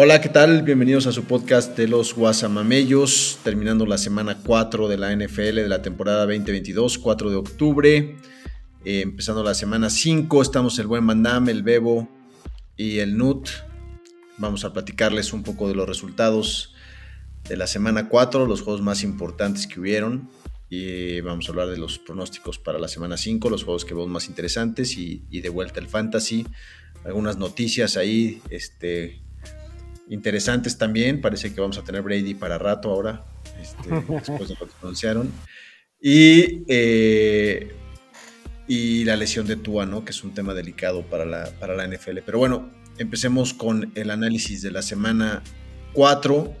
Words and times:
Hola, 0.00 0.20
¿qué 0.20 0.28
tal? 0.28 0.62
Bienvenidos 0.62 1.08
a 1.08 1.12
su 1.12 1.24
podcast 1.24 1.76
de 1.76 1.88
los 1.88 2.14
Guasamamellos, 2.14 3.40
terminando 3.42 3.84
la 3.84 3.98
semana 3.98 4.38
4 4.46 4.86
de 4.86 4.96
la 4.96 5.12
NFL 5.12 5.56
de 5.56 5.68
la 5.68 5.82
temporada 5.82 6.20
2022, 6.20 6.98
4 6.98 7.30
de 7.30 7.34
octubre. 7.34 8.16
Eh, 8.84 9.00
empezando 9.00 9.42
la 9.42 9.54
semana 9.54 9.90
5, 9.90 10.40
estamos 10.40 10.78
el 10.78 10.86
buen 10.86 11.02
Mandam, 11.02 11.48
el 11.48 11.64
Bebo 11.64 12.08
y 12.76 13.00
el 13.00 13.16
Nut. 13.16 13.48
Vamos 14.36 14.64
a 14.64 14.72
platicarles 14.72 15.32
un 15.32 15.42
poco 15.42 15.66
de 15.66 15.74
los 15.74 15.88
resultados 15.88 16.76
de 17.48 17.56
la 17.56 17.66
semana 17.66 18.08
4, 18.08 18.46
los 18.46 18.62
juegos 18.62 18.82
más 18.82 19.02
importantes 19.02 19.66
que 19.66 19.80
hubieron. 19.80 20.30
Y 20.70 21.22
vamos 21.22 21.48
a 21.48 21.50
hablar 21.50 21.70
de 21.70 21.76
los 21.76 21.98
pronósticos 21.98 22.60
para 22.60 22.78
la 22.78 22.86
semana 22.86 23.16
5, 23.16 23.50
los 23.50 23.64
juegos 23.64 23.84
que 23.84 23.94
vemos 23.94 24.10
más 24.10 24.28
interesantes 24.28 24.96
y, 24.96 25.24
y 25.28 25.40
de 25.40 25.48
vuelta 25.48 25.80
el 25.80 25.88
fantasy. 25.88 26.46
Algunas 27.04 27.36
noticias 27.36 27.96
ahí, 27.96 28.40
este, 28.48 29.22
interesantes 30.10 30.78
también. 30.78 31.20
Parece 31.20 31.52
que 31.54 31.60
vamos 31.60 31.78
a 31.78 31.84
tener 31.84 32.02
Brady 32.02 32.34
para 32.34 32.58
rato 32.58 32.90
ahora, 32.90 33.24
este, 33.60 33.88
después 34.08 34.48
de 34.48 34.56
lo 34.58 34.66
que 34.66 34.74
anunciaron. 34.82 35.32
Y, 36.00 36.64
eh, 36.68 37.72
y 38.66 39.04
la 39.04 39.16
lesión 39.16 39.46
de 39.46 39.56
Tua, 39.56 39.86
¿no? 39.86 40.04
Que 40.04 40.10
es 40.10 40.22
un 40.22 40.34
tema 40.34 40.54
delicado 40.54 41.04
para 41.04 41.24
la, 41.24 41.50
para 41.58 41.74
la 41.74 41.86
NFL. 41.86 42.18
Pero 42.24 42.38
bueno, 42.38 42.70
empecemos 42.98 43.54
con 43.54 43.92
el 43.94 44.10
análisis 44.10 44.62
de 44.62 44.70
la 44.70 44.82
semana 44.82 45.42
4, 45.94 46.54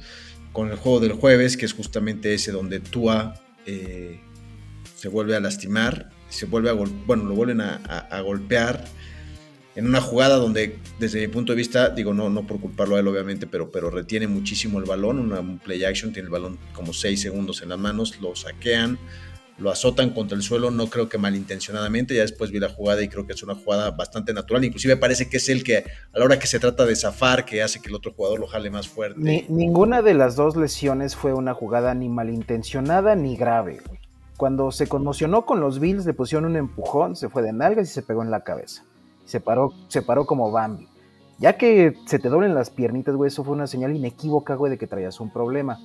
con 0.52 0.70
el 0.70 0.76
juego 0.76 1.00
del 1.00 1.12
jueves, 1.12 1.56
que 1.56 1.66
es 1.66 1.72
justamente 1.72 2.34
ese 2.34 2.52
donde 2.52 2.80
Tua 2.80 3.34
eh, 3.66 4.20
se 4.96 5.08
vuelve 5.08 5.36
a 5.36 5.40
lastimar, 5.40 6.10
se 6.28 6.46
vuelve 6.46 6.70
a 6.70 6.72
bueno, 6.72 7.24
lo 7.24 7.34
vuelven 7.34 7.60
a, 7.60 7.76
a 7.76 8.20
golpear 8.20 8.84
en 9.78 9.86
una 9.86 10.00
jugada 10.00 10.38
donde, 10.38 10.76
desde 10.98 11.20
mi 11.20 11.28
punto 11.28 11.52
de 11.52 11.56
vista, 11.56 11.90
digo, 11.90 12.12
no, 12.12 12.28
no 12.28 12.44
por 12.44 12.58
culparlo 12.58 12.96
a 12.96 12.98
él 12.98 13.06
obviamente, 13.06 13.46
pero, 13.46 13.70
pero 13.70 13.90
retiene 13.90 14.26
muchísimo 14.26 14.80
el 14.80 14.86
balón, 14.86 15.20
una, 15.20 15.38
un 15.38 15.60
play 15.60 15.84
action, 15.84 16.12
tiene 16.12 16.26
el 16.26 16.32
balón 16.32 16.58
como 16.72 16.92
6 16.92 17.20
segundos 17.20 17.62
en 17.62 17.68
las 17.68 17.78
manos, 17.78 18.20
lo 18.20 18.34
saquean, 18.34 18.98
lo 19.56 19.70
azotan 19.70 20.10
contra 20.10 20.36
el 20.36 20.42
suelo, 20.42 20.72
no 20.72 20.88
creo 20.88 21.08
que 21.08 21.16
malintencionadamente, 21.16 22.16
ya 22.16 22.22
después 22.22 22.50
vi 22.50 22.58
la 22.58 22.70
jugada 22.70 23.04
y 23.04 23.08
creo 23.08 23.24
que 23.24 23.34
es 23.34 23.42
una 23.44 23.54
jugada 23.54 23.92
bastante 23.92 24.34
natural, 24.34 24.64
inclusive 24.64 24.96
parece 24.96 25.30
que 25.30 25.36
es 25.36 25.48
el 25.48 25.62
que 25.62 25.84
a 26.12 26.18
la 26.18 26.24
hora 26.24 26.40
que 26.40 26.48
se 26.48 26.58
trata 26.58 26.84
de 26.84 26.96
zafar, 26.96 27.44
que 27.44 27.62
hace 27.62 27.80
que 27.80 27.88
el 27.88 27.94
otro 27.94 28.12
jugador 28.12 28.40
lo 28.40 28.48
jale 28.48 28.70
más 28.70 28.88
fuerte. 28.88 29.46
ninguna 29.48 30.02
de 30.02 30.14
las 30.14 30.34
dos 30.34 30.56
lesiones 30.56 31.14
fue 31.14 31.34
una 31.34 31.54
jugada 31.54 31.94
ni 31.94 32.08
malintencionada 32.08 33.14
ni 33.14 33.36
grave. 33.36 33.78
Cuando 34.36 34.72
se 34.72 34.88
conmocionó 34.88 35.46
con 35.46 35.60
los 35.60 35.78
Bills, 35.78 36.04
le 36.04 36.14
pusieron 36.14 36.46
un 36.46 36.56
empujón, 36.56 37.14
se 37.14 37.28
fue 37.28 37.42
de 37.42 37.52
nalgas 37.52 37.88
y 37.88 37.92
se 37.92 38.02
pegó 38.02 38.24
en 38.24 38.32
la 38.32 38.42
cabeza 38.42 38.87
se 39.28 39.40
paró, 39.40 39.74
se 39.88 40.00
paró 40.00 40.24
como 40.24 40.50
Bambi. 40.50 40.88
Ya 41.38 41.58
que 41.58 41.94
se 42.06 42.18
te 42.18 42.30
doblen 42.30 42.54
las 42.54 42.70
piernitas, 42.70 43.14
güey, 43.14 43.28
eso 43.28 43.44
fue 43.44 43.54
una 43.54 43.66
señal 43.66 43.94
inequívoca, 43.94 44.54
güey, 44.54 44.70
de 44.70 44.78
que 44.78 44.86
traías 44.86 45.20
un 45.20 45.30
problema. 45.30 45.78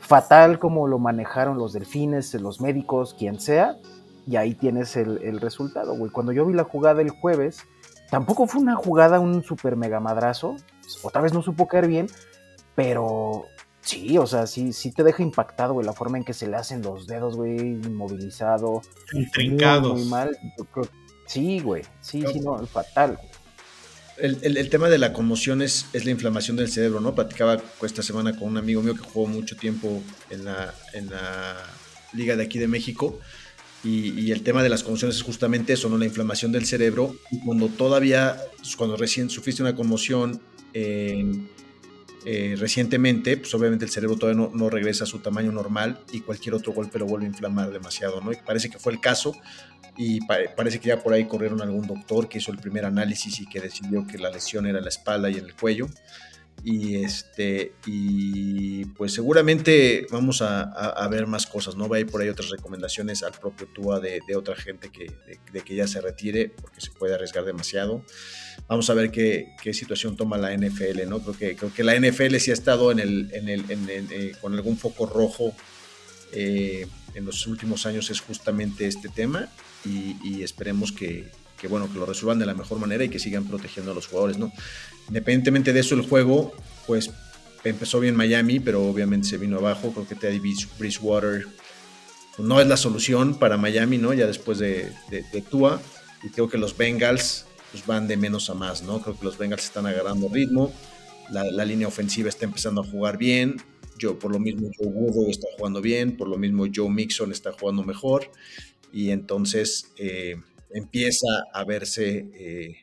Fatal 0.00 0.58
como 0.58 0.86
lo 0.86 0.98
manejaron 0.98 1.56
los 1.56 1.72
delfines, 1.72 2.34
los 2.34 2.60
médicos, 2.60 3.14
quien 3.18 3.40
sea, 3.40 3.78
y 4.26 4.36
ahí 4.36 4.54
tienes 4.54 4.94
el, 4.96 5.40
resultado, 5.40 5.96
güey. 5.96 6.12
Cuando 6.12 6.32
yo 6.32 6.44
vi 6.44 6.52
la 6.52 6.64
jugada 6.64 7.00
el 7.00 7.08
jueves, 7.08 7.62
tampoco 8.10 8.46
fue 8.46 8.60
una 8.60 8.76
jugada, 8.76 9.20
un 9.20 9.42
super 9.42 9.74
mega 9.74 9.98
madrazo, 9.98 10.56
otra 11.02 11.22
vez 11.22 11.32
no 11.32 11.40
supo 11.40 11.66
caer 11.66 11.88
bien, 11.88 12.08
pero 12.74 13.46
Sí, 13.80 14.16
o 14.16 14.28
sea, 14.28 14.46
sí, 14.46 14.72
sí 14.72 14.92
te 14.92 15.02
deja 15.02 15.24
impactado, 15.24 15.72
güey, 15.72 15.84
la 15.84 15.92
forma 15.92 16.16
en 16.16 16.22
que 16.22 16.34
se 16.34 16.46
le 16.46 16.56
hacen 16.56 16.82
los 16.82 17.08
dedos, 17.08 17.34
güey, 17.36 17.58
inmovilizado. 17.58 18.80
Intrincados. 19.12 19.98
Muy, 19.98 20.08
mal. 20.08 20.38
Sí, 21.32 21.60
güey, 21.60 21.82
sí, 22.02 22.22
sí, 22.30 22.40
no, 22.40 22.66
fatal. 22.66 23.18
El, 24.18 24.68
tema 24.68 24.90
de 24.90 24.98
la 24.98 25.14
conmoción 25.14 25.62
es, 25.62 25.86
es, 25.94 26.04
la 26.04 26.10
inflamación 26.10 26.56
del 26.56 26.68
cerebro, 26.68 27.00
¿no? 27.00 27.14
Platicaba 27.14 27.60
esta 27.82 28.02
semana 28.02 28.36
con 28.36 28.48
un 28.48 28.58
amigo 28.58 28.82
mío 28.82 28.94
que 28.94 29.00
jugó 29.00 29.26
mucho 29.26 29.56
tiempo 29.56 30.02
en 30.28 30.44
la, 30.44 30.74
en 30.92 31.08
la 31.10 31.56
liga 32.12 32.36
de 32.36 32.44
aquí 32.44 32.58
de 32.58 32.68
México 32.68 33.18
y, 33.82 34.30
el 34.30 34.42
tema 34.42 34.62
de 34.62 34.68
las 34.68 34.82
conmociones 34.82 35.16
es 35.16 35.22
justamente 35.22 35.72
eso, 35.72 35.88
¿no? 35.88 35.98
La 35.98 36.04
inflamación 36.04 36.52
del 36.52 36.66
cerebro. 36.66 37.16
Y 37.30 37.40
cuando 37.40 37.68
todavía, 37.68 38.36
cuando 38.76 38.96
recién 38.96 39.28
sufriste 39.28 39.62
una 39.62 39.74
conmoción 39.74 40.40
eh, 40.74 41.24
recientemente, 42.24 43.36
pues 43.36 43.52
obviamente 43.54 43.84
el 43.84 43.90
cerebro 43.90 44.16
todavía 44.16 44.48
no, 44.52 44.70
regresa 44.70 45.04
a 45.04 45.06
su 45.06 45.18
tamaño 45.18 45.52
normal 45.52 46.00
y 46.12 46.20
cualquier 46.20 46.54
otro 46.54 46.72
golpe 46.72 46.98
lo 46.98 47.06
vuelve 47.06 47.26
a 47.26 47.28
inflamar 47.28 47.70
demasiado, 47.70 48.20
¿no? 48.20 48.32
Y 48.32 48.36
parece 48.36 48.70
que 48.70 48.78
fue 48.78 48.92
el 48.92 49.00
caso 49.00 49.34
y 49.96 50.20
parece 50.26 50.80
que 50.80 50.88
ya 50.88 51.02
por 51.02 51.12
ahí 51.12 51.26
corrieron 51.26 51.60
algún 51.60 51.86
doctor 51.86 52.28
que 52.28 52.38
hizo 52.38 52.50
el 52.52 52.58
primer 52.58 52.84
análisis 52.84 53.40
y 53.40 53.46
que 53.46 53.60
decidió 53.60 54.06
que 54.06 54.18
la 54.18 54.30
lesión 54.30 54.66
era 54.66 54.78
en 54.78 54.84
la 54.84 54.90
espalda 54.90 55.30
y 55.30 55.36
en 55.36 55.44
el 55.44 55.54
cuello. 55.54 55.86
Y 56.64 57.02
este 57.02 57.72
y 57.86 58.84
pues 58.84 59.12
seguramente 59.14 60.06
vamos 60.10 60.42
a, 60.42 61.08
ver 61.10 61.26
más 61.26 61.46
cosas 61.46 61.74
no 61.74 61.88
va 61.88 61.96
a 61.96 62.00
ir 62.00 62.06
por 62.06 62.20
ahí 62.20 62.28
otras 62.28 62.50
recomendaciones 62.50 63.24
al 63.24 63.32
propio 63.32 63.66
Tua 63.66 63.98
de, 63.98 64.20
otra 64.36 64.54
gente 64.54 64.90
que 64.90 65.10
de, 65.52 65.60
que 65.60 65.74
ya 65.74 65.88
se 65.88 66.00
retire 66.00 66.50
porque 66.50 66.80
se 66.80 66.92
puede 66.92 67.14
arriesgar 67.14 67.44
demasiado 67.44 68.04
vamos 68.68 68.88
a 68.90 68.94
ver 68.94 69.10
qué, 69.10 69.54
situación 69.72 70.16
toma 70.16 70.38
la 70.38 70.56
NFL 70.56 71.08
no 71.08 71.20
creo 71.20 71.36
que 71.36 71.56
creo 71.56 71.72
que 71.72 71.84
la 71.84 71.98
NFL 71.98 72.36
sí 72.36 72.50
ha 72.50 72.54
estado 72.54 72.90
en 72.90 72.98
el, 73.00 73.30
en 73.32 73.48
el, 73.48 73.64
eh, 73.70 74.32
con 74.40 74.54
algún 74.54 74.76
foco 74.76 75.06
rojo 75.06 75.54
eh, 76.32 76.86
en 77.14 77.24
los 77.24 77.46
últimos 77.46 77.86
años 77.86 78.10
es 78.10 78.20
justamente 78.20 78.86
este 78.86 79.08
tema 79.08 79.48
y 79.84 80.42
esperemos 80.42 80.92
que, 80.92 81.30
bueno, 81.68 81.90
que 81.92 81.98
lo 81.98 82.06
resuelvan 82.06 82.38
de 82.38 82.46
la 82.46 82.54
mejor 82.54 82.78
manera 82.78 83.04
y 83.04 83.08
que 83.08 83.18
sigan 83.18 83.44
protegiendo 83.44 83.92
a 83.92 83.94
los 83.94 84.06
jugadores, 84.06 84.38
¿no? 84.38 84.52
Independientemente 85.08 85.72
de 85.72 85.80
eso, 85.80 85.94
el 85.94 86.02
juego, 86.02 86.52
pues 86.86 87.10
empezó 87.64 88.00
bien 88.00 88.16
Miami, 88.16 88.60
pero 88.60 88.84
obviamente 88.84 89.28
se 89.28 89.38
vino 89.38 89.58
abajo. 89.58 89.92
Creo 89.92 90.06
que 90.06 90.14
Teddy 90.14 90.40
Bridgewater 90.78 91.46
no 92.38 92.60
es 92.60 92.66
la 92.66 92.76
solución 92.76 93.38
para 93.38 93.56
Miami, 93.56 93.98
¿no? 93.98 94.12
Ya 94.12 94.26
después 94.26 94.58
de, 94.58 94.92
de, 95.10 95.42
Tua. 95.42 95.80
Y 96.22 96.30
creo 96.30 96.48
que 96.48 96.58
los 96.58 96.76
Bengals 96.76 97.46
pues, 97.72 97.84
van 97.86 98.06
de 98.06 98.16
menos 98.16 98.48
a 98.50 98.54
más, 98.54 98.82
¿no? 98.82 99.00
Creo 99.00 99.18
que 99.18 99.24
los 99.24 99.36
Bengals 99.36 99.64
están 99.64 99.86
agarrando 99.86 100.28
ritmo. 100.28 100.72
La, 101.30 101.64
línea 101.64 101.88
ofensiva 101.88 102.28
está 102.28 102.44
empezando 102.44 102.82
a 102.82 102.84
jugar 102.84 103.18
bien. 103.18 103.56
Yo, 103.98 104.18
por 104.18 104.30
lo 104.30 104.38
mismo, 104.38 104.68
Joe 104.78 104.88
Burrow 104.88 105.30
está 105.30 105.48
jugando 105.56 105.80
bien. 105.80 106.16
Por 106.16 106.28
lo 106.28 106.36
mismo, 106.36 106.66
Joe 106.72 106.90
Mixon 106.90 107.32
está 107.32 107.52
jugando 107.52 107.82
mejor. 107.82 108.30
Y 108.92 109.10
entonces, 109.10 109.92
eh, 109.96 110.36
empieza 110.70 111.26
a 111.52 111.64
verse 111.64 112.28
eh, 112.34 112.76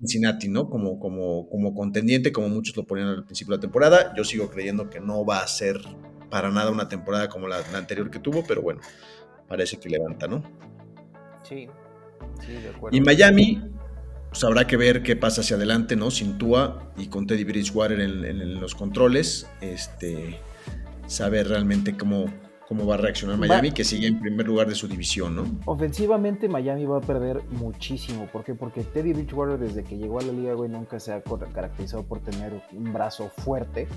Cincinnati, 0.00 0.48
¿no? 0.48 0.68
Como, 0.68 0.98
como, 0.98 1.48
como 1.48 1.74
contendiente, 1.74 2.32
como 2.32 2.48
muchos 2.48 2.76
lo 2.76 2.84
ponían 2.84 3.08
al 3.08 3.24
principio 3.24 3.52
de 3.52 3.58
la 3.58 3.60
temporada. 3.60 4.14
Yo 4.16 4.24
sigo 4.24 4.50
creyendo 4.50 4.90
que 4.90 4.98
no 5.00 5.24
va 5.24 5.40
a 5.40 5.46
ser 5.46 5.80
para 6.30 6.50
nada 6.50 6.70
una 6.70 6.88
temporada 6.88 7.28
como 7.28 7.48
la, 7.48 7.58
anterior 7.74 8.10
que 8.10 8.18
tuvo, 8.18 8.44
pero 8.46 8.62
bueno, 8.62 8.80
parece 9.48 9.78
que 9.78 9.90
levanta, 9.90 10.26
¿no? 10.26 10.42
Sí, 11.42 11.68
sí, 12.44 12.52
de 12.52 12.68
acuerdo. 12.70 12.96
Y 12.96 13.00
Miami, 13.00 13.62
pues 14.28 14.44
habrá 14.44 14.66
que 14.66 14.76
ver 14.76 15.02
qué 15.02 15.16
pasa 15.16 15.40
hacia 15.40 15.56
adelante, 15.56 15.96
¿no? 15.96 16.10
Sin 16.10 16.38
Tua 16.38 16.92
y 16.96 17.08
con 17.08 17.26
Teddy 17.26 17.44
Bridgewater 17.44 18.00
en, 18.00 18.24
en 18.24 18.60
los 18.60 18.74
controles, 18.74 19.48
este, 19.60 20.40
saber 21.06 21.48
realmente 21.48 21.96
cómo, 21.96 22.26
cómo 22.70 22.86
va 22.86 22.94
a 22.94 22.98
reaccionar 22.98 23.36
Miami, 23.36 23.72
que 23.72 23.82
sigue 23.82 24.06
en 24.06 24.20
primer 24.20 24.46
lugar 24.46 24.68
de 24.68 24.76
su 24.76 24.86
división, 24.86 25.34
¿no? 25.34 25.44
Ofensivamente 25.64 26.48
Miami 26.48 26.86
va 26.86 26.98
a 26.98 27.00
perder 27.00 27.42
muchísimo. 27.50 28.28
¿Por 28.30 28.44
qué? 28.44 28.54
Porque 28.54 28.84
Teddy 28.84 29.12
Bridgewater 29.12 29.58
desde 29.58 29.82
que 29.82 29.98
llegó 29.98 30.20
a 30.20 30.22
la 30.22 30.32
liga, 30.32 30.54
güey, 30.54 30.70
nunca 30.70 31.00
se 31.00 31.12
ha 31.12 31.20
caracterizado 31.52 32.04
por 32.04 32.20
tener 32.20 32.52
un 32.72 32.92
brazo 32.92 33.28
fuerte 33.38 33.88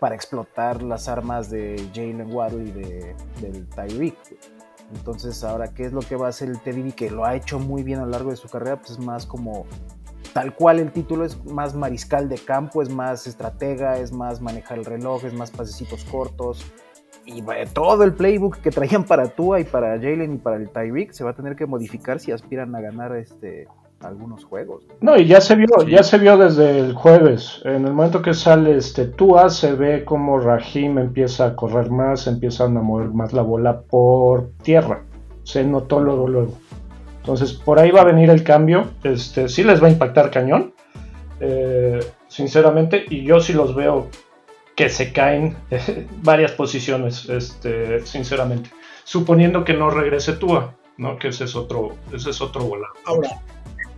para 0.00 0.14
explotar 0.14 0.82
las 0.82 1.06
armas 1.06 1.50
de 1.50 1.86
Jalen 1.94 2.32
Waddle 2.32 2.64
y 2.64 2.72
de, 2.72 3.14
del 3.42 3.66
Tyreek. 3.68 4.16
Entonces, 4.94 5.42
ahora, 5.44 5.72
¿qué 5.74 5.84
es 5.84 5.92
lo 5.92 6.00
que 6.00 6.16
va 6.16 6.26
a 6.26 6.30
hacer 6.30 6.48
el 6.48 6.60
Teddy 6.60 6.92
que 6.92 7.10
lo 7.10 7.24
ha 7.24 7.34
hecho 7.34 7.58
muy 7.58 7.82
bien 7.82 8.00
a 8.00 8.04
lo 8.04 8.10
largo 8.10 8.30
de 8.30 8.36
su 8.36 8.48
carrera? 8.48 8.78
Pues 8.78 8.92
es 8.92 8.98
más 8.98 9.26
como 9.26 9.66
tal 10.32 10.54
cual 10.54 10.78
el 10.78 10.92
título 10.92 11.24
es 11.24 11.44
más 11.44 11.74
mariscal 11.74 12.28
de 12.28 12.38
campo, 12.38 12.82
es 12.82 12.90
más 12.90 13.26
estratega, 13.26 13.98
es 13.98 14.12
más 14.12 14.40
manejar 14.40 14.78
el 14.78 14.84
reloj, 14.84 15.24
es 15.24 15.34
más 15.34 15.50
pasecitos 15.50 16.04
cortos, 16.04 16.72
y 17.24 17.42
todo 17.72 18.02
el 18.04 18.14
playbook 18.14 18.58
que 18.58 18.70
traían 18.70 19.04
para 19.04 19.28
Tua 19.28 19.60
y 19.60 19.64
para 19.64 19.96
Jalen 19.96 20.34
y 20.34 20.38
para 20.38 20.56
el 20.56 20.70
Tyreek 20.70 21.12
se 21.12 21.24
va 21.24 21.30
a 21.30 21.34
tener 21.34 21.54
que 21.54 21.66
modificar 21.66 22.18
si 22.18 22.32
aspiran 22.32 22.74
a 22.74 22.80
ganar 22.80 23.14
este 23.16 23.68
algunos 24.02 24.44
juegos. 24.44 24.84
No, 25.00 25.16
y 25.16 25.26
ya 25.26 25.40
se 25.40 25.54
vio, 25.56 25.68
ya 25.86 26.02
se 26.02 26.18
vio 26.18 26.36
desde 26.36 26.78
el 26.78 26.94
jueves. 26.94 27.60
En 27.64 27.86
el 27.86 27.92
momento 27.92 28.22
que 28.22 28.34
sale 28.34 28.76
este 28.76 29.06
Tua, 29.06 29.50
se 29.50 29.72
ve 29.74 30.04
como 30.04 30.38
Rahim 30.38 30.98
empieza 30.98 31.46
a 31.46 31.56
correr 31.56 31.90
más, 31.90 32.26
empiezan 32.26 32.76
a 32.76 32.82
mover 32.82 33.08
más 33.08 33.32
la 33.32 33.42
bola 33.42 33.82
por 33.82 34.50
tierra. 34.62 35.04
Se 35.44 35.64
notó 35.64 36.00
luego, 36.00 36.28
luego. 36.28 36.52
Entonces, 37.18 37.52
por 37.52 37.78
ahí 37.78 37.90
va 37.90 38.00
a 38.00 38.04
venir 38.04 38.30
el 38.30 38.42
cambio. 38.42 38.90
Este, 39.04 39.48
sí 39.48 39.62
les 39.62 39.82
va 39.82 39.86
a 39.86 39.90
impactar 39.90 40.30
cañón. 40.30 40.74
Eh, 41.40 42.00
sinceramente, 42.28 43.04
y 43.08 43.24
yo 43.24 43.40
sí 43.40 43.52
los 43.52 43.74
veo 43.74 44.08
que 44.76 44.88
se 44.88 45.12
caen 45.12 45.56
varias 46.22 46.52
posiciones, 46.52 47.28
este, 47.28 48.04
sinceramente. 48.06 48.70
Suponiendo 49.04 49.64
que 49.64 49.74
no 49.74 49.90
regrese 49.90 50.32
Tua, 50.32 50.74
¿no? 50.96 51.18
Que 51.18 51.28
ese 51.28 51.44
es 51.44 51.56
otro, 51.56 51.96
ese 52.12 52.30
es 52.30 52.40
otro 52.40 52.62
volado. 52.64 52.94
Ahora, 53.04 53.40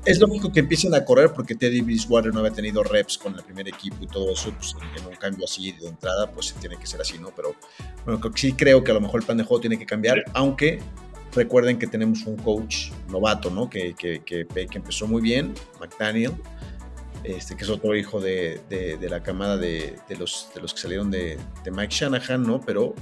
es 0.04 0.18
lógico 0.20 0.52
que 0.52 0.60
empiecen 0.60 0.94
a 0.94 1.04
correr 1.04 1.32
porque 1.32 1.54
Teddy 1.54 1.80
Bridgewater 1.80 2.32
no 2.32 2.40
había 2.40 2.52
tenido 2.52 2.82
reps 2.82 3.18
con 3.18 3.34
el 3.34 3.42
primer 3.42 3.68
equipo 3.68 3.96
y 4.00 4.06
todo 4.06 4.32
eso, 4.32 4.52
pues 4.52 4.76
en 4.98 5.06
un 5.06 5.16
cambio 5.16 5.44
así 5.44 5.72
de 5.72 5.88
entrada, 5.88 6.30
pues 6.30 6.54
tiene 6.60 6.76
que 6.76 6.86
ser 6.86 7.00
así, 7.00 7.18
¿no? 7.18 7.30
Pero 7.34 7.54
bueno, 8.04 8.20
sí 8.34 8.52
creo 8.52 8.84
que 8.84 8.90
a 8.90 8.94
lo 8.94 9.00
mejor 9.00 9.20
el 9.20 9.26
plan 9.26 9.38
de 9.38 9.44
juego 9.44 9.60
tiene 9.60 9.78
que 9.78 9.86
cambiar, 9.86 10.22
aunque 10.34 10.80
recuerden 11.34 11.78
que 11.78 11.86
tenemos 11.86 12.24
un 12.26 12.36
coach 12.36 12.90
novato, 13.08 13.50
¿no? 13.50 13.68
Que, 13.68 13.94
que, 13.94 14.22
que, 14.24 14.46
que 14.46 14.78
empezó 14.78 15.06
muy 15.06 15.22
bien, 15.22 15.54
McDaniel, 15.80 16.32
este, 17.24 17.56
que 17.56 17.64
es 17.64 17.70
otro 17.70 17.96
hijo 17.96 18.20
de, 18.20 18.60
la 19.00 19.22
camada 19.22 19.56
de, 19.56 19.96
los, 20.18 20.48
de 20.54 20.60
los 20.60 20.74
que 20.74 20.80
salieron 20.80 21.10
de, 21.10 21.38
Mike 21.70 21.94
Shanahan, 21.94 22.42
¿no? 22.42 22.60
Pero 22.60 22.94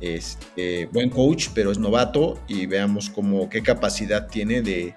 es 0.00 0.36
este, 0.40 0.86
buen 0.86 1.08
coach, 1.08 1.48
pero 1.54 1.70
es 1.70 1.78
novato 1.78 2.40
y 2.48 2.66
veamos 2.66 3.08
cómo, 3.08 3.48
qué 3.48 3.62
capacidad 3.62 4.26
tiene 4.26 4.60
de, 4.60 4.96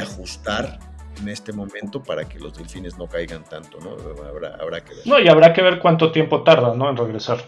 ajustar 0.00 0.78
en 1.20 1.28
este 1.28 1.52
momento 1.52 2.02
para 2.02 2.28
que 2.28 2.38
los 2.38 2.56
delfines 2.56 2.98
no 2.98 3.06
caigan 3.06 3.44
tanto, 3.44 3.78
¿no? 3.80 3.90
Habrá, 4.24 4.80
que 4.82 4.94
ver. 4.94 5.06
No, 5.06 5.18
y 5.20 5.28
habrá 5.28 5.52
que 5.52 5.62
ver 5.62 5.78
cuánto 5.78 6.12
tiempo 6.12 6.42
tarda, 6.42 6.74
¿no? 6.74 6.88
En 6.88 6.96
regresar. 6.96 7.38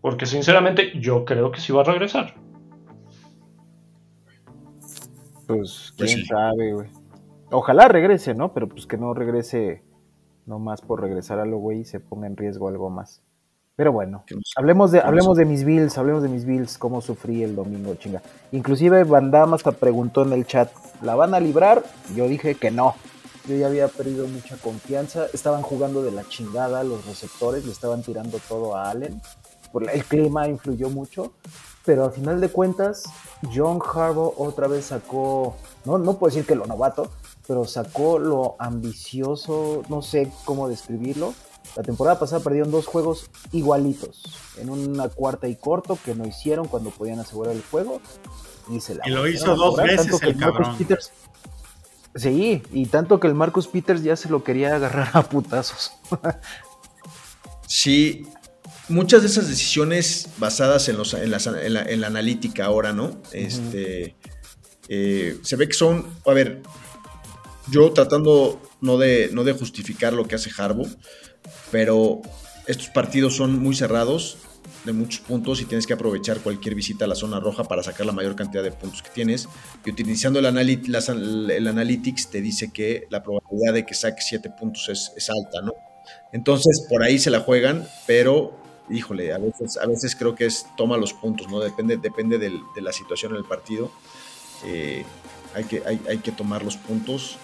Porque 0.00 0.26
sinceramente 0.26 0.92
yo 1.00 1.24
creo 1.24 1.50
que 1.50 1.60
sí 1.60 1.72
va 1.72 1.82
a 1.82 1.84
regresar. 1.84 2.34
Pues, 5.46 5.94
pues 5.96 6.14
quién 6.14 6.26
sabe, 6.26 6.72
güey. 6.72 6.88
Ojalá 7.50 7.88
regrese, 7.88 8.34
¿no? 8.34 8.52
Pero 8.52 8.68
pues 8.68 8.86
que 8.86 8.98
no 8.98 9.14
regrese 9.14 9.82
nomás 10.46 10.82
por 10.82 11.00
regresar 11.00 11.38
a 11.38 11.46
lo 11.46 11.58
güey 11.58 11.80
y 11.80 11.84
se 11.84 12.00
ponga 12.00 12.26
en 12.26 12.36
riesgo 12.36 12.68
algo 12.68 12.90
más. 12.90 13.22
Pero 13.78 13.92
bueno, 13.92 14.24
hablemos 14.56 14.90
de, 14.90 14.98
hablemos 14.98 15.36
de 15.36 15.44
mis 15.44 15.62
Bills, 15.62 15.96
hablemos 15.98 16.24
de 16.24 16.28
mis 16.28 16.44
Bills, 16.44 16.78
cómo 16.78 17.00
sufrí 17.00 17.44
el 17.44 17.54
domingo, 17.54 17.94
chinga. 17.94 18.20
Inclusive 18.50 19.04
Van 19.04 19.30
Damme 19.30 19.54
hasta 19.54 19.70
preguntó 19.70 20.22
en 20.22 20.32
el 20.32 20.48
chat, 20.48 20.68
¿la 21.00 21.14
van 21.14 21.32
a 21.32 21.38
librar? 21.38 21.84
Yo 22.16 22.26
dije 22.26 22.56
que 22.56 22.72
no. 22.72 22.96
Yo 23.46 23.54
ya 23.54 23.68
había 23.68 23.86
perdido 23.86 24.26
mucha 24.26 24.56
confianza. 24.56 25.26
Estaban 25.32 25.62
jugando 25.62 26.02
de 26.02 26.10
la 26.10 26.24
chingada 26.28 26.82
los 26.82 27.06
receptores, 27.06 27.66
le 27.66 27.70
estaban 27.70 28.02
tirando 28.02 28.40
todo 28.48 28.74
a 28.74 28.90
Allen. 28.90 29.22
El 29.92 30.04
clima 30.06 30.48
influyó 30.48 30.90
mucho. 30.90 31.30
Pero 31.84 32.04
al 32.04 32.10
final 32.10 32.40
de 32.40 32.48
cuentas, 32.48 33.04
John 33.54 33.78
Harbaugh 33.78 34.34
otra 34.38 34.66
vez 34.66 34.86
sacó, 34.86 35.54
no, 35.84 35.98
no 35.98 36.18
puedo 36.18 36.34
decir 36.34 36.44
que 36.44 36.56
lo 36.56 36.66
novato, 36.66 37.12
pero 37.46 37.64
sacó 37.64 38.18
lo 38.18 38.56
ambicioso, 38.58 39.84
no 39.88 40.02
sé 40.02 40.32
cómo 40.44 40.68
describirlo. 40.68 41.32
La 41.78 41.84
temporada 41.84 42.18
pasada 42.18 42.42
perdieron 42.42 42.72
dos 42.72 42.86
juegos 42.86 43.30
igualitos, 43.52 44.20
en 44.56 44.68
una 44.68 45.08
cuarta 45.08 45.46
y 45.46 45.54
corto 45.54 45.96
que 46.04 46.12
no 46.12 46.26
hicieron 46.26 46.66
cuando 46.66 46.90
podían 46.90 47.20
asegurar 47.20 47.54
el 47.54 47.62
juego. 47.62 48.02
Y, 48.68 48.80
se 48.80 48.96
la 48.96 49.08
y 49.08 49.12
lo 49.12 49.28
hizo 49.28 49.54
dos 49.54 49.76
veces 49.76 50.20
el, 50.22 50.36
cabrón. 50.36 50.76
Peters, 50.76 51.12
sí, 52.16 52.64
y 52.72 52.86
tanto 52.86 53.20
que 53.20 53.28
el 53.28 53.34
Marcus 53.34 53.68
Peters 53.68 54.02
ya 54.02 54.16
se 54.16 54.28
lo 54.28 54.42
quería 54.42 54.74
agarrar 54.74 55.10
a 55.12 55.22
putazos. 55.22 55.92
sí, 57.68 58.26
muchas 58.88 59.22
de 59.22 59.28
esas 59.28 59.48
decisiones 59.48 60.30
basadas 60.38 60.88
en, 60.88 60.98
los, 60.98 61.14
en, 61.14 61.30
la, 61.30 62.06
analítica 62.08 62.64
ahora, 62.64 62.92
¿no? 62.92 63.22
Este, 63.30 64.16
eh, 64.88 65.38
se 65.42 65.54
ve 65.54 65.68
que 65.68 65.74
son, 65.74 66.08
a 66.26 66.32
ver, 66.32 66.60
yo 67.70 67.92
tratando 67.92 68.60
no 68.80 68.98
de, 68.98 69.30
no 69.32 69.44
de 69.44 69.52
justificar 69.52 70.12
lo 70.12 70.26
que 70.26 70.34
hace 70.34 70.50
Harbo, 70.56 70.86
pero 71.70 72.20
estos 72.66 72.88
partidos 72.88 73.36
son 73.36 73.58
muy 73.58 73.74
cerrados, 73.74 74.38
de 74.84 74.92
muchos 74.92 75.20
puntos 75.20 75.60
y 75.60 75.64
tienes 75.64 75.86
que 75.86 75.92
aprovechar 75.92 76.40
cualquier 76.40 76.74
visita 76.74 77.04
a 77.04 77.08
la 77.08 77.14
zona 77.14 77.40
roja 77.40 77.64
para 77.64 77.82
sacar 77.82 78.06
la 78.06 78.12
mayor 78.12 78.36
cantidad 78.36 78.62
de 78.62 78.72
puntos 78.72 79.02
que 79.02 79.10
tienes. 79.10 79.48
Y 79.84 79.90
utilizando 79.90 80.38
el, 80.38 81.50
el 81.50 81.66
Analytics 81.68 82.30
te 82.30 82.40
dice 82.40 82.72
que 82.72 83.06
la 83.10 83.22
probabilidad 83.22 83.74
de 83.74 83.84
que 83.84 83.94
saques 83.94 84.26
7 84.28 84.50
puntos 84.58 84.88
es, 84.88 85.12
es, 85.16 85.30
alta, 85.30 85.62
¿no? 85.62 85.74
Entonces 86.32 86.86
por 86.88 87.02
ahí 87.02 87.18
se 87.18 87.30
la 87.30 87.40
juegan, 87.40 87.86
pero 88.06 88.56
híjole, 88.90 89.32
a 89.32 89.38
veces, 89.38 89.76
a 89.76 89.86
veces 89.86 90.16
creo 90.16 90.34
que 90.34 90.46
es 90.46 90.66
toma 90.76 90.96
los 90.96 91.12
puntos, 91.12 91.48
¿no? 91.48 91.60
Depende, 91.60 91.96
depende 91.98 92.38
del, 92.38 92.60
de 92.74 92.80
la 92.80 92.92
situación 92.92 93.32
en 93.32 93.38
el 93.38 93.44
partido. 93.44 93.90
Eh, 94.64 95.04
hay, 95.54 95.64
que, 95.64 95.82
hay, 95.86 96.00
hay 96.08 96.18
que 96.18 96.32
tomar 96.32 96.64
los 96.64 96.76
puntos 96.76 97.38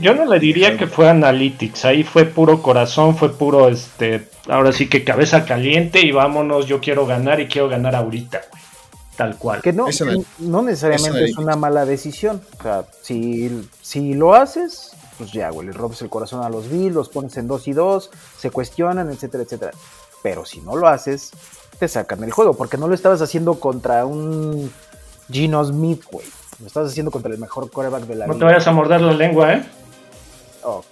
Yo 0.00 0.14
no 0.14 0.26
le 0.26 0.38
diría 0.38 0.76
que 0.76 0.86
fue 0.86 1.08
Analytics, 1.08 1.84
ahí 1.86 2.02
fue 2.02 2.26
puro 2.26 2.62
corazón, 2.62 3.16
fue 3.16 3.32
puro, 3.32 3.68
este, 3.68 4.28
ahora 4.46 4.72
sí 4.72 4.88
que 4.88 5.04
cabeza 5.04 5.44
caliente 5.46 6.00
y 6.00 6.12
vámonos, 6.12 6.66
yo 6.66 6.80
quiero 6.80 7.06
ganar 7.06 7.40
y 7.40 7.46
quiero 7.46 7.68
ganar 7.68 7.94
ahorita, 7.94 8.42
Tal 9.16 9.38
cual. 9.38 9.62
Que 9.62 9.72
no, 9.72 9.86
no 10.40 10.62
necesariamente 10.62 11.24
es, 11.24 11.38
una 11.38 11.56
mala 11.56 11.86
decisión. 11.86 12.42
O 12.58 12.62
sea, 12.62 12.84
si, 13.00 13.66
si 13.80 14.12
lo 14.12 14.34
haces, 14.34 14.92
pues 15.16 15.32
ya, 15.32 15.48
güey, 15.48 15.68
le 15.68 15.72
robes 15.72 16.02
el 16.02 16.10
corazón 16.10 16.44
a 16.44 16.50
los 16.50 16.68
Bills, 16.68 16.94
los 16.94 17.08
pones 17.08 17.34
en 17.38 17.48
2 17.48 17.68
y 17.68 17.72
2, 17.72 18.10
se 18.36 18.50
cuestionan, 18.50 19.10
etcétera, 19.10 19.44
etcétera. 19.44 19.72
Pero 20.22 20.44
si 20.44 20.60
no 20.60 20.76
lo 20.76 20.86
haces, 20.88 21.30
te 21.78 21.88
sacan 21.88 22.22
el 22.24 22.32
juego, 22.32 22.54
porque 22.54 22.76
no 22.76 22.88
lo 22.88 22.94
estabas 22.94 23.22
haciendo 23.22 23.58
contra 23.58 24.04
un 24.04 24.70
Gino 25.30 25.64
Smith, 25.64 26.04
güey. 26.10 26.26
Lo 26.60 26.66
estás 26.66 26.88
haciendo 26.88 27.10
contra 27.10 27.32
el 27.32 27.38
mejor 27.38 27.70
coreback 27.70 28.04
de 28.04 28.14
la 28.14 28.26
No 28.26 28.36
te 28.36 28.44
vayas 28.44 28.66
a 28.66 28.72
morder 28.72 29.00
la 29.00 29.12
lengua, 29.12 29.52
¿eh? 29.52 29.64
Oh. 30.64 30.82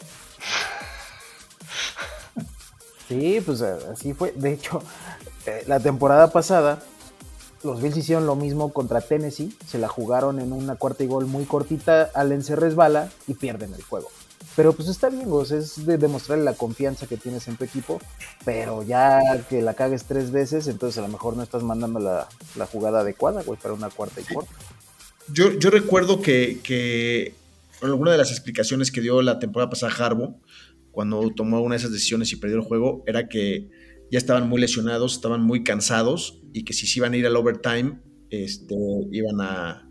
Sí, 3.08 3.42
pues 3.44 3.60
eh, 3.60 3.74
así 3.92 4.14
fue. 4.14 4.32
De 4.32 4.52
hecho, 4.52 4.82
eh, 5.46 5.64
la 5.66 5.80
temporada 5.80 6.30
pasada, 6.30 6.80
los 7.62 7.80
Bills 7.80 7.96
hicieron 7.96 8.26
lo 8.26 8.36
mismo 8.36 8.72
contra 8.72 9.00
Tennessee. 9.00 9.56
Se 9.66 9.78
la 9.78 9.88
jugaron 9.88 10.40
en 10.40 10.52
una 10.52 10.76
cuarta 10.76 11.04
y 11.04 11.06
gol 11.06 11.26
muy 11.26 11.44
cortita. 11.44 12.10
Allen 12.14 12.42
se 12.42 12.56
resbala 12.56 13.08
y 13.26 13.34
pierden 13.34 13.72
el 13.74 13.82
juego. 13.82 14.08
Pero 14.56 14.72
pues 14.72 14.88
está 14.88 15.08
bien, 15.08 15.28
güey. 15.28 15.52
Es 15.52 15.84
de 15.84 15.98
demostrarle 15.98 16.44
la 16.44 16.54
confianza 16.54 17.06
que 17.06 17.16
tienes 17.16 17.48
en 17.48 17.56
tu 17.56 17.64
equipo. 17.64 18.00
Pero 18.44 18.82
ya 18.82 19.20
que 19.48 19.62
la 19.62 19.74
cagues 19.74 20.04
tres 20.04 20.30
veces, 20.30 20.68
entonces 20.68 20.98
a 20.98 21.02
lo 21.02 21.08
mejor 21.08 21.36
no 21.36 21.42
estás 21.42 21.62
mandando 21.62 21.98
la, 21.98 22.28
la 22.54 22.66
jugada 22.66 23.00
adecuada, 23.00 23.42
güey, 23.42 23.58
para 23.58 23.74
una 23.74 23.90
cuarta 23.90 24.20
y 24.20 24.34
corta. 24.34 24.52
Yo, 25.32 25.70
recuerdo 25.70 26.20
que, 26.20 27.34
alguna 27.80 28.12
de 28.12 28.18
las 28.18 28.30
explicaciones 28.30 28.90
que 28.90 29.00
dio 29.00 29.22
la 29.22 29.38
temporada 29.38 29.70
pasada 29.70 29.92
Harbo, 29.92 30.40
cuando 30.90 31.30
tomó 31.34 31.60
una 31.60 31.74
de 31.74 31.78
esas 31.78 31.92
decisiones 31.92 32.32
y 32.32 32.36
perdió 32.36 32.56
el 32.56 32.62
juego, 32.62 33.02
era 33.06 33.28
que 33.28 33.68
ya 34.10 34.18
estaban 34.18 34.48
muy 34.48 34.60
lesionados, 34.60 35.14
estaban 35.14 35.42
muy 35.42 35.64
cansados 35.64 36.40
y 36.52 36.64
que 36.64 36.72
si 36.72 36.86
se 36.86 37.00
iban 37.00 37.14
a 37.14 37.16
ir 37.16 37.26
al 37.26 37.36
overtime, 37.36 38.00
este, 38.30 38.76
iban 39.10 39.40
a 39.40 39.88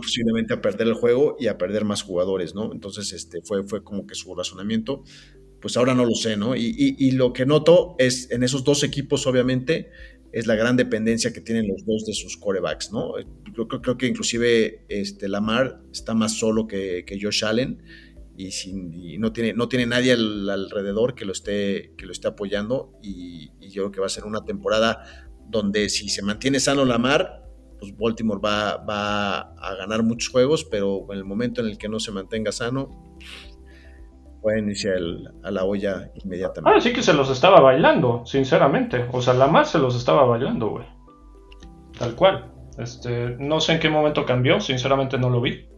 posiblemente 0.00 0.54
a 0.54 0.60
perder 0.60 0.86
el 0.86 0.94
juego 0.94 1.36
y 1.40 1.48
a 1.48 1.58
perder 1.58 1.84
más 1.84 2.02
jugadores, 2.02 2.54
¿no? 2.54 2.72
Entonces, 2.72 3.12
este, 3.12 3.42
fue, 3.42 3.64
fue 3.64 3.82
como 3.82 4.06
que 4.06 4.14
su 4.14 4.32
razonamiento. 4.34 5.02
Pues 5.60 5.76
ahora 5.76 5.94
no 5.94 6.04
lo 6.04 6.14
sé, 6.14 6.36
¿no? 6.36 6.56
Y, 6.56 6.96
y 6.98 7.10
lo 7.12 7.32
que 7.32 7.46
noto 7.46 7.94
es 7.98 8.30
en 8.30 8.42
esos 8.42 8.64
dos 8.64 8.82
equipos, 8.82 9.26
obviamente, 9.26 9.90
es 10.32 10.46
la 10.46 10.54
gran 10.54 10.76
dependencia 10.76 11.32
que 11.32 11.40
tienen 11.40 11.68
los 11.68 11.84
dos 11.84 12.06
de 12.06 12.14
sus 12.14 12.36
corebacks, 12.38 12.90
¿no? 12.90 13.12
Creo, 13.52 13.68
creo, 13.68 13.98
que 13.98 14.06
inclusive 14.06 14.84
este, 14.88 15.28
Lamar 15.28 15.80
está 15.92 16.14
más 16.14 16.38
solo 16.38 16.66
que, 16.66 17.04
Josh 17.20 17.44
Allen 17.44 17.82
y, 18.36 18.50
sin, 18.50 19.20
no, 19.20 19.32
tiene, 19.32 19.52
no 19.52 19.68
tiene 19.68 19.86
nadie 19.86 20.12
alrededor 20.12 21.14
que 21.14 21.26
lo 21.26 21.32
esté, 21.32 21.92
que 21.98 22.06
lo 22.06 22.12
esté 22.12 22.28
apoyando 22.28 22.98
y, 23.02 23.50
yo 23.60 23.84
creo 23.84 23.90
que 23.90 24.00
va 24.00 24.06
a 24.06 24.10
ser 24.10 24.24
una 24.24 24.44
temporada 24.44 25.04
donde 25.48 25.88
si 25.88 26.08
se 26.08 26.22
mantiene 26.22 26.60
sano 26.60 26.84
Lamar, 26.84 27.42
pues 27.78 27.96
Baltimore 27.96 28.40
va, 28.42 28.76
va 28.78 29.40
a 29.40 29.74
ganar 29.76 30.02
muchos 30.02 30.28
juegos, 30.30 30.64
pero 30.64 31.06
en 31.10 31.18
el 31.18 31.24
momento 31.24 31.60
en 31.60 31.68
el 31.68 31.78
que 31.78 31.88
no 31.88 32.00
se 32.00 32.10
mantenga 32.10 32.52
sano, 32.52 33.16
puede 34.42 34.58
iniciar 34.58 34.98
a 35.44 35.50
la 35.50 35.64
olla 35.64 36.10
inmediatamente. 36.22 36.78
Ah, 36.78 36.80
sí 36.80 36.92
que 36.92 37.02
se 37.02 37.14
los 37.14 37.30
estaba 37.30 37.60
bailando, 37.60 38.26
sinceramente. 38.26 39.06
O 39.12 39.22
sea, 39.22 39.34
la 39.34 39.46
más 39.46 39.70
se 39.70 39.78
los 39.78 39.96
estaba 39.96 40.24
bailando, 40.24 40.68
güey. 40.68 40.86
Tal 41.98 42.14
cual. 42.16 42.50
Este, 42.76 43.36
no 43.38 43.60
sé 43.60 43.74
en 43.74 43.80
qué 43.80 43.88
momento 43.88 44.26
cambió, 44.26 44.60
sinceramente 44.60 45.16
no 45.16 45.30
lo 45.30 45.40
vi. 45.40 45.68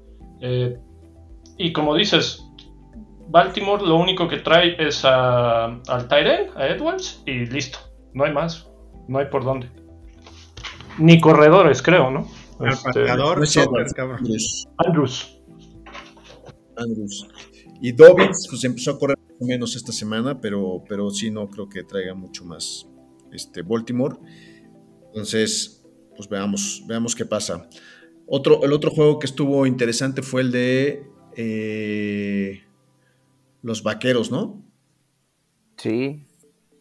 Eh, 0.40 0.78
y 1.58 1.72
como 1.72 1.94
dices, 1.94 2.44
Baltimore 3.28 3.84
lo 3.84 3.96
único 3.96 4.28
que 4.28 4.38
trae 4.38 4.76
es 4.78 5.04
a, 5.04 5.64
al 5.64 6.08
Tyrell, 6.08 6.50
a 6.56 6.68
Edwards, 6.68 7.22
y 7.26 7.46
listo. 7.46 7.78
No 8.14 8.24
hay 8.24 8.32
más. 8.32 8.68
No 9.08 9.18
hay 9.18 9.26
por 9.26 9.44
dónde. 9.44 9.68
Ni 10.98 11.20
corredores, 11.20 11.82
creo, 11.82 12.10
¿no? 12.10 12.26
El 12.60 12.68
este, 12.68 13.10
Andrews. 13.10 14.68
Andrews. 14.78 15.40
Andrews. 16.76 17.28
Y 17.80 17.92
Dobbins, 17.92 18.46
pues 18.48 18.64
empezó 18.64 18.92
a 18.92 18.98
correr 18.98 19.18
menos 19.40 19.76
esta 19.76 19.92
semana, 19.92 20.40
pero, 20.40 20.82
pero 20.88 21.10
sí 21.10 21.30
no 21.30 21.48
creo 21.48 21.68
que 21.68 21.82
traiga 21.82 22.14
mucho 22.14 22.44
más 22.44 22.88
este, 23.32 23.62
Baltimore. 23.62 24.16
Entonces, 25.06 25.84
pues 26.16 26.28
veamos, 26.28 26.84
veamos 26.86 27.14
qué 27.14 27.26
pasa. 27.26 27.68
Otro, 28.26 28.62
el 28.64 28.72
otro 28.72 28.90
juego 28.90 29.18
que 29.18 29.26
estuvo 29.26 29.66
interesante 29.66 30.22
fue 30.22 30.42
el 30.42 30.50
de 30.50 31.06
eh, 31.36 32.62
los 33.62 33.82
vaqueros, 33.82 34.30
¿no? 34.30 34.64
Sí. 35.76 36.24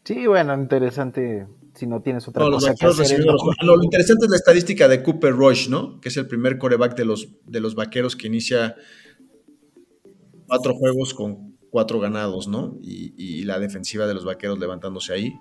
Sí, 0.04 0.28
bueno, 0.28 0.54
interesante 0.54 1.48
si 1.76 1.88
no 1.88 2.02
tienes 2.02 2.28
otra 2.28 2.46
cosa 2.46 2.76
que 2.76 2.86
hacer. 2.86 3.24
lo 3.62 3.84
interesante 3.84 4.26
es 4.26 4.32
la 4.32 4.38
estadística 4.38 4.88
de 4.88 5.02
Cooper 5.02 5.34
Rush, 5.34 5.70
¿no? 5.70 6.00
Que 6.00 6.10
es 6.10 6.18
el 6.18 6.28
primer 6.28 6.58
coreback 6.58 6.96
de 6.96 7.06
los, 7.06 7.30
de 7.46 7.60
los 7.60 7.74
vaqueros 7.74 8.16
que 8.16 8.28
inicia 8.28 8.76
cuatro 10.48 10.76
juegos 10.76 11.14
con 11.14 11.58
cuatro 11.70 12.00
ganados, 12.00 12.48
¿no? 12.48 12.78
Y, 12.82 13.44
la 13.46 13.60
defensiva 13.60 14.06
de 14.06 14.14
los 14.14 14.26
vaqueros 14.26 14.60
levantándose 14.60 15.14
ahí. 15.14 15.34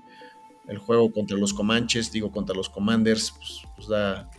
El 0.66 0.78
juego 0.78 1.12
contra 1.12 1.36
los 1.36 1.52
Comanches, 1.52 2.10
digo, 2.10 2.32
contra 2.32 2.54
los 2.54 2.68
Commanders, 2.68 3.32
pues, 3.32 3.62
pues 3.76 3.88
da, 3.88 4.30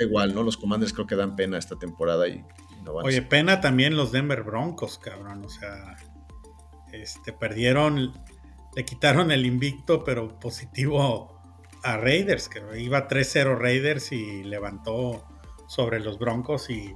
igual, 0.00 0.34
¿no? 0.34 0.42
Los 0.42 0.56
Commanders 0.56 0.92
creo 0.92 1.06
que 1.06 1.16
dan 1.16 1.36
pena 1.36 1.58
esta 1.58 1.78
temporada 1.78 2.26
y, 2.28 2.42
no 2.84 2.94
van 2.94 3.06
Oye, 3.06 3.22
pena 3.22 3.60
también 3.60 3.96
los 3.96 4.10
Denver 4.10 4.42
Broncos, 4.42 4.98
cabrón. 4.98 5.44
O 5.44 5.48
sea, 5.48 5.96
este, 6.92 7.32
perdieron, 7.32 8.12
le 8.74 8.84
quitaron 8.84 9.30
el 9.30 9.46
invicto, 9.46 10.04
pero 10.04 10.38
positivo 10.40 11.40
a 11.82 11.96
Raiders, 11.96 12.48
que 12.48 12.62
iba 12.80 13.08
3-0 13.08 13.58
Raiders 13.58 14.12
y 14.12 14.44
levantó 14.44 15.24
sobre 15.68 16.00
los 16.00 16.18
Broncos 16.18 16.70
y 16.70 16.94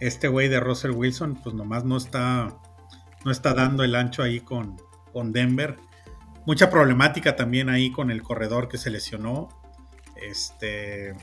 este 0.00 0.28
güey 0.28 0.48
de 0.48 0.60
Russell 0.60 0.92
Wilson, 0.92 1.36
pues 1.42 1.54
nomás 1.54 1.84
no 1.84 1.96
está, 1.96 2.54
no 3.24 3.30
está 3.30 3.54
dando 3.54 3.84
el 3.84 3.94
ancho 3.94 4.22
ahí 4.22 4.40
con, 4.40 4.76
con 5.12 5.32
Denver. 5.32 5.76
Mucha 6.46 6.70
problemática 6.70 7.36
también 7.36 7.68
ahí 7.68 7.90
con 7.90 8.10
el 8.10 8.22
corredor 8.22 8.68
que 8.68 8.78
se 8.78 8.90
lesionó. 8.90 9.48
Este, 10.16 11.14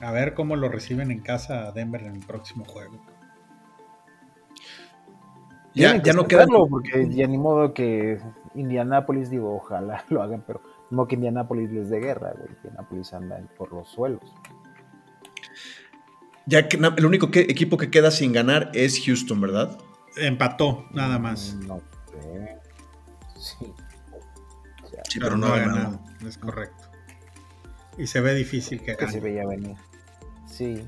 a 0.00 0.10
ver 0.12 0.34
cómo 0.34 0.56
lo 0.56 0.68
reciben 0.68 1.10
en 1.10 1.20
casa 1.20 1.72
Denver 1.72 2.02
en 2.02 2.16
el 2.16 2.26
próximo 2.26 2.64
juego. 2.64 3.00
Ya, 5.74 6.00
ya 6.02 6.12
no 6.12 6.26
queda. 6.26 6.46
Porque 6.46 7.08
ya 7.10 7.26
ni 7.26 7.38
modo 7.38 7.74
que 7.74 8.20
Indianapolis, 8.54 9.30
digo, 9.30 9.56
ojalá 9.56 10.04
lo 10.10 10.22
hagan, 10.22 10.44
pero 10.46 10.60
no 10.90 11.06
que 11.06 11.16
Indianapolis 11.16 11.70
les 11.70 11.90
dé 11.90 11.98
guerra, 12.00 12.32
güey. 12.36 12.48
Indianapolis 12.56 13.12
anda 13.12 13.40
por 13.56 13.72
los 13.72 13.88
suelos. 13.88 14.22
Ya 16.46 16.68
que 16.68 16.76
el 16.76 17.06
único 17.06 17.30
equipo 17.32 17.78
que 17.78 17.90
queda 17.90 18.10
sin 18.10 18.32
ganar 18.32 18.70
es 18.74 19.02
Houston, 19.04 19.40
¿verdad? 19.40 19.78
Empató, 20.16 20.86
nada 20.92 21.18
más. 21.18 21.54
No 21.66 21.82
sé. 22.10 22.60
Sí. 23.38 23.72
sí 25.08 25.18
pero, 25.20 25.36
no, 25.36 25.46
ha 25.46 25.58
ganado. 25.58 26.00
Es 26.26 26.38
correcto. 26.38 26.84
Y 27.96 28.06
se 28.06 28.20
ve 28.20 28.34
difícil 28.34 28.80
que 28.82 28.94
gane. 28.94 29.12
se 29.12 29.20
veía 29.20 29.46
venir. 29.46 29.76
Sí. 30.46 30.82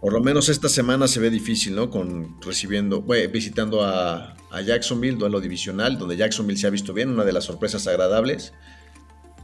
Por 0.00 0.12
lo 0.12 0.20
menos 0.20 0.48
esta 0.48 0.68
semana 0.68 1.06
se 1.06 1.20
ve 1.20 1.30
difícil, 1.30 1.74
¿no? 1.74 1.90
Con 1.90 2.40
recibiendo, 2.40 3.02
bueno, 3.02 3.30
visitando 3.30 3.84
a, 3.84 4.34
a, 4.50 4.60
Jacksonville, 4.60 5.16
duelo 5.16 5.40
divisional, 5.40 5.98
donde 5.98 6.16
Jacksonville 6.16 6.58
se 6.58 6.66
ha 6.66 6.70
visto 6.70 6.92
bien, 6.92 7.10
una 7.10 7.24
de 7.24 7.32
las 7.32 7.44
sorpresas 7.44 7.86
agradables. 7.86 8.52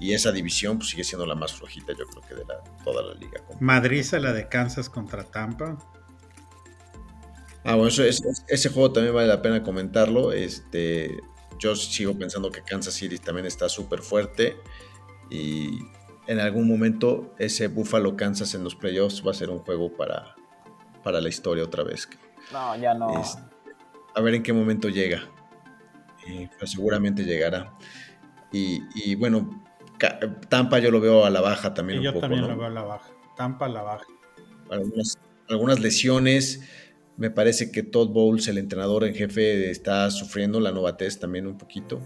Y 0.00 0.14
esa 0.14 0.32
división 0.32 0.78
pues, 0.78 0.90
sigue 0.90 1.04
siendo 1.04 1.26
la 1.26 1.34
más 1.34 1.52
flojita, 1.52 1.92
yo 1.92 2.06
creo 2.06 2.22
que 2.22 2.34
de 2.34 2.44
la, 2.44 2.62
toda 2.84 3.02
la 3.02 3.14
liga. 3.14 3.42
Madrid 3.60 4.04
a 4.12 4.18
la 4.18 4.32
de 4.32 4.48
Kansas 4.48 4.88
contra 4.88 5.24
Tampa. 5.24 5.78
Ah, 7.64 7.74
bueno, 7.74 7.88
ese 7.88 8.68
juego 8.70 8.92
también 8.92 9.14
vale 9.14 9.26
la 9.26 9.42
pena 9.42 9.62
comentarlo. 9.62 10.32
Este, 10.32 11.20
yo 11.58 11.74
sigo 11.74 12.16
pensando 12.16 12.50
que 12.50 12.62
Kansas 12.62 12.94
City 12.94 13.18
también 13.18 13.46
está 13.46 13.68
súper 13.68 14.00
fuerte. 14.00 14.56
Y 15.30 15.80
en 16.26 16.40
algún 16.40 16.68
momento 16.68 17.34
ese 17.38 17.68
Buffalo 17.68 18.16
Kansas 18.16 18.54
en 18.54 18.64
los 18.64 18.74
playoffs 18.74 19.26
va 19.26 19.32
a 19.32 19.34
ser 19.34 19.50
un 19.50 19.58
juego 19.58 19.94
para, 19.96 20.36
para 21.02 21.20
la 21.20 21.28
historia 21.28 21.64
otra 21.64 21.82
vez. 21.82 22.08
No, 22.52 22.76
ya 22.76 22.94
no. 22.94 23.22
a 24.14 24.20
ver 24.20 24.34
en 24.34 24.42
qué 24.42 24.52
momento 24.52 24.88
llega. 24.88 25.28
pues 26.58 26.70
seguramente 26.70 27.24
llegará. 27.24 27.74
Y, 28.52 29.14
bueno, 29.16 29.62
Tampa 30.48 30.78
yo 30.78 30.90
lo 30.90 31.00
veo 31.00 31.24
a 31.24 31.30
la 31.30 31.40
baja 31.40 31.74
también. 31.74 32.00
yo 32.02 32.18
también 32.18 32.46
lo 32.46 32.56
veo 32.56 32.66
a 32.66 32.70
la 32.70 32.82
baja. 32.82 33.10
Tampa 33.36 33.66
a 33.66 33.68
la 33.68 33.82
baja. 33.82 34.06
Algunas, 34.70 35.18
algunas 35.48 35.80
lesiones. 35.80 36.62
Me 37.16 37.30
parece 37.30 37.72
que 37.72 37.82
Todd 37.82 38.10
Bowles, 38.10 38.46
el 38.48 38.58
entrenador 38.58 39.04
en 39.04 39.14
jefe, 39.14 39.70
está 39.70 40.10
sufriendo 40.10 40.60
la 40.60 40.70
novatez 40.70 41.18
también 41.18 41.46
un 41.46 41.58
poquito. 41.58 42.00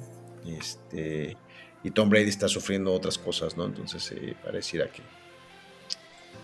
Este, 0.46 1.36
y 1.84 1.90
Tom 1.90 2.08
Brady 2.08 2.28
está 2.28 2.48
sufriendo 2.48 2.92
otras 2.92 3.18
cosas, 3.18 3.56
¿no? 3.56 3.66
Entonces 3.66 4.12
eh, 4.12 4.34
pareciera 4.42 4.88
que 4.88 5.02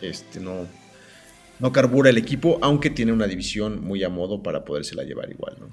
este, 0.07 0.41
no, 0.41 0.67
no 1.59 1.73
carbura 1.73 2.11
el 2.11 2.19
equipo, 2.19 2.59
aunque 2.61 2.91
tiene 2.91 3.13
una 3.13 3.27
división 3.27 3.83
muy 3.83 4.05
a 4.05 4.09
modo 4.09 4.43
para 4.43 4.65
podérsela 4.65 5.03
llevar 5.03 5.31
igual, 5.31 5.57
¿no? 5.61 5.69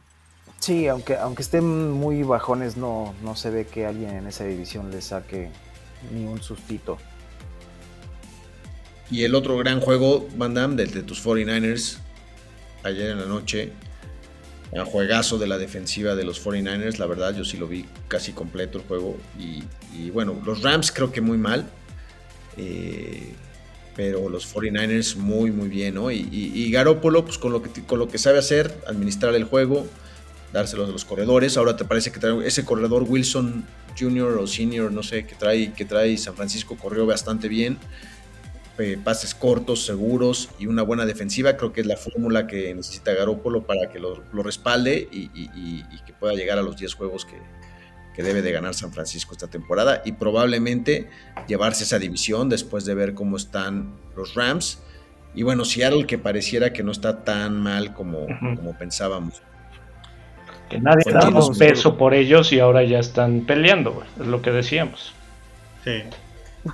Sí, 0.60 0.88
aunque, 0.88 1.15
aunque 1.15 1.44
estén 1.44 1.91
muy 1.91 2.24
bajones, 2.24 2.77
no, 2.77 3.13
no 3.24 3.36
se 3.36 3.50
ve 3.50 3.67
que 3.67 3.86
alguien 3.86 4.12
en 4.12 4.27
esa 4.27 4.46
división 4.46 4.89
le 4.89 5.01
saque 5.01 5.51
ni 6.12 6.26
un 6.26 6.42
sustito. 6.42 6.98
Y 9.12 9.24
el 9.24 9.36
otro 9.36 9.58
gran 9.58 9.80
juego, 9.80 10.28
Van 10.36 10.54
Damme, 10.54 10.76
de, 10.76 10.86
de 10.86 11.04
tus 11.04 11.24
49ers, 11.24 11.98
ayer 12.84 13.12
en 13.12 13.20
la 13.20 13.26
noche, 13.26 13.72
el 14.72 14.84
juegazo 14.84 15.38
de 15.38 15.48
la 15.48 15.58
defensiva 15.58 16.16
de 16.16 16.24
los 16.24 16.44
49ers, 16.44 16.98
la 16.98 17.06
verdad, 17.06 17.36
yo 17.36 17.46
sí 17.46 17.58
lo 17.58 17.68
vi 17.68 17.86
casi 18.08 18.34
completo 18.34 18.80
el 18.80 18.84
juego. 18.86 19.18
Y, 19.40 20.10
bueno, 20.10 20.42
los 20.46 20.62
Rams 20.64 20.92
creo 20.92 21.12
que 21.12 21.22
muy 21.22 21.38
mal. 21.38 21.70
Eh, 22.58 23.34
pero 23.96 24.28
los 24.28 24.54
49ers 24.54 25.16
muy, 25.16 25.52
muy 25.52 25.70
bien, 25.70 25.96
¿no? 25.96 26.12
Y, 26.12 26.28
y, 26.30 26.70
Garópolo, 26.72 27.24
pues 27.24 27.38
con 27.38 27.54
lo, 27.54 27.62
que, 27.62 27.70
con 27.84 27.98
lo 27.98 28.10
que 28.10 28.18
sabe 28.18 28.40
hacer, 28.40 28.78
administrar 28.88 29.34
el 29.36 29.46
juego, 29.46 29.88
dárselos 30.54 30.90
a 30.90 30.92
los 30.92 31.06
corredores. 31.06 31.58
Ahora 31.58 31.75
te 31.75 31.86
parece 31.86 32.12
que 32.12 32.20
trae 32.20 32.46
ese 32.46 32.66
corredor 32.66 33.04
Wilson 33.08 33.66
Jr. 33.98 34.38
o 34.38 34.48
Senior, 34.48 34.92
no 34.92 35.04
sé, 35.04 35.25
que 35.25 35.36
trae, 35.36 35.74
que 35.74 35.86
trae 35.86 36.18
San 36.18 36.36
Francisco, 36.36 36.78
corrió 36.78 37.06
bastante 37.06 37.48
bien. 37.48 37.78
Eh, 38.78 39.00
pases 39.02 39.34
cortos, 39.34 39.86
seguros 39.86 40.50
y 40.60 40.68
una 40.68 40.82
buena 40.82 41.06
defensiva. 41.06 41.56
Creo 41.56 41.72
que 41.72 41.82
es 41.82 41.88
la 41.88 41.96
fórmula 41.96 42.46
que 42.46 42.74
necesita 42.75 43.14
Garópolo 43.14 43.66
para 43.66 43.90
que 43.90 44.00
lo, 44.00 44.22
respalde 44.44 45.08
y, 45.12 45.84
que 46.06 46.14
pueda 46.14 46.34
llegar 46.34 46.58
a 46.58 46.62
los 46.62 46.75
10 46.75 46.94
juegos 46.94 47.25
que, 47.25 47.38
que, 48.14 48.22
debe 48.22 48.42
de 48.42 48.52
ganar 48.52 48.74
San 48.74 48.92
Francisco 48.92 49.32
esta 49.32 49.48
temporada 49.48 50.02
y 50.04 50.12
probablemente 50.14 51.10
llevarse 51.48 51.86
esa 51.86 52.00
división 52.00 52.50
después 52.50 52.84
de 52.84 52.96
ver 52.96 53.14
cómo 53.14 53.38
están 53.38 53.96
los 54.14 54.36
Rams. 54.36 54.80
Y 55.34 55.44
bueno, 55.44 55.64
Seattle 55.64 56.06
que 56.06 56.18
pareciera 56.18 56.74
que 56.74 56.84
no 56.84 56.92
está 56.92 57.24
tan 57.24 57.62
mal 57.62 57.94
como, 57.94 58.28
como 58.58 58.78
pensábamos. 58.78 59.42
Que 60.75 60.82
nadie 60.82 61.12
damos 61.12 61.58
peso 61.58 61.98
por 61.98 62.13
ellos 62.13 62.51
y 62.51 62.60
ahora 62.60 62.84
ya 62.84 63.00
están 63.00 63.41
peleando, 63.41 64.03
es 64.20 64.27
lo 64.27 64.41
que 64.41 64.51
decíamos. 64.51 65.13
Sí. 65.84 66.03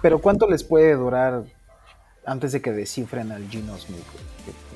Pero 0.02 0.20
¿cuánto 0.20 0.50
les 0.50 0.64
puede 0.64 0.96
durar 0.96 1.44
antes 2.26 2.52
de 2.52 2.62
que 2.62 2.72
descifren 2.72 3.32
al 3.32 3.48
Gino 3.50 3.78
Smith. 3.78 4.04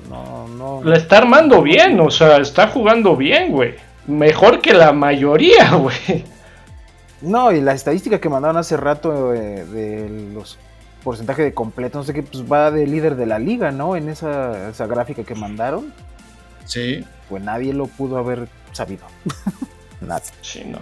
No, 0.08 0.48
no. 0.48 0.82
La 0.84 0.96
está 0.96 1.18
armando 1.18 1.62
bien, 1.62 1.98
o 2.00 2.10
sea, 2.10 2.38
está 2.38 2.68
jugando 2.68 3.16
bien, 3.16 3.52
güey. 3.52 3.74
Mejor 4.06 4.60
que 4.60 4.72
la 4.72 4.92
mayoría, 4.92 5.74
güey. 5.74 6.24
No, 7.22 7.50
y 7.52 7.60
la 7.60 7.72
estadística 7.72 8.20
que 8.20 8.28
mandaron 8.28 8.56
hace 8.56 8.76
rato 8.76 9.32
eh, 9.34 9.64
de 9.64 10.32
los 10.34 10.58
porcentajes 11.02 11.44
de 11.44 11.54
completo, 11.54 11.98
no 11.98 12.04
sé 12.04 12.12
qué, 12.12 12.22
pues 12.22 12.44
va 12.50 12.70
de 12.70 12.86
líder 12.86 13.16
de 13.16 13.26
la 13.26 13.38
liga, 13.38 13.70
¿no? 13.70 13.96
En 13.96 14.08
esa, 14.08 14.68
esa 14.68 14.86
gráfica 14.86 15.24
que 15.24 15.34
mandaron. 15.34 15.92
Sí. 16.64 17.04
Pues 17.28 17.42
nadie 17.42 17.72
lo 17.72 17.86
pudo 17.86 18.18
haber 18.18 18.48
sabido. 18.76 19.06
Nadie. 20.00 20.30
Sí, 20.42 20.62
no. 20.64 20.78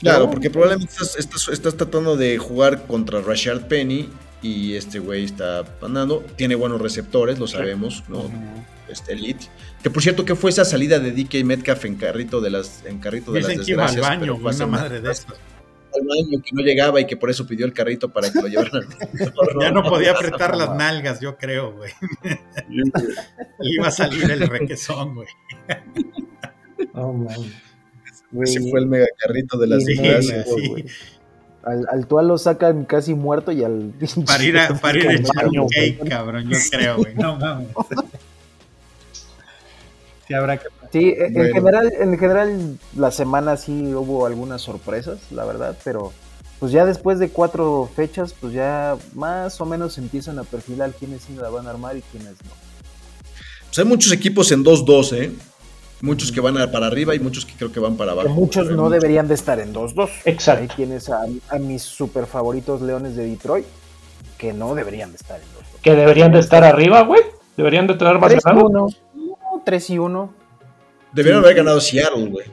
Claro, 0.00 0.30
porque 0.30 0.50
probablemente 0.50 0.92
estás, 0.92 1.48
estás, 1.48 1.76
tratando 1.76 2.16
de 2.16 2.36
jugar 2.36 2.86
contra 2.86 3.20
Rashard 3.20 3.68
Penny 3.68 4.08
y 4.42 4.74
este 4.74 4.98
güey 4.98 5.24
está 5.24 5.64
andando. 5.80 6.24
Tiene 6.36 6.56
buenos 6.56 6.80
receptores, 6.80 7.38
lo 7.38 7.46
sabemos, 7.46 8.02
¿no? 8.08 8.28
Este 8.88 9.12
Elite. 9.12 9.46
Que 9.82 9.90
por 9.90 10.02
cierto, 10.02 10.24
que 10.24 10.34
fue 10.34 10.50
esa 10.50 10.64
salida 10.64 10.98
de 10.98 11.12
DK 11.12 11.44
Metcalf 11.44 11.84
en 11.84 11.94
carrito 11.94 12.40
de 12.40 12.50
las, 12.50 12.84
en 12.84 12.98
carrito 12.98 13.32
de 13.32 13.42
las 13.42 13.56
desgracias. 13.56 14.04
al 14.04 14.18
baño, 14.18 14.34
una 14.34 14.66
madre 14.66 15.00
de 15.00 15.12
esas. 15.12 15.26
Al 15.94 16.06
baño 16.06 16.42
que 16.42 16.50
no 16.52 16.62
llegaba 16.62 17.00
y 17.00 17.06
que 17.06 17.16
por 17.16 17.30
eso 17.30 17.46
pidió 17.46 17.66
el 17.66 17.72
carrito 17.72 18.12
para 18.12 18.30
que 18.30 18.40
lo 18.40 18.48
llevaran. 18.48 18.86
ya 19.60 19.70
no 19.70 19.82
podía 19.88 20.12
apretar 20.12 20.56
las 20.56 20.74
nalgas, 20.74 21.20
yo 21.20 21.36
creo, 21.36 21.72
güey. 21.72 21.92
iba 23.60 23.88
a 23.88 23.90
salir 23.90 24.30
el 24.30 24.48
requesón, 24.48 25.14
güey. 25.14 25.28
Oh, 26.94 27.12
man. 27.12 27.52
Ese 28.42 28.60
fue 28.70 28.80
el 28.80 28.86
mega 28.86 29.06
carrito 29.18 29.58
de 29.58 29.66
las 29.66 29.84
desgracias. 29.84 30.46
Sí, 30.48 30.86
al, 31.62 31.86
al 31.90 32.06
Tual 32.06 32.28
lo 32.28 32.38
sacan 32.38 32.84
casi 32.84 33.14
muerto 33.14 33.52
y 33.52 33.62
al. 33.62 33.92
Para 34.26 34.42
ir 34.42 34.58
a, 34.58 34.74
para 34.74 34.98
ir 34.98 35.08
a 35.08 35.12
echar 35.12 35.46
un 35.46 35.68
cake, 35.68 36.08
cabrón, 36.08 36.48
yo 36.48 36.58
creo, 36.70 36.96
güey. 36.96 37.14
No 37.14 37.36
mames. 37.36 37.68
Sí, 40.26 40.34
habrá 40.34 40.56
que. 40.56 40.66
Sí, 40.92 41.14
en, 41.16 41.52
general, 41.54 41.90
en 41.98 42.18
general, 42.18 42.78
la 42.94 43.10
semana 43.10 43.56
sí 43.56 43.94
hubo 43.94 44.26
algunas 44.26 44.60
sorpresas, 44.60 45.20
la 45.30 45.46
verdad, 45.46 45.74
pero 45.84 46.12
pues 46.58 46.70
ya 46.70 46.84
después 46.84 47.18
de 47.18 47.30
cuatro 47.30 47.88
fechas, 47.96 48.34
pues 48.38 48.52
ya 48.52 48.96
más 49.14 49.58
o 49.62 49.64
menos 49.64 49.96
empiezan 49.96 50.38
a 50.38 50.44
perfilar 50.44 50.92
quiénes 50.92 51.22
sí 51.22 51.34
la 51.34 51.48
van 51.48 51.66
a 51.66 51.70
armar 51.70 51.96
y 51.96 52.02
quiénes 52.02 52.34
no. 52.44 52.50
Pues 53.68 53.78
hay 53.78 53.84
muchos 53.86 54.12
equipos 54.12 54.52
en 54.52 54.62
2-2, 54.62 55.16
¿eh? 55.16 55.32
Muchos 56.02 56.30
que 56.30 56.42
van 56.42 56.54
para 56.70 56.88
arriba 56.88 57.14
y 57.14 57.20
muchos 57.20 57.46
que 57.46 57.54
creo 57.54 57.72
que 57.72 57.80
van 57.80 57.96
para 57.96 58.12
abajo. 58.12 58.28
muchos 58.28 58.70
no 58.70 58.90
deberían 58.90 59.28
de 59.28 59.34
estar 59.34 59.60
en 59.60 59.72
2-2. 59.72 60.10
Exacto. 60.26 60.62
Ahí 60.62 60.68
tienes 60.76 61.08
a, 61.08 61.26
mis 61.58 61.82
super 61.82 62.26
favoritos 62.26 62.82
Leones 62.82 63.16
de 63.16 63.24
Detroit, 63.24 63.64
que 64.36 64.52
no 64.52 64.74
deberían 64.74 65.10
de 65.10 65.16
estar 65.16 65.40
en 65.40 65.46
2-2. 65.46 65.80
Que 65.80 65.94
deberían 65.94 66.32
de 66.32 66.40
estar 66.40 66.64
arriba, 66.64 67.00
güey. 67.02 67.22
Deberían 67.56 67.86
de 67.86 67.94
tener 67.94 68.18
más 68.18 68.34
3 69.64 69.90
y 69.90 69.98
1. 69.98 70.41
Deberían 71.12 71.42
haber 71.42 71.56
ganado 71.56 71.80
Seattle, 71.80 72.28
güey. 72.28 72.46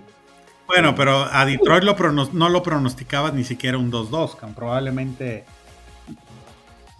Bueno, 0.67 0.93
pero 0.93 1.27
a 1.31 1.45
Detroit 1.45 1.83
lo 1.83 1.95
no 2.31 2.49
lo 2.49 2.61
pronosticabas 2.61 3.33
ni 3.33 3.43
siquiera 3.43 3.77
un 3.77 3.91
2-2, 3.91 4.53
probablemente. 4.53 5.45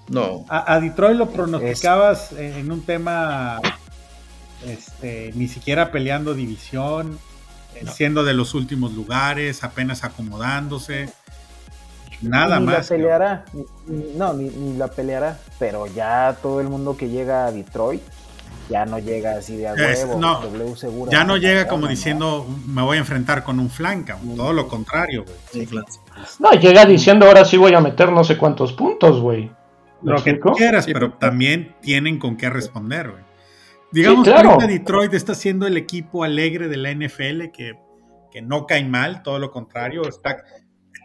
No. 0.07 0.43
A, 0.49 0.79
Detroit 0.79 1.17
lo 1.17 1.29
pronosticabas 1.29 2.31
en 2.31 2.71
un 2.71 2.81
tema 2.81 3.61
este, 4.65 5.31
ni 5.35 5.47
siquiera 5.47 5.91
peleando 5.91 6.33
división, 6.33 7.19
eh, 7.75 7.85
siendo 7.93 8.23
de 8.23 8.33
los 8.33 8.55
últimos 8.55 8.93
lugares, 8.93 9.63
apenas 9.63 10.03
acomodándose. 10.03 11.09
Nada 12.21 12.59
ni 12.59 12.65
más. 12.65 12.89
La 12.89 12.97
peleará, 12.97 13.45
no, 14.15 14.33
ni, 14.33 14.77
la 14.77 14.87
peleará, 14.87 15.39
pero 15.59 15.85
ya 15.85 16.35
todo 16.41 16.59
el 16.59 16.67
mundo 16.67 16.97
que 16.97 17.09
llega 17.09 17.45
a 17.45 17.51
Detroit 17.51 18.01
ya 18.69 18.85
no 18.85 18.99
llega 18.99 19.37
así 19.37 19.57
de 19.57 19.67
a 19.67 19.73
huevo, 19.73 20.19
W 20.19 20.75
seguro. 20.75 21.11
Ya 21.11 21.23
no 21.23 21.37
llega 21.37 21.67
como 21.67 21.87
diciendo 21.87 22.45
me 22.67 22.83
voy 22.83 22.97
a 22.97 22.99
enfrentar 22.99 23.43
con 23.43 23.59
un 23.59 23.69
flanca, 23.69 24.17
todo 24.35 24.53
lo 24.53 24.67
contrario, 24.67 25.25
güey. 25.25 25.67
No, 26.39 26.51
llega 26.51 26.85
diciendo 26.85 27.25
ahora 27.25 27.43
sí 27.43 27.57
voy 27.57 27.73
a 27.73 27.81
meter 27.81 28.11
no 28.11 28.23
sé 28.23 28.37
cuántos 28.37 28.73
puntos, 28.73 29.19
güey. 29.19 29.51
Lo 30.03 30.23
que 30.23 30.39
quieras, 30.55 30.85
pero 30.85 31.13
también 31.13 31.75
tienen 31.81 32.19
con 32.19 32.37
qué 32.37 32.49
responder, 32.49 33.09
güey. 33.09 33.23
Digamos 33.91 34.27
que 34.27 34.67
Detroit 34.67 35.13
está 35.13 35.33
siendo 35.33 35.65
el 35.65 35.75
equipo 35.75 36.23
alegre 36.23 36.67
de 36.67 36.77
la 36.77 36.93
NFL 36.93 37.49
que, 37.51 37.75
no 38.43 38.67
cae 38.67 38.85
mal, 38.85 39.23
todo 39.23 39.39
lo 39.39 39.49
contrario, 39.51 40.07
está, 40.07 40.43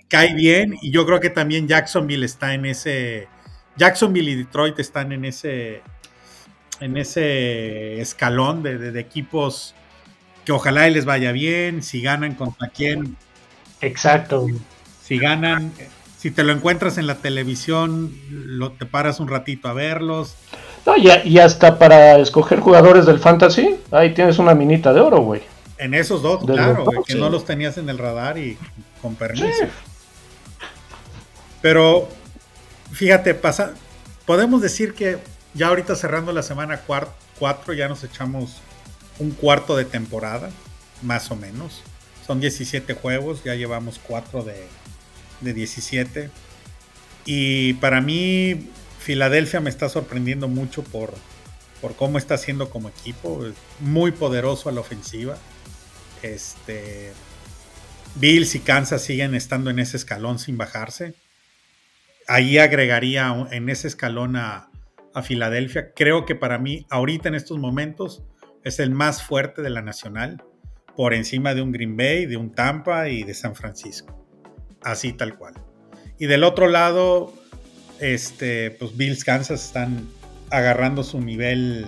cae 0.08 0.34
bien 0.34 0.76
y 0.82 0.92
yo 0.92 1.06
creo 1.06 1.18
que 1.18 1.30
también 1.30 1.66
Jacksonville 1.66 2.24
está 2.26 2.52
en 2.52 2.66
ese, 2.66 3.26
Jacksonville 3.76 4.30
y 4.30 4.34
Detroit 4.34 4.78
están 4.78 5.12
en 5.12 5.24
ese, 5.24 5.82
en 6.80 6.96
ese 6.96 8.00
escalón 8.00 8.62
de, 8.62 8.98
equipos 8.98 9.74
que 10.44 10.52
ojalá 10.52 10.88
les 10.88 11.04
vaya 11.04 11.32
bien, 11.32 11.82
si 11.82 12.02
ganan 12.02 12.34
contra 12.34 12.68
quién. 12.68 13.16
Exacto. 13.80 14.46
Si 15.02 15.18
ganan, 15.18 15.72
si 16.18 16.30
te 16.30 16.44
lo 16.44 16.52
encuentras 16.52 16.98
en 16.98 17.06
la 17.06 17.16
televisión, 17.16 18.14
lo, 18.30 18.72
te 18.72 18.86
paras 18.86 19.20
un 19.20 19.28
ratito 19.28 19.68
a 19.68 19.72
verlos. 19.72 20.36
No, 20.86 20.96
y, 20.96 21.38
hasta 21.38 21.78
para 21.78 22.18
escoger 22.18 22.60
jugadores 22.60 23.06
del 23.06 23.18
fantasy, 23.18 23.76
ahí 23.90 24.12
tienes 24.12 24.38
una 24.38 24.54
minita 24.54 24.92
de 24.92 25.00
oro, 25.00 25.20
güey. 25.20 25.42
En 25.78 25.94
esos 25.94 26.22
dos, 26.22 26.44
claro, 26.44 26.84
que 27.06 27.14
no 27.14 27.30
los 27.30 27.44
tenías 27.44 27.78
en 27.78 27.88
el 27.88 27.98
radar 27.98 28.38
y 28.38 28.58
con 29.00 29.16
permiso. 29.16 29.64
Pero, 31.62 32.08
fíjate, 32.92 33.34
pasa, 33.34 33.72
podemos 34.26 34.60
decir 34.60 34.94
que 34.94 35.18
ya 35.54 35.68
ahorita 35.68 35.94
cerrando 35.94 36.32
la 36.32 36.42
semana 36.42 36.80
4 37.38 37.74
ya 37.74 37.88
nos 37.88 38.02
echamos 38.02 38.60
un 39.18 39.30
cuarto 39.30 39.76
de 39.76 39.84
temporada, 39.84 40.50
más 41.02 41.30
o 41.30 41.36
menos. 41.36 41.82
Son 42.26 42.40
17 42.40 42.94
juegos, 42.94 43.44
ya 43.44 43.54
llevamos 43.54 44.00
4 44.04 44.42
de, 44.42 44.66
de 45.40 45.54
17. 45.54 46.30
Y 47.24 47.74
para 47.74 48.00
mí 48.00 48.68
Filadelfia 48.98 49.60
me 49.60 49.70
está 49.70 49.88
sorprendiendo 49.88 50.48
mucho 50.48 50.82
por, 50.82 51.14
por 51.80 51.94
cómo 51.94 52.18
está 52.18 52.34
haciendo 52.34 52.70
como 52.70 52.88
equipo. 52.88 53.44
Muy 53.78 54.10
poderoso 54.10 54.68
a 54.68 54.72
la 54.72 54.80
ofensiva. 54.80 55.38
Este, 56.22 57.12
Bills 58.16 58.54
y 58.54 58.60
Kansas 58.60 59.02
siguen 59.02 59.34
estando 59.34 59.70
en 59.70 59.78
ese 59.78 59.96
escalón 59.96 60.38
sin 60.38 60.56
bajarse. 60.56 61.14
Ahí 62.26 62.58
agregaría 62.58 63.32
en 63.50 63.68
ese 63.68 63.86
escalón 63.86 64.36
a, 64.36 64.68
a 65.14 65.22
Filadelfia. 65.22 65.92
Creo 65.94 66.26
que 66.26 66.34
para 66.34 66.58
mí, 66.58 66.86
ahorita 66.90 67.28
en 67.28 67.34
estos 67.34 67.58
momentos, 67.58 68.24
es 68.64 68.80
el 68.80 68.90
más 68.90 69.22
fuerte 69.22 69.62
de 69.62 69.70
la 69.70 69.82
nacional, 69.82 70.42
por 70.96 71.14
encima 71.14 71.54
de 71.54 71.62
un 71.62 71.72
Green 71.72 71.96
Bay, 71.96 72.26
de 72.26 72.36
un 72.36 72.52
Tampa 72.52 73.08
y 73.08 73.22
de 73.22 73.34
San 73.34 73.54
Francisco. 73.54 74.26
Así 74.82 75.12
tal 75.12 75.36
cual. 75.36 75.54
Y 76.18 76.26
del 76.26 76.44
otro 76.44 76.68
lado, 76.68 77.32
este, 78.00 78.70
pues 78.72 78.96
Bills 78.96 79.24
Kansas 79.24 79.64
están 79.64 80.08
agarrando 80.50 81.02
su 81.02 81.20
nivel 81.20 81.86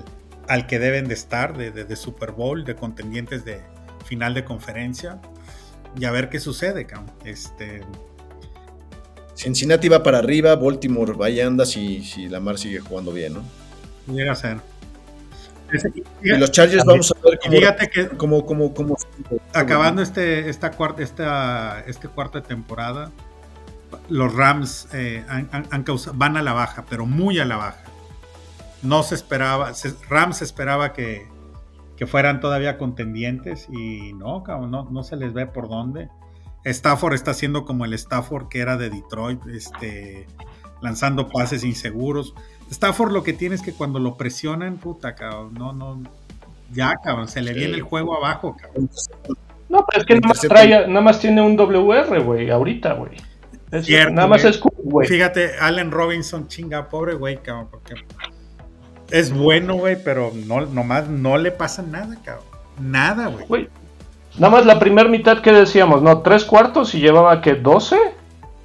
al 0.49 0.67
que 0.67 0.79
deben 0.79 1.09
de 1.09 1.15
estar, 1.15 1.57
de, 1.57 1.97
Super 1.97 2.33
Bowl, 2.33 2.65
de 2.65 2.75
contendientes 2.75 3.45
de 3.45 3.61
final 4.05 4.35
de 4.35 4.45
conferencia. 4.45 5.21
Y 5.99 6.05
a 6.05 6.11
ver 6.11 6.29
qué 6.29 6.41
sucede. 6.41 6.87
Este. 7.25 7.81
Cincinnati 9.37 9.89
va 9.89 10.03
para 10.03 10.19
arriba, 10.19 10.57
Baltimore 10.57 11.13
vaya 11.13 11.47
anda 11.47 11.65
si, 11.67 12.03
si 12.03 12.29
Lamar 12.29 12.59
sigue 12.59 12.81
jugando 12.81 13.13
bien, 13.13 13.35
¿no? 13.35 13.43
Llega 14.13 14.33
a 14.33 14.37
ser. 14.37 14.59
y 16.23 16.29
los 16.31 16.51
Chargers 16.53 16.85
vamos 16.85 17.13
a 17.13 17.29
ver 17.29 17.39
cómo, 17.43 17.57
fíjate 17.57 17.89
que 17.89 18.09
cómo, 18.09 18.97
acabando 19.53 20.01
este, 20.01 20.49
esta 20.49 20.71
cuarta, 20.71 21.03
esta, 21.03 21.85
este 21.87 22.09
cuarta 22.09 22.43
temporada, 22.43 23.11
los 24.09 24.35
Rams 24.35 24.89
eh, 24.93 25.25
van 26.15 26.37
a 26.37 26.43
la 26.43 26.53
baja, 26.53 26.85
pero 26.89 27.07
muy 27.07 27.39
a 27.39 27.45
la 27.45 27.57
baja 27.57 27.85
no 28.83 29.03
se 29.03 29.15
esperaba, 29.15 29.73
Rams 30.09 30.43
esperaba 30.43 30.93
que, 30.93 31.29
fueran 32.07 32.41
todavía 32.41 32.77
contendientes 32.77 33.69
y 33.71 34.13
no, 34.13 34.45
no, 34.47 34.89
no 34.91 35.03
se 35.03 35.17
les 35.17 35.33
ve 35.33 35.47
por 35.47 35.69
dónde. 35.69 36.09
Stafford 36.71 37.15
está 37.15 37.33
siendo 37.33 37.65
como 37.65 37.85
el 37.85 37.93
Stafford 37.93 38.49
que 38.49 38.59
era 38.59 38.77
de 38.77 38.91
Detroit, 38.91 39.41
este, 39.47 40.27
lanzando 40.83 41.29
pases 41.29 41.63
inseguros. 41.63 42.35
Stafford 42.71 43.13
lo 43.13 43.23
que 43.23 43.33
tiene 43.33 43.55
es 43.55 43.63
que 43.63 43.73
cuando 43.73 44.01
lo 44.01 44.17
presionan, 44.17 44.77
puta, 44.77 45.15
cabrón, 45.15 45.55
no, 45.55 45.73
no, 45.73 46.03
ya, 46.73 46.95
cabrón, 47.03 47.29
se 47.29 47.41
le 47.41 47.53
viene 47.53 47.75
el 47.75 47.83
juego 47.83 48.17
abajo, 48.17 48.57
cabrón. 48.61 48.91
No, 49.69 49.85
pero 49.87 50.01
es 50.01 50.07
que 50.07 50.15
nada 50.15 50.29
más, 50.29 50.41
trae, 50.41 50.89
nada 50.89 51.01
más 51.01 51.21
tiene 51.21 51.41
un 51.41 51.57
WR, 51.57 52.21
güey, 52.23 52.51
ahorita, 52.51 52.95
güey. 52.95 53.13
nada 54.11 54.27
más 54.27 54.45
es 54.45 54.61
güey. 54.61 55.07
Fíjate, 55.07 55.59
Allen 55.61 55.93
Robinson, 55.93 56.49
chinga, 56.49 56.89
pobre 56.89 57.15
güey, 57.15 57.37
cabrón, 57.37 57.69
porque 57.71 57.95
es 59.11 59.33
bueno, 59.33 59.75
güey, 59.77 59.97
pero 60.03 60.33
no, 60.35 60.67
nomás 60.67 61.09
no 61.09 61.39
le 61.39 61.53
pasa 61.53 61.83
nada, 61.83 62.17
cabrón. 62.25 62.45
Nada, 62.81 63.29
güey. 63.29 63.69
Nada 64.39 64.51
más 64.51 64.67
la 64.67 64.79
primera 64.79 65.09
mitad 65.09 65.41
que 65.41 65.53
decíamos, 65.53 66.03
¿no? 66.03 66.21
Tres 66.21 66.45
cuartos 66.45 66.95
y 66.95 67.01
llevaba 67.01 67.41
que 67.41 67.55
12 67.55 67.97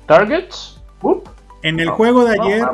targets. 0.05 0.81
En 1.63 1.79
el 1.79 1.89
juego 1.89 2.25
de 2.25 2.37
ayer, 2.39 2.67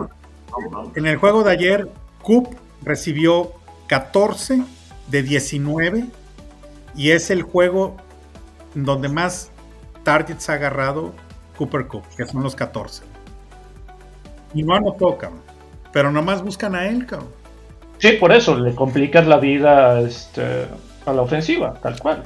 en 0.96 1.06
el 1.06 1.18
juego 1.18 1.44
de 1.44 1.52
ayer, 1.52 1.90
Coop 2.24 2.56
recibió 2.84 3.52
14 3.88 4.64
de 5.08 5.24
19 5.24 6.06
y 6.96 7.12
es 7.12 7.30
el 7.30 7.44
juego 7.44 7.98
donde 8.74 9.10
más 9.10 9.52
targets 10.04 10.50
ha 10.50 10.54
agarrado 10.54 11.14
Cooper 11.58 11.88
Coop, 11.88 12.04
que 12.16 12.26
son 12.26 12.42
los 12.42 12.56
14. 12.56 13.04
Y 14.54 14.64
no 14.64 14.74
anotó, 14.74 15.18
cabrón. 15.18 15.42
Pero 15.92 16.12
nomás 16.12 16.42
buscan 16.42 16.74
a 16.76 16.88
él, 16.88 17.06
cabrón. 17.06 17.30
Sí, 18.00 18.14
por 18.14 18.32
eso 18.32 18.58
le 18.58 18.74
complicas 18.74 19.28
la 19.28 19.38
vida 19.38 20.00
este, 20.02 20.68
a 21.06 21.14
la 21.14 21.22
ofensiva, 21.22 21.74
tal 21.82 22.00
cual. 22.00 22.24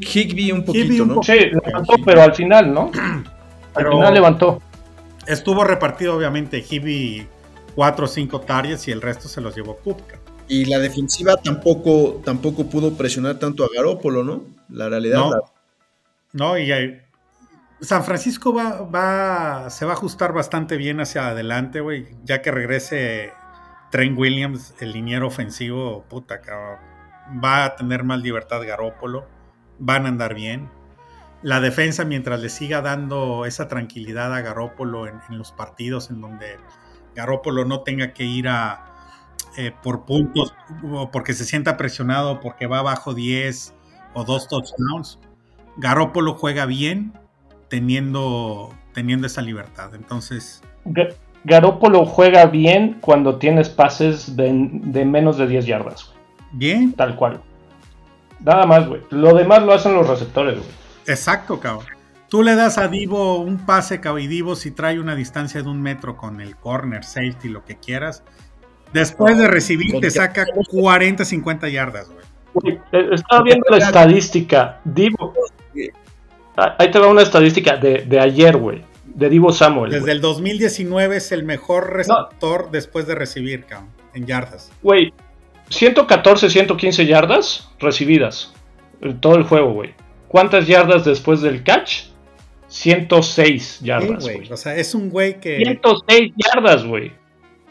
Higby 0.00 0.52
un 0.52 0.64
poquito, 0.64 1.04
¿no? 1.04 1.22
Sí, 1.22 1.38
levantó, 1.64 1.94
pero 2.04 2.22
al 2.22 2.34
final, 2.34 2.72
¿no? 2.72 2.90
al 3.74 3.88
final 3.88 4.14
levantó. 4.14 4.62
Estuvo 5.26 5.64
repartido, 5.64 6.16
obviamente, 6.16 6.64
Higby 6.68 7.26
4 7.74 8.04
o 8.04 8.08
5 8.08 8.40
targets 8.40 8.88
y 8.88 8.92
el 8.92 9.02
resto 9.02 9.28
se 9.28 9.40
los 9.40 9.54
llevó 9.54 9.76
Kupka. 9.76 10.18
Y 10.48 10.64
la 10.64 10.78
defensiva 10.78 11.36
tampoco, 11.36 12.22
tampoco 12.24 12.70
pudo 12.70 12.94
presionar 12.94 13.38
tanto 13.38 13.64
a 13.64 13.68
Garópolo, 13.74 14.24
¿no? 14.24 14.44
La 14.70 14.88
realidad. 14.88 15.18
No, 15.18 15.32
no 16.32 16.58
y 16.58 16.72
hay, 16.72 17.02
San 17.80 18.02
Francisco 18.02 18.52
va, 18.52 18.82
va, 18.82 19.70
se 19.70 19.84
va 19.84 19.92
a 19.92 19.94
ajustar 19.94 20.32
bastante 20.32 20.76
bien 20.76 21.00
hacia 21.00 21.28
adelante, 21.28 21.80
güey, 21.80 22.08
ya 22.24 22.42
que 22.42 22.50
regrese 22.50 23.32
Trent 23.90 24.18
Williams, 24.18 24.74
el 24.80 24.92
liniero 24.92 25.28
ofensivo, 25.28 26.04
puta, 26.08 26.40
va 27.44 27.64
a 27.64 27.76
tener 27.76 28.02
más 28.02 28.20
libertad 28.20 28.62
Garópolo, 28.66 29.26
van 29.78 30.06
a 30.06 30.08
andar 30.08 30.34
bien. 30.34 30.68
La 31.42 31.60
defensa, 31.60 32.04
mientras 32.04 32.40
le 32.40 32.48
siga 32.48 32.82
dando 32.82 33.44
esa 33.44 33.68
tranquilidad 33.68 34.34
a 34.34 34.40
Garópolo 34.40 35.06
en, 35.06 35.20
los 35.30 35.52
partidos 35.52 36.10
en 36.10 36.20
donde 36.20 36.56
Garópolo 37.14 37.64
no 37.64 37.82
tenga 37.82 38.12
que 38.12 38.24
ir 38.24 38.48
a 38.48 38.88
eh, 39.56 39.72
por 39.82 40.04
puntos 40.04 40.54
o 40.92 41.10
porque 41.10 41.32
se 41.32 41.44
sienta 41.44 41.76
presionado 41.76 42.40
porque 42.40 42.66
va 42.66 42.82
bajo 42.82 43.14
10 43.14 43.74
o 44.14 44.24
dos 44.24 44.48
touchdowns, 44.48 45.18
Garópolo 45.76 46.34
juega 46.34 46.66
bien 46.66 47.12
teniendo, 47.68 48.74
teniendo 48.92 49.26
esa 49.26 49.42
libertad. 49.42 49.94
Entonces. 49.94 50.62
Garópolo 51.44 52.04
juega 52.04 52.46
bien 52.46 52.98
cuando 53.00 53.38
tienes 53.38 53.68
pases 53.68 54.36
de, 54.36 54.52
menos 55.04 55.38
de 55.38 55.46
10 55.46 55.66
yardas. 55.66 56.12
Bien. 56.52 56.92
Tal 56.92 57.16
cual. 57.16 57.40
Nada 58.40 58.66
más, 58.66 58.86
güey. 58.86 59.02
Lo 59.10 59.34
demás 59.34 59.62
lo 59.62 59.72
hacen 59.72 59.94
los 59.94 60.06
receptores, 60.06 60.58
güey. 60.58 60.70
Exacto, 61.06 61.60
cabrón. 61.60 61.86
Tú 62.28 62.42
le 62.42 62.54
das 62.54 62.76
a 62.76 62.88
Divo 62.88 63.38
un 63.38 63.64
pase, 63.64 64.00
cabrón, 64.00 64.22
y 64.22 64.26
Divo 64.26 64.54
si 64.54 64.70
trae 64.70 65.00
una 65.00 65.14
distancia 65.14 65.62
de 65.62 65.68
un 65.68 65.80
metro 65.80 66.16
con 66.16 66.40
el 66.40 66.56
corner, 66.56 67.04
safety, 67.04 67.48
lo 67.48 67.64
que 67.64 67.76
quieras. 67.76 68.22
Después 68.92 69.38
de 69.38 69.48
recibir, 69.48 69.98
te 70.00 70.10
saca 70.10 70.46
40, 70.70 71.24
50 71.24 71.68
yardas, 71.68 72.10
güey. 72.10 72.78
Eh, 72.92 73.08
estaba 73.12 73.42
viendo 73.42 73.66
la 73.70 73.78
estadística. 73.78 74.80
Divo. 74.84 75.34
Ahí 76.56 76.90
te 76.90 76.98
va 76.98 77.08
una 77.08 77.22
estadística 77.22 77.76
de, 77.76 78.04
de 78.04 78.20
ayer, 78.20 78.56
güey 78.56 78.84
de 79.18 79.28
Divo 79.28 79.52
Samuel. 79.52 79.90
Desde 79.90 80.12
el 80.12 80.20
2019 80.20 81.16
es 81.16 81.32
el 81.32 81.42
mejor 81.42 81.92
receptor 81.92 82.70
después 82.70 83.06
de 83.08 83.16
recibir, 83.16 83.64
cabrón, 83.64 83.90
en 84.14 84.26
yardas. 84.26 84.70
Güey, 84.82 85.12
114, 85.70 86.50
115 86.50 87.06
yardas 87.06 87.68
recibidas. 87.78 88.52
En 89.00 89.20
todo 89.20 89.36
el 89.36 89.44
juego, 89.44 89.72
güey. 89.72 89.94
¿Cuántas 90.28 90.66
yardas 90.66 91.04
después 91.04 91.40
del 91.40 91.62
catch? 91.62 92.08
106 92.68 93.80
yardas, 93.80 94.24
güey. 94.24 94.50
O 94.52 94.56
sea, 94.56 94.76
es 94.76 94.94
un 94.94 95.08
güey 95.08 95.40
que. 95.40 95.56
106 95.58 96.32
yardas, 96.36 96.84
güey. 96.84 97.12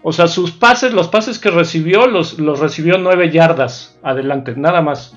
O 0.03 0.13
sea, 0.13 0.27
sus 0.27 0.51
pases, 0.51 0.93
los 0.93 1.07
pases 1.09 1.37
que 1.37 1.51
recibió, 1.51 2.07
los, 2.07 2.39
los 2.39 2.59
recibió 2.59 2.97
9 2.97 3.31
yardas 3.31 3.99
adelante, 4.01 4.53
nada 4.55 4.81
más. 4.81 5.15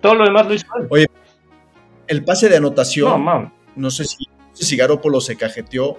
Todo 0.00 0.14
lo 0.14 0.24
demás 0.24 0.46
lo 0.46 0.54
hizo. 0.54 0.66
Oye, 0.90 1.06
el 2.06 2.24
pase 2.24 2.48
de 2.48 2.56
anotación. 2.56 3.24
No, 3.24 3.52
No 3.76 3.90
sé 3.90 4.04
si 4.04 4.26
si 4.64 4.76
Garópolo 4.76 5.20
se 5.20 5.36
cajeteó 5.36 5.98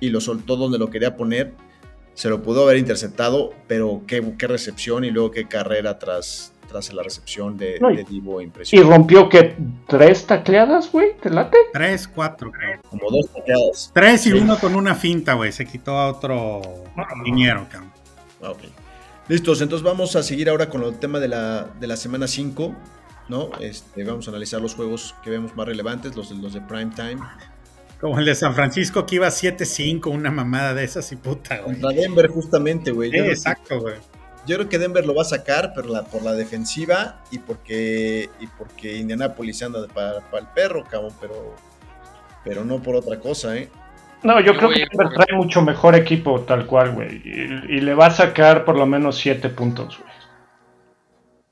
y 0.00 0.10
lo 0.10 0.20
soltó 0.20 0.56
donde 0.56 0.78
lo 0.78 0.90
quería 0.90 1.16
poner. 1.16 1.54
Se 2.14 2.28
lo 2.28 2.42
pudo 2.42 2.62
haber 2.62 2.78
interceptado, 2.78 3.52
pero 3.66 4.02
qué, 4.06 4.34
qué 4.38 4.46
recepción 4.46 5.04
y 5.04 5.10
luego 5.10 5.30
qué 5.30 5.46
carrera 5.46 5.98
tras, 5.98 6.52
tras 6.68 6.92
la 6.92 7.02
recepción 7.02 7.56
de, 7.56 7.78
Divo 8.08 8.40
impresionante. 8.40 8.88
¿Y 8.88 8.90
rompió 8.90 9.28
que 9.28 9.56
tres 9.88 10.26
tacleadas, 10.26 10.90
güey? 10.90 11.16
¿Te 11.20 11.30
late? 11.30 11.56
Tres, 11.72 12.06
cuatro, 12.06 12.52
Como 12.88 13.10
dos 13.10 13.30
tacleadas. 13.30 13.90
Tres 13.92 14.26
y 14.26 14.32
uno 14.32 14.58
con 14.58 14.74
una 14.74 14.94
finta, 14.94 15.34
güey. 15.34 15.52
Se 15.52 15.66
quitó 15.66 15.98
a 15.98 16.08
otro 16.08 16.62
liniero, 17.24 17.66
cabrón. 17.70 17.92
Ah, 18.42 18.50
ok. 18.50 18.62
Listos, 19.28 19.60
entonces 19.62 19.84
vamos 19.84 20.16
a 20.16 20.22
seguir 20.22 20.50
ahora 20.50 20.68
con 20.68 20.82
el 20.82 20.98
tema 20.98 21.18
de 21.18 21.28
la, 21.28 21.64
de 21.80 21.86
la 21.86 21.96
semana 21.96 22.26
5. 22.26 22.74
¿no? 23.28 23.50
Este, 23.60 24.04
vamos 24.04 24.28
a 24.28 24.30
analizar 24.30 24.60
los 24.60 24.74
juegos 24.74 25.14
que 25.22 25.30
vemos 25.30 25.56
más 25.56 25.66
relevantes, 25.66 26.14
los, 26.16 26.30
los 26.30 26.52
de 26.52 26.60
prime 26.60 26.92
time. 26.94 27.18
Como 28.00 28.18
el 28.18 28.26
de 28.26 28.34
San 28.34 28.54
Francisco 28.54 29.06
que 29.06 29.16
iba 29.16 29.28
7-5, 29.28 30.10
una 30.10 30.30
mamada 30.30 30.74
de 30.74 30.84
esas 30.84 31.10
y 31.12 31.16
puta, 31.16 31.60
güey. 31.60 31.80
Contra 31.80 32.00
Denver, 32.00 32.28
justamente, 32.28 32.90
güey. 32.90 33.10
Sí, 33.10 33.18
exacto, 33.18 33.80
güey. 33.80 33.96
Yo 34.46 34.56
creo 34.56 34.68
que 34.68 34.78
Denver 34.78 35.06
lo 35.06 35.14
va 35.14 35.22
a 35.22 35.26
sacar, 35.26 35.72
pero 35.74 35.88
la, 35.88 36.04
por 36.04 36.22
la 36.22 36.34
defensiva 36.34 37.22
y 37.30 37.38
porque, 37.38 38.28
y 38.40 38.46
porque 38.46 38.96
Indianapolis 38.96 39.62
anda 39.62 39.86
para, 39.88 40.18
el 40.18 40.46
perro, 40.54 40.84
cabrón, 40.84 41.14
pero, 41.18 41.56
pero 42.44 42.64
no 42.64 42.82
por 42.82 42.94
otra 42.94 43.18
cosa, 43.18 43.56
¿eh? 43.56 43.70
No, 44.22 44.40
yo, 44.40 44.56
creo 44.56 44.70
que 44.70 44.86
Denver 44.90 45.08
trae 45.14 45.36
mucho 45.36 45.62
mejor 45.62 45.94
equipo, 45.94 46.40
tal 46.42 46.66
cual, 46.66 46.92
güey. 46.92 47.22
Y, 47.24 47.80
le 47.80 47.94
va 47.94 48.06
a 48.06 48.10
sacar 48.10 48.64
por 48.64 48.76
lo 48.76 48.86
menos 48.86 49.16
7 49.16 49.50
puntos, 49.50 49.98
güey. 49.98 50.14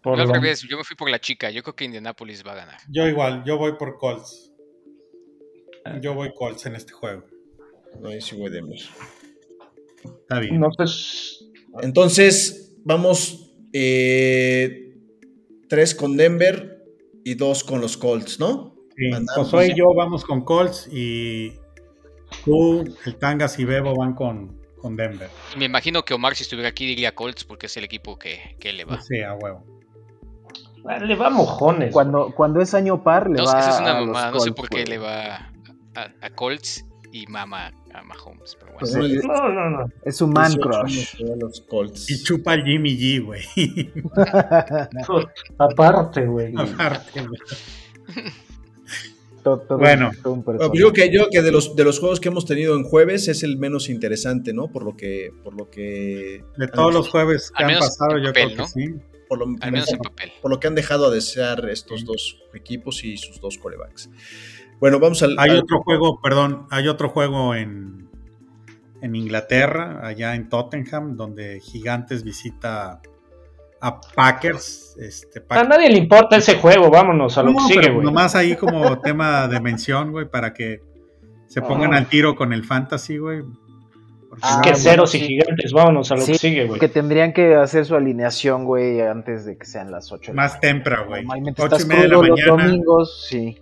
Por 0.02 0.18
yo, 0.18 0.24
yo 0.68 0.78
me 0.78 0.84
fui 0.84 0.96
por 0.96 1.08
la 1.10 1.20
chica. 1.20 1.50
Yo 1.50 1.62
creo 1.62 1.76
que 1.76 1.84
Indianapolis 1.84 2.44
va 2.44 2.52
a 2.52 2.56
ganar. 2.56 2.78
Yo 2.88 3.06
igual, 3.06 3.44
yo 3.44 3.56
voy 3.56 3.74
por 3.74 3.98
Colts. 3.98 4.51
Yo 6.00 6.14
voy 6.14 6.32
Colts 6.34 6.66
en 6.66 6.74
este 6.76 6.92
juego. 6.92 7.24
No, 8.00 8.10
sí 8.20 8.36
voy 8.36 8.50
Denver. 8.50 8.78
Está 10.04 10.38
bien. 10.40 10.60
Entonces, 11.82 12.74
vamos 12.84 13.50
eh, 13.72 14.94
tres 15.68 15.94
con 15.94 16.16
Denver, 16.16 16.72
y 17.24 17.34
dos 17.34 17.64
con 17.64 17.80
los 17.80 17.96
Colts, 17.96 18.38
¿no? 18.38 18.74
Sí. 18.96 19.10
Josué 19.34 19.68
y 19.68 19.74
yo 19.74 19.94
vamos 19.94 20.24
con 20.24 20.44
Colts 20.44 20.88
y 20.90 21.52
tú, 22.44 22.84
el 23.06 23.16
Tangas 23.16 23.58
y 23.58 23.64
Bebo 23.64 23.94
van 23.96 24.14
con, 24.14 24.60
con 24.78 24.96
Denver. 24.96 25.30
Me 25.56 25.64
imagino 25.64 26.04
que 26.04 26.14
Omar, 26.14 26.34
si 26.34 26.42
estuviera 26.42 26.68
aquí, 26.68 26.86
diría 26.86 27.14
Colts 27.14 27.44
porque 27.44 27.66
es 27.66 27.76
el 27.76 27.84
equipo 27.84 28.18
que, 28.18 28.56
que 28.60 28.72
le 28.72 28.84
va. 28.84 29.00
Sí, 29.00 29.20
a 29.20 29.34
huevo. 29.34 29.64
Ah, 30.84 30.98
Le 30.98 31.14
va 31.14 31.30
mojones. 31.30 31.92
Cuando, 31.92 32.32
cuando 32.34 32.60
es 32.60 32.74
año 32.74 33.02
par, 33.02 33.30
le 33.30 33.38
No, 33.38 33.44
va 33.44 33.60
esa 33.60 33.70
es 33.70 33.80
una 33.80 33.96
a 33.96 34.00
los 34.00 34.06
mamada, 34.08 34.30
no 34.32 34.40
sé 34.40 34.52
por 34.52 34.68
qué 34.68 34.78
güey. 34.78 34.86
le 34.86 34.98
va 34.98 35.51
a, 35.94 36.10
a 36.20 36.30
Colts 36.30 36.84
y 37.12 37.26
mama 37.26 37.72
a 37.92 38.02
Mahomes. 38.02 38.56
Pero 38.58 38.72
bueno. 38.72 38.78
Pues 38.80 39.24
No, 39.24 39.48
no, 39.52 39.70
no. 39.70 39.86
Es 40.04 40.20
un 40.22 40.30
man 40.30 40.52
18 40.52 40.60
crush. 40.68 40.80
años 40.92 41.14
le 41.20 41.26
da 41.28 41.34
a 41.34 41.36
los 41.36 41.60
Colts. 41.62 42.10
Y 42.10 42.22
chupa 42.22 42.54
el 42.54 42.64
Jimmy 42.64 42.96
G, 42.96 43.24
güey. 43.24 43.42
Aparte, 45.58 46.26
güey. 46.26 46.54
Aparte, 46.56 47.20
güey. 47.26 47.40
Bueno. 49.44 50.10
todo 50.22 50.34
un 50.34 50.44
Bueno, 50.44 50.44
personaje. 50.44 50.78
yo 50.78 50.92
que 50.92 51.12
yo 51.12 51.28
que 51.30 51.42
de 51.42 51.50
los 51.50 51.74
de 51.74 51.82
los 51.84 51.98
juegos 51.98 52.20
que 52.20 52.28
hemos 52.28 52.46
tenido 52.46 52.76
en 52.76 52.84
jueves 52.84 53.26
es 53.26 53.42
el 53.42 53.56
menos 53.58 53.88
interesante, 53.88 54.52
¿no? 54.52 54.68
Por 54.70 54.84
lo 54.84 54.96
que 54.96 55.30
por 55.42 55.54
lo 55.54 55.68
que 55.68 56.44
De 56.56 56.68
todos 56.68 56.94
los 56.94 57.08
jueves 57.08 57.50
que 57.56 57.64
Al 57.64 57.70
han 57.70 57.78
pasado, 57.80 58.18
yo 58.18 58.26
papel, 58.26 58.44
creo 58.44 58.48
que 58.50 58.56
¿no? 58.56 58.66
sí. 58.68 58.94
por 59.28 59.38
lo, 59.40 59.46
Al 59.60 59.72
menos 59.72 59.92
en 59.92 59.98
papel. 59.98 60.32
por 60.40 60.50
lo 60.52 60.60
que 60.60 60.68
han 60.68 60.76
dejado 60.76 61.06
a 61.06 61.10
desear 61.10 61.68
estos 61.70 62.04
dos 62.04 62.38
equipos 62.54 63.02
y 63.02 63.16
sus 63.16 63.40
dos 63.40 63.58
corebacks. 63.58 64.08
Bueno, 64.82 64.98
vamos 64.98 65.22
al, 65.22 65.36
Hay 65.38 65.50
al- 65.50 65.60
otro 65.60 65.80
juego, 65.82 66.20
perdón, 66.20 66.66
hay 66.70 66.88
otro 66.88 67.08
juego 67.08 67.54
en, 67.54 68.08
en 69.00 69.14
Inglaterra, 69.14 70.00
allá 70.06 70.34
en 70.34 70.48
Tottenham, 70.48 71.16
donde 71.16 71.60
Gigantes 71.60 72.24
visita 72.24 73.00
a 73.80 74.00
Packers. 74.00 74.96
Este, 75.00 75.38
A 75.38 75.42
Packers. 75.46 75.68
nadie 75.68 75.88
le 75.88 75.98
importa 75.98 76.36
ese 76.36 76.56
juego, 76.56 76.90
vámonos 76.90 77.38
a 77.38 77.44
lo 77.44 77.52
No, 77.52 77.58
que 77.68 77.74
sigue, 77.74 77.90
güey. 77.92 78.04
nomás 78.04 78.34
ahí 78.34 78.56
como 78.56 78.98
tema 79.02 79.46
de 79.48 79.60
mención, 79.60 80.10
güey, 80.12 80.28
para 80.28 80.52
que 80.52 80.80
se 81.46 81.62
pongan 81.62 81.94
Ah. 81.94 81.98
al 81.98 82.06
tiro 82.06 82.34
con 82.34 82.52
el 82.52 82.64
fantasy, 82.64 83.18
güey. 83.18 83.42
Ah, 84.40 84.60
que 84.64 84.70
bueno, 84.70 84.82
ceros 84.82 85.14
y 85.14 85.18
sí. 85.20 85.26
gigantes, 85.26 85.72
vámonos 85.72 86.10
a 86.10 86.16
lo 86.16 86.22
Sí, 86.22 86.32
que 86.32 86.38
sigue, 86.38 86.66
güey. 86.66 86.80
Que 86.80 86.88
tendrían 86.88 87.32
que 87.32 87.54
hacer 87.54 87.84
su 87.84 87.94
alineación, 87.94 88.64
güey, 88.64 89.00
antes 89.00 89.44
de 89.44 89.56
que 89.58 89.64
sean 89.66 89.90
las 89.92 90.10
8. 90.10 90.32
más 90.34 90.58
temprano, 90.58 91.06
güey. 91.08 91.22
Normalmente 91.22 91.62
Ocho 91.62 91.76
estás 91.76 91.84
y 91.84 91.88
media 91.88 92.02
de 92.02 92.08
la 92.08 92.14
crudo 92.18 92.28
los 92.28 92.40
mañana. 92.40 92.66
domingos, 92.66 93.26
sí. 93.28 93.58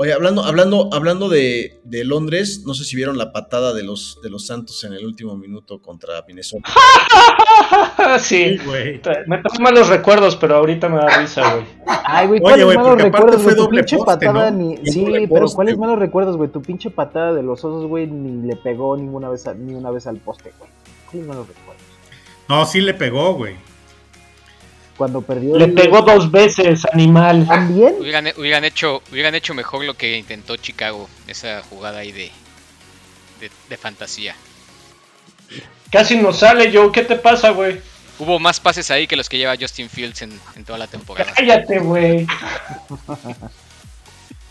Oye, 0.00 0.12
hablando, 0.12 0.44
hablando, 0.44 0.90
hablando 0.92 1.28
de, 1.28 1.80
de 1.82 2.04
Londres, 2.04 2.62
no 2.64 2.72
sé 2.72 2.84
si 2.84 2.94
vieron 2.94 3.18
la 3.18 3.32
patada 3.32 3.74
de 3.74 3.82
los, 3.82 4.20
de 4.22 4.30
los 4.30 4.46
Santos 4.46 4.84
en 4.84 4.92
el 4.92 5.04
último 5.04 5.36
minuto 5.36 5.82
contra 5.82 6.22
Minnesota. 6.28 6.70
sí. 8.20 8.58
Me 9.26 9.38
trae 9.38 9.58
malos 9.60 9.88
recuerdos, 9.88 10.36
pero 10.36 10.56
ahorita 10.56 10.88
me 10.88 10.98
da 10.98 11.18
risa, 11.18 11.52
güey. 11.54 11.66
Ay, 12.04 12.28
güey, 12.28 12.38
Oye, 12.38 12.42
¿cuáles 12.42 12.64
güey, 12.66 12.76
malos 12.78 13.02
recuerdos, 13.02 13.34
fue 13.42 13.42
güey? 13.42 13.56
Tu 13.56 13.62
doble 13.62 13.80
pinche 13.80 13.96
poste, 13.96 14.26
patada 14.26 14.50
¿no? 14.52 14.56
ni... 14.58 14.76
Sí, 14.86 15.00
doble 15.00 15.28
pero 15.28 15.40
poste, 15.40 15.56
¿cuáles 15.56 15.76
güey. 15.76 15.86
malos 15.88 15.98
recuerdos, 16.00 16.36
güey? 16.36 16.50
Tu 16.50 16.62
pinche 16.62 16.90
patada 16.90 17.34
de 17.34 17.42
los 17.42 17.64
osos, 17.64 17.86
güey, 17.88 18.06
ni 18.06 18.46
le 18.46 18.54
pegó 18.54 18.96
ninguna 18.96 19.28
vez 19.28 19.46
a- 19.48 19.54
ni 19.54 19.74
una 19.74 19.90
vez 19.90 20.06
al 20.06 20.18
poste, 20.18 20.52
güey. 20.60 20.70
¿Cuáles 21.10 21.26
malos 21.28 21.48
recuerdos? 21.48 21.82
No, 22.48 22.64
sí 22.66 22.80
le 22.80 22.94
pegó, 22.94 23.34
güey. 23.34 23.56
Cuando 24.98 25.22
perdió... 25.22 25.56
Le 25.56 25.64
el- 25.66 25.72
pegó 25.74 26.02
dos 26.02 26.30
veces, 26.30 26.84
animal. 26.92 27.46
¿También? 27.46 27.94
Hubieran, 28.00 28.26
hubieran 28.36 28.64
hecho, 28.64 29.00
hubieran 29.10 29.34
hecho 29.34 29.54
mejor 29.54 29.84
lo 29.84 29.94
que 29.94 30.18
intentó 30.18 30.56
Chicago, 30.56 31.08
esa 31.26 31.62
jugada 31.70 32.00
ahí 32.00 32.12
de, 32.12 32.30
de, 33.40 33.50
de 33.70 33.76
fantasía. 33.78 34.34
Casi 35.90 36.16
nos 36.18 36.40
sale, 36.40 36.70
Joe. 36.70 36.92
¿Qué 36.92 37.02
te 37.02 37.16
pasa, 37.16 37.50
güey? 37.50 37.80
Hubo 38.18 38.38
más 38.40 38.58
pases 38.60 38.90
ahí 38.90 39.06
que 39.06 39.14
los 39.16 39.28
que 39.28 39.38
lleva 39.38 39.54
Justin 39.58 39.88
Fields 39.88 40.20
en, 40.22 40.38
en 40.56 40.64
toda 40.64 40.76
la 40.78 40.88
temporada. 40.88 41.32
Cállate, 41.34 41.78
güey. 41.78 42.26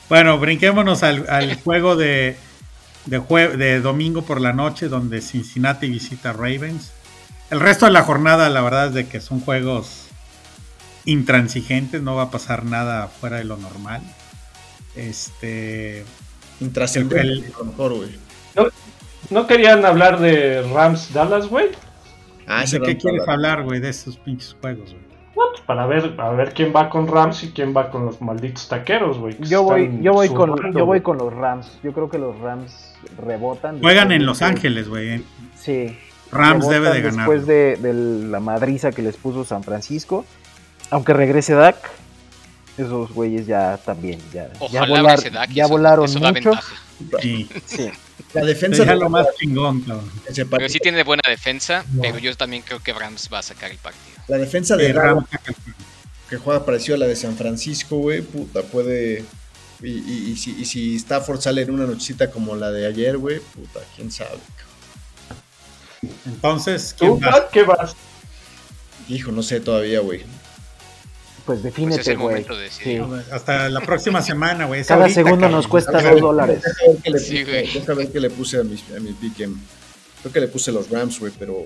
Bueno, 0.10 0.40
brinquémonos 0.40 1.04
al, 1.04 1.30
al 1.30 1.56
juego 1.62 1.98
de, 1.98 2.38
de, 3.06 3.20
jue- 3.20 3.58
de 3.58 3.82
domingo 3.82 4.22
por 4.22 4.40
la 4.40 4.54
noche, 4.54 4.88
donde 4.88 5.22
Cincinnati 5.22 5.90
visita 5.90 6.30
a 6.30 6.34
Ravens. 6.34 6.92
El 7.50 7.60
resto 7.60 7.86
de 7.86 7.92
la 7.92 8.04
jornada, 8.04 8.50
la 8.50 8.62
verdad 8.62 8.88
es 8.88 8.94
de 8.94 9.08
que 9.08 9.20
son 9.20 9.42
juegos 9.42 10.07
intransigentes, 11.08 12.02
no 12.04 12.16
va 12.16 12.24
a 12.24 12.32
pasar 12.32 12.64
nada 12.66 13.08
fuera 13.08 13.38
de 13.38 13.46
lo 13.46 13.58
normal. 13.58 14.02
Este, 14.96 16.04
Intrascendente, 16.60 17.22
El- 17.22 17.54
a 17.56 17.60
lo 17.60 17.66
mejor, 17.66 17.94
güey. 17.96 18.10
¿No 19.30 19.46
querían 19.46 19.86
hablar 19.86 20.20
de 20.20 20.62
Rams 20.74 21.14
Dallas, 21.14 21.48
güey? 21.48 21.68
Ah, 22.48 22.64
¿de 22.64 22.80
qué 22.80 22.98
quieres 22.98 23.22
habla. 23.22 23.34
hablar, 23.34 23.64
güey, 23.64 23.80
de 23.80 23.90
esos 23.90 24.18
pinches 24.18 24.56
juegos, 24.62 24.92
güey? 24.92 25.08
No, 25.36 25.44
pues 25.52 25.62
para 25.68 25.86
ver, 25.86 26.16
a 26.18 26.30
ver 26.32 26.54
quién 26.54 26.74
va 26.76 26.90
con 26.90 27.08
Rams 27.08 27.44
y 27.44 27.52
quién 27.52 27.76
va 27.76 27.92
con 27.92 28.06
los 28.06 28.22
malditos 28.22 28.68
taqueros, 28.70 29.18
güey. 29.20 29.36
Yo 29.42 29.64
voy, 29.64 30.00
yo 30.02 30.14
voy 30.14 30.30
con, 30.30 30.50
zurrando, 30.52 30.80
yo 30.80 30.86
voy 30.86 31.00
güey. 31.00 31.02
con 31.04 31.18
los 31.18 31.34
Rams. 31.34 31.72
Yo 31.84 31.92
creo 31.94 32.10
que 32.10 32.18
los 32.18 32.40
Rams 32.40 32.96
rebotan. 33.18 33.80
Juegan 33.82 34.12
en 34.12 34.26
Los 34.26 34.42
Ángeles, 34.42 34.88
güey. 34.90 35.24
Sí. 35.56 35.96
Rams 36.32 36.68
debe 36.68 36.90
de 36.92 37.02
ganar. 37.02 37.18
Después 37.20 37.46
de, 37.46 37.76
de 37.78 37.94
la 37.94 38.40
madriza 38.40 38.92
que 38.92 39.02
les 39.04 39.16
puso 39.18 39.44
San 39.46 39.64
Francisco. 39.64 40.26
Aunque 40.90 41.14
regrese 41.14 41.54
Dak, 41.54 41.78
esos 42.78 43.12
güeyes 43.12 43.46
ya 43.48 43.78
también. 43.78 44.20
Ya, 44.34 44.48
ya, 44.48 44.60
Ojalá 44.60 44.88
volar- 45.02 45.20
ese 45.20 45.30
Dak 45.30 45.50
y 45.52 45.56
ya 45.56 45.64
eso- 45.64 45.72
volaron 45.72 46.06
eso 46.06 46.20
mucho. 46.20 46.52
Sí, 47.22 47.48
Sí. 47.66 47.90
La 48.34 48.42
defensa 48.44 48.84
de 48.84 48.96
lo 48.96 49.10
más 49.10 49.28
chingón, 49.40 49.82
cabrón. 49.82 50.10
Pero 50.50 50.70
sí 50.70 50.80
tiene 50.80 51.04
buena 51.04 51.22
defensa, 51.28 51.86
No. 51.94 52.02
pero 52.02 52.18
yo 52.18 52.36
también 52.36 52.64
creo 52.64 52.80
que 52.82 52.92
Rams 52.94 53.30
va 53.32 53.40
a 53.40 53.44
sacar 53.44 53.70
el 53.72 53.78
partido. 53.78 54.18
La 54.28 54.38
defensa 54.38 54.76
de 54.76 54.92
Rams 54.94 55.26
que 56.30 56.38
juega 56.38 56.66
parecido 56.66 56.96
a 56.96 56.98
la 56.98 57.06
de 57.08 57.16
San 57.16 57.38
Francisco, 57.38 57.98
güey, 57.98 58.22
puta, 58.22 58.64
puede. 58.64 59.24
Y, 59.82 59.90
y- 59.92 60.32
y 60.32 60.36
si, 60.38 60.52
y 60.60 60.66
si 60.66 60.96
Stafford 60.96 61.40
sale 61.40 61.62
en 61.62 61.70
una 61.72 61.86
nochecita 61.86 62.32
como 62.32 62.56
la 62.56 62.72
de 62.72 62.88
ayer, 62.88 63.18
güey, 63.18 63.40
puta, 63.40 63.80
quién 63.96 64.12
sabe. 64.12 64.32
cabrón. 64.32 66.18
Entonces, 66.26 66.96
¿Tú, 66.98 67.18
¿quién 67.20 67.28
va? 67.30 67.32
Pat, 67.32 67.52
qué 67.52 67.64
vas? 67.64 67.96
Hijo, 69.08 69.32
no 69.32 69.44
sé 69.44 69.60
todavía, 69.60 70.00
güey. 70.00 70.24
Pues 71.48 71.60
Pues 71.60 71.60
es 71.60 71.64
defínete, 71.64 72.12
el 72.12 72.18
güey. 72.18 72.28
momento 72.28 72.56
de. 72.58 72.70
Sí. 72.70 73.00
Hasta 73.32 73.70
la 73.70 73.80
próxima 73.80 74.22
semana, 74.22 74.66
güey. 74.66 74.84
Cada 74.84 75.04
ahorita, 75.04 75.16
segundo 75.16 75.40
cabrón. 75.42 75.52
nos 75.54 75.68
cuesta 75.68 76.02
dos 76.02 76.22
dólares. 76.22 76.62
Deja 76.62 76.92
ver 76.92 77.02
qué 77.02 77.10
le 77.10 77.20
Sí, 77.20 77.44
deja 77.44 77.94
ver 77.94 78.12
qué 78.12 78.20
le 78.20 78.30
puse 78.30 78.60
a 78.60 78.64
mi, 78.64 78.76
a 78.96 79.00
mi 79.00 79.14
pick 79.14 79.40
em. 79.40 79.56
Creo 80.22 80.34
que 80.34 80.40
le 80.42 80.48
puse 80.50 80.72
los 80.72 80.90
Rams, 80.92 81.20
güey, 81.20 81.32
pero 81.40 81.66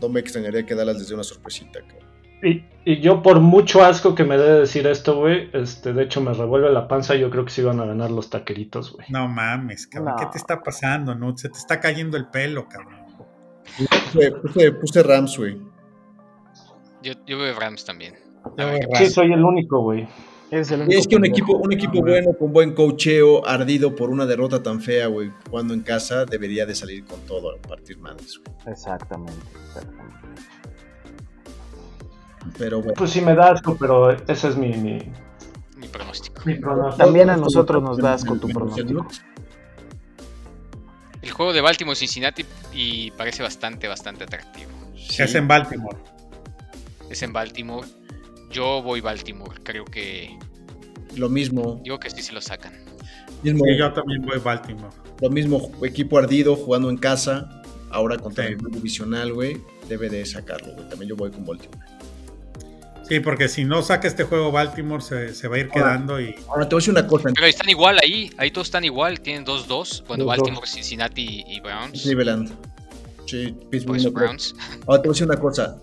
no 0.00 0.08
me 0.08 0.20
extrañaría 0.20 0.64
que 0.66 0.74
Dallas 0.74 0.98
les 0.98 1.08
dé 1.08 1.14
una 1.14 1.24
sorpresita, 1.24 1.80
cabrón. 1.80 2.06
Y, 2.42 2.64
y 2.84 3.00
yo 3.00 3.20
por 3.22 3.40
mucho 3.40 3.82
asco 3.82 4.14
que 4.14 4.22
me 4.24 4.36
dé 4.36 4.60
decir 4.60 4.86
esto, 4.86 5.16
güey, 5.16 5.50
este, 5.54 5.92
de 5.92 6.04
hecho 6.04 6.20
me 6.20 6.32
revuelve 6.34 6.70
la 6.70 6.86
panza, 6.86 7.16
yo 7.16 7.30
creo 7.30 7.44
que 7.44 7.50
sí 7.50 7.62
van 7.62 7.80
a 7.80 7.84
ganar 7.86 8.10
los 8.12 8.30
taqueritos, 8.30 8.92
güey. 8.92 9.06
No 9.08 9.26
mames, 9.26 9.86
cabrón. 9.88 10.14
No. 10.16 10.16
¿Qué 10.18 10.26
te 10.32 10.38
está 10.38 10.62
pasando, 10.62 11.14
no? 11.16 11.36
Se 11.36 11.48
te 11.48 11.58
está 11.58 11.80
cayendo 11.80 12.16
el 12.16 12.26
pelo, 12.28 12.68
cabrón. 12.68 13.06
Puse, 14.12 14.32
puse, 14.32 14.72
puse 14.72 15.02
Rams, 15.02 15.36
güey. 15.38 15.56
Yo, 17.02 17.14
yo 17.26 17.38
veo 17.38 17.58
Rams 17.58 17.84
también. 17.84 18.14
Sí, 18.96 19.06
soy 19.06 19.32
el 19.32 19.44
único, 19.44 19.80
güey. 19.82 20.08
El 20.50 20.64
único 20.72 20.98
es 20.98 21.06
que 21.06 21.16
un 21.16 21.26
equipo, 21.26 21.56
un 21.56 21.72
equipo 21.72 22.00
bueno, 22.00 22.32
con 22.32 22.52
buen 22.52 22.74
cocheo, 22.74 23.46
ardido 23.46 23.94
por 23.94 24.08
una 24.08 24.24
derrota 24.24 24.62
tan 24.62 24.80
fea, 24.80 25.06
güey, 25.06 25.30
jugando 25.50 25.74
en 25.74 25.82
casa, 25.82 26.24
debería 26.24 26.64
de 26.64 26.74
salir 26.74 27.04
con 27.04 27.20
todo 27.20 27.54
a 27.54 27.58
partir 27.60 27.98
madres, 27.98 28.40
güey. 28.44 28.72
Exactamente, 28.72 29.34
exactamente. 29.66 30.14
Pero 32.56 32.78
bueno. 32.78 32.94
Pues 32.96 33.10
sí 33.10 33.20
me 33.20 33.34
da 33.34 33.50
asco, 33.50 33.76
pero 33.78 34.10
ese 34.10 34.48
es 34.48 34.56
mi, 34.56 34.68
mi, 34.68 34.98
Mi 35.76 35.86
pronóstico. 35.88 36.40
mi 36.46 36.54
pronóstico. 36.54 37.04
También 37.04 37.28
a 37.28 37.36
nosotros 37.36 37.82
nos 37.82 37.98
da 37.98 38.14
asco 38.14 38.36
tu 38.36 38.48
pronóstico. 38.48 39.06
El 41.20 41.30
juego 41.30 41.52
de 41.52 41.60
Baltimore 41.60 41.96
Cincinnati 41.96 42.46
y 42.72 43.10
parece 43.10 43.42
bastante, 43.42 43.86
bastante 43.86 44.24
atractivo. 44.24 44.70
Sí. 44.96 45.22
Es 45.22 45.34
en 45.34 45.46
Baltimore. 45.46 45.98
Es 47.10 47.22
en 47.22 47.32
Baltimore. 47.34 47.86
Yo 48.50 48.82
voy 48.82 49.00
Baltimore. 49.00 49.56
Creo 49.62 49.84
que. 49.84 50.36
Lo 51.16 51.28
mismo, 51.28 51.80
Digo 51.82 51.98
que 51.98 52.10
sí 52.10 52.22
se 52.22 52.32
lo 52.32 52.40
sacan. 52.40 52.72
mismo, 53.42 53.64
Sí, 53.64 53.76
yo 53.78 53.92
también 53.92 54.22
voy 54.22 54.38
Baltimore. 54.38 54.94
lo 55.20 55.30
mismo 55.30 55.70
equipo 55.84 56.18
ardido, 56.18 56.54
jugando 56.56 56.90
en 56.90 56.96
casa, 56.96 57.62
ahora 57.90 58.16
contra 58.18 58.46
Sí. 58.46 58.52
el 58.52 58.58
divisional, 58.70 59.32
güey, 59.32 59.56
debe 59.88 60.08
de 60.10 60.24
sacarlo, 60.26 60.74
güey. 60.74 60.88
También 60.88 61.08
yo 61.08 61.16
voy 61.16 61.30
con 61.30 61.44
Baltimore. 61.46 61.80
Sí, 63.08 63.20
porque 63.20 63.48
si 63.48 63.64
no 63.64 63.80
saca 63.80 64.06
este 64.06 64.24
juego 64.24 64.52
Baltimore 64.52 65.02
se, 65.02 65.34
se 65.34 65.48
va 65.48 65.56
a 65.56 65.60
ir 65.60 65.70
quedando 65.70 66.20
y 66.20 66.34
Ahora 66.46 66.68
te 66.68 66.74
voy 66.74 66.80
a 66.80 66.80
decir 66.82 66.90
una 66.92 67.06
cosa, 67.06 67.30
Pero 67.34 67.46
están 67.46 67.70
igual 67.70 67.98
ahí. 68.02 68.30
Ahí 68.36 68.50
todos 68.50 68.66
están 68.66 68.84
igual. 68.84 69.20
Tienen 69.20 69.46
2-2. 69.46 70.04
Bueno, 70.06 70.24
2-2. 70.24 70.26
Baltimore, 70.26 70.66
Cincinnati 70.66 71.42
y 71.48 71.58
Browns. 71.60 72.02
Cleveland. 72.02 72.50
Sí, 73.26 73.54
Pittsburgh. 73.70 74.02
Pues. 74.02 74.12
Browns. 74.12 74.54
Ahora 74.86 75.00
te 75.00 75.08
voy 75.08 75.12
a 75.12 75.14
decir 75.14 75.26
una 75.26 75.36
cosa. 75.40 75.78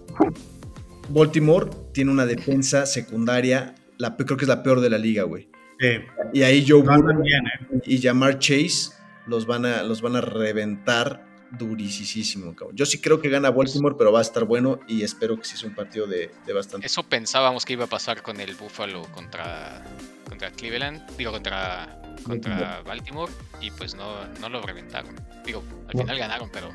Baltimore 1.09 1.69
tiene 1.93 2.11
una 2.11 2.25
defensa 2.25 2.85
secundaria, 2.85 3.75
la, 3.97 4.15
creo 4.15 4.37
que 4.37 4.45
es 4.45 4.49
la 4.49 4.63
peor 4.63 4.81
de 4.81 4.89
la 4.89 4.97
liga, 4.97 5.23
güey. 5.23 5.49
eh, 5.79 6.05
Y 6.33 6.43
ahí 6.43 6.65
Joe 6.67 6.81
Burrow 6.81 7.23
eh. 7.23 7.81
y 7.85 8.01
Jamar 8.01 8.39
Chase 8.39 8.91
los 9.27 9.45
van 9.45 9.65
a, 9.65 9.83
los 9.83 10.01
van 10.01 10.15
a 10.15 10.21
reventar 10.21 11.25
durísimo, 11.51 12.55
cabrón. 12.55 12.75
Yo 12.75 12.85
sí 12.85 12.99
creo 12.99 13.21
que 13.21 13.29
gana 13.29 13.49
Baltimore, 13.51 13.95
pero 13.97 14.11
va 14.11 14.19
a 14.19 14.21
estar 14.21 14.43
bueno 14.45 14.79
y 14.87 15.03
espero 15.03 15.37
que 15.37 15.45
sí 15.45 15.55
sea 15.57 15.69
un 15.69 15.75
partido 15.75 16.05
de, 16.07 16.31
de 16.45 16.53
bastante. 16.53 16.85
Eso 16.85 17.03
pensábamos 17.03 17.65
que 17.65 17.73
iba 17.73 17.85
a 17.85 17.87
pasar 17.87 18.21
con 18.21 18.41
el 18.41 18.55
Buffalo 18.55 19.03
contra, 19.13 19.83
contra 20.27 20.51
Cleveland, 20.51 21.01
digo, 21.17 21.31
contra, 21.31 22.01
contra 22.23 22.81
Baltimore, 22.81 23.31
y 23.61 23.71
pues 23.71 23.95
no, 23.95 24.25
no 24.41 24.49
lo 24.49 24.61
reventaron. 24.61 25.15
Digo, 25.45 25.63
al 25.87 25.97
final 25.99 26.17
ganaron, 26.17 26.49
pero, 26.51 26.71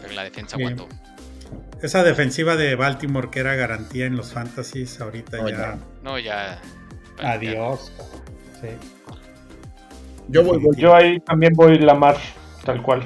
pero 0.00 0.12
la 0.12 0.24
defensa 0.24 0.56
Bien. 0.56 0.76
Esa 1.82 2.02
defensiva 2.04 2.56
de 2.56 2.74
Baltimore 2.76 3.28
que 3.30 3.40
era 3.40 3.54
garantía 3.56 4.06
en 4.06 4.16
los 4.16 4.32
fantasies, 4.32 5.00
ahorita 5.00 5.38
No, 5.38 5.48
ya. 5.48 5.56
ya. 5.56 5.78
No, 6.02 6.18
ya. 6.18 6.60
Adiós. 7.18 7.92
Sí. 8.60 8.68
Yo 10.28 10.44
voy, 10.44 10.58
voy- 10.58 10.76
Yo 10.76 10.94
ahí 10.94 11.18
también 11.20 11.52
voy 11.54 11.78
Lamar, 11.78 12.16
tal 12.64 12.80
cual. 12.82 13.02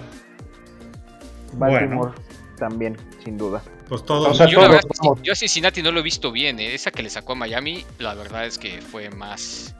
Baltimore 1.54 2.12
también, 2.58 2.96
sin 3.24 3.38
duda. 3.38 3.62
Pues 3.88 4.04
todos. 4.04 4.28
O 4.28 4.34
sea, 4.34 4.46
Yo, 4.46 4.56
todos 4.58 4.70
verdad, 4.72 4.88
vamos. 5.02 5.22
yo 5.22 5.32
a 5.32 5.36
Cincinnati 5.36 5.82
no 5.82 5.92
lo 5.92 6.00
he 6.00 6.02
visto 6.02 6.32
bien, 6.32 6.58
¿eh? 6.58 6.74
esa 6.74 6.90
que 6.90 7.02
le 7.02 7.10
sacó 7.10 7.32
a 7.32 7.36
Miami, 7.36 7.84
la 7.98 8.14
verdad 8.14 8.44
es 8.46 8.58
que 8.58 8.80
fue 8.82 9.10
más, 9.10 9.74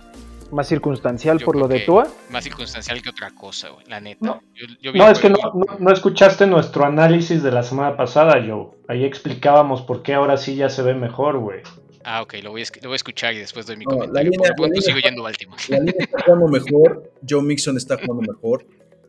Más 0.52 0.68
circunstancial 0.68 1.38
Yo 1.38 1.44
por 1.46 1.56
lo 1.56 1.66
de 1.68 1.80
Tua. 1.80 2.06
más 2.30 2.44
circunstancial 2.44 3.02
que 3.02 3.10
otra 3.10 3.30
cosa, 3.32 3.70
güey, 3.70 3.84
la 3.86 4.00
neta. 4.00 4.24
No. 4.24 4.42
Yo- 4.54 4.66
yo 4.80 4.92
vi 4.92 4.98
No, 4.98 5.06
el 5.06 5.12
es 5.12 5.18
que 5.18 5.28
no, 5.30 5.36
no, 5.54 5.78
no 5.78 5.92
escuchaste 5.92 6.46
nuestro 6.46 6.84
análisis 6.84 7.42
de 7.42 7.50
la 7.50 7.62
semana 7.62 7.96
pasada, 7.96 8.34
Joe. 8.46 8.68
Ahí 8.88 9.04
explicábamos 9.04 9.82
por 9.82 10.02
qué 10.02 10.14
ahora 10.14 10.36
sí 10.36 10.54
ya 10.56 10.68
se 10.68 10.82
ve 10.82 10.94
mejor, 10.94 11.38
güey. 11.38 11.62
Ah, 12.04 12.22
ok, 12.22 12.34
lo 12.44 12.52
voy, 12.52 12.60
a, 12.60 12.64
esc- 12.64 12.80
lo 12.82 12.88
voy 12.90 12.94
a 12.94 12.96
escuchar 12.96 13.34
y 13.34 13.38
después 13.38 13.66
doy 13.66 13.76
mi 13.76 13.84
la 13.84 13.90
comentario. 13.90 14.30
línea- 14.30 14.50
Por 14.56 14.68
la 14.68 14.74
línea- 14.74 14.82
sigo 14.82 14.98
yendo 15.00 15.22
a 15.22 15.24
Baltimore. 15.24 15.62
La 15.68 15.78
línea 15.78 15.94
está 15.98 16.22
jugando 16.24 16.48
mejor, 16.48 17.12
Joe 17.28 17.42
Mixon 17.42 17.76
está 17.76 17.96
jugando 17.96 18.32
mejor 18.32 18.64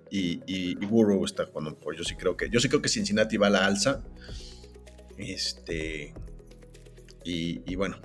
y, 0.10 0.42
y, 0.48 0.72
y 0.82 0.86
Burrow 0.88 1.24
está 1.24 1.46
jugando 1.46 1.72
mejor. 1.72 1.96
Yo 1.96 2.04
sí 2.04 2.16
creo 2.16 2.36
que, 2.36 2.50
yo 2.50 2.60
sí 2.60 2.68
creo 2.70 2.82
que 2.82 2.90
Cincinnati 2.90 3.38
va 3.38 3.48
a 3.48 3.50
la 3.52 3.66
alza. 3.68 4.02
Este. 5.18 6.14
Y, 7.24 7.62
y 7.72 7.76
bueno. 7.76 7.98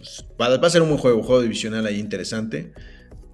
Pues, 0.00 0.24
va, 0.40 0.66
a 0.66 0.70
ser 0.70 0.82
un 0.82 0.88
buen 0.88 1.00
juego, 1.00 1.18
un 1.18 1.24
juego 1.24 1.42
divisional 1.42 1.86
ahí 1.86 1.98
interesante. 1.98 2.72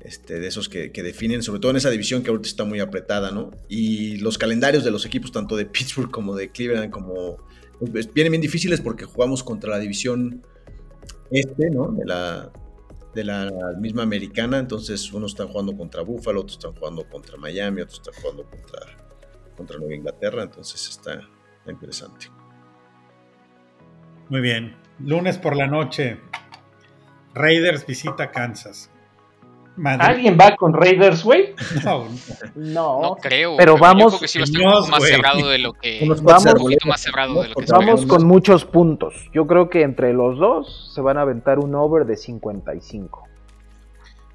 Este, 0.01 0.39
de 0.39 0.47
esos 0.47 0.69
que, 0.69 0.89
definen, 0.89 1.43
sobre 1.43 1.59
todo 1.59 1.73
en 1.73 1.79
esa 1.79 1.91
división 1.91 2.23
que 2.23 2.31
ahorita 2.31 2.49
está 2.49 2.65
muy 2.65 2.79
apretada, 2.79 3.33
¿no? 3.33 3.51
Y 3.69 4.19
los 4.19 4.39
calendarios 4.39 4.85
de 4.85 4.93
los 4.93 5.05
equipos, 5.05 5.33
tanto 5.33 5.57
de 5.57 5.67
Pittsburgh 5.67 6.11
como 6.11 6.37
de 6.37 6.51
Cleveland, 6.51 6.91
como. 6.91 7.39
pues, 7.91 8.13
vienen 8.13 8.31
bien 8.31 8.43
difíciles 8.43 8.81
porque 8.81 9.05
jugamos 9.05 9.43
contra 9.43 9.71
la 9.71 9.79
división 9.81 10.45
este, 11.31 11.71
¿no? 11.71 11.89
De 11.93 12.05
la, 13.25 13.51
misma 13.79 14.03
americana, 14.03 14.59
entonces 14.59 15.11
unos 15.13 15.33
están 15.33 15.49
jugando 15.49 15.75
contra 15.77 16.03
Buffalo, 16.03 16.43
otros 16.43 16.59
están 16.59 16.75
jugando 16.75 17.09
contra 17.09 17.37
Miami, 17.39 17.81
otros 17.81 18.01
están 18.01 18.23
jugando 18.23 18.45
contra, 18.45 18.81
contra 19.57 19.79
Nueva 19.79 19.95
Inglaterra, 19.95 20.43
entonces 20.43 20.87
está 20.87 21.27
interesante. 21.67 22.27
Muy 24.29 24.41
bien. 24.41 24.77
Lunes 24.99 25.39
por 25.39 25.57
la 25.57 25.67
noche. 25.67 26.19
Raiders 27.37 27.87
visita 27.87 28.31
Kansas. 28.31 28.91
¿Alguien 29.99 30.39
va 30.41 30.57
con 30.57 30.73
Raiders, 30.73 31.23
güey? 31.23 31.55
No, 31.85 32.07
No, 32.55 33.03
No 33.03 33.17
creo. 33.17 33.57
pero 33.59 33.75
yo 33.77 33.81
vamos- 33.81 34.07
creo 34.15 34.21
que 34.21 34.29
sí 34.29 34.39
va 34.39 34.43
a 34.43 34.45
estar 34.47 34.63
un 34.63 34.69
Dios, 34.71 34.79
poco 34.81 34.91
más 34.91 34.99
güey. 35.01 35.13
cerrado 35.13 35.49
de 35.49 35.59
lo 35.59 35.73
que. 35.75 36.01
Unos 36.03 36.23
Vamos- 36.23 36.43
cuantos 36.45 36.55
un 36.55 36.59
poquito 36.65 36.79
arboledas, 36.81 36.87
más 36.87 37.01
cerrado 37.03 37.35
¿no? 37.35 37.43
de 37.43 37.49
lo 37.49 37.49
que 37.51 37.55
Porque 37.55 37.65
esperamos. 37.67 37.95
vamos 38.01 38.07
con 38.11 38.27
muchos 38.27 38.65
puntos. 38.65 39.31
Yo 39.35 39.47
creo 39.47 39.69
que 39.69 39.83
entre 39.83 40.15
los 40.15 40.39
dos 40.39 40.93
se 40.95 41.01
van 41.03 41.19
a 41.19 41.23
aventar 41.23 41.59
un 41.59 41.75
over 41.75 42.07
de 42.07 42.17
55. 42.17 43.25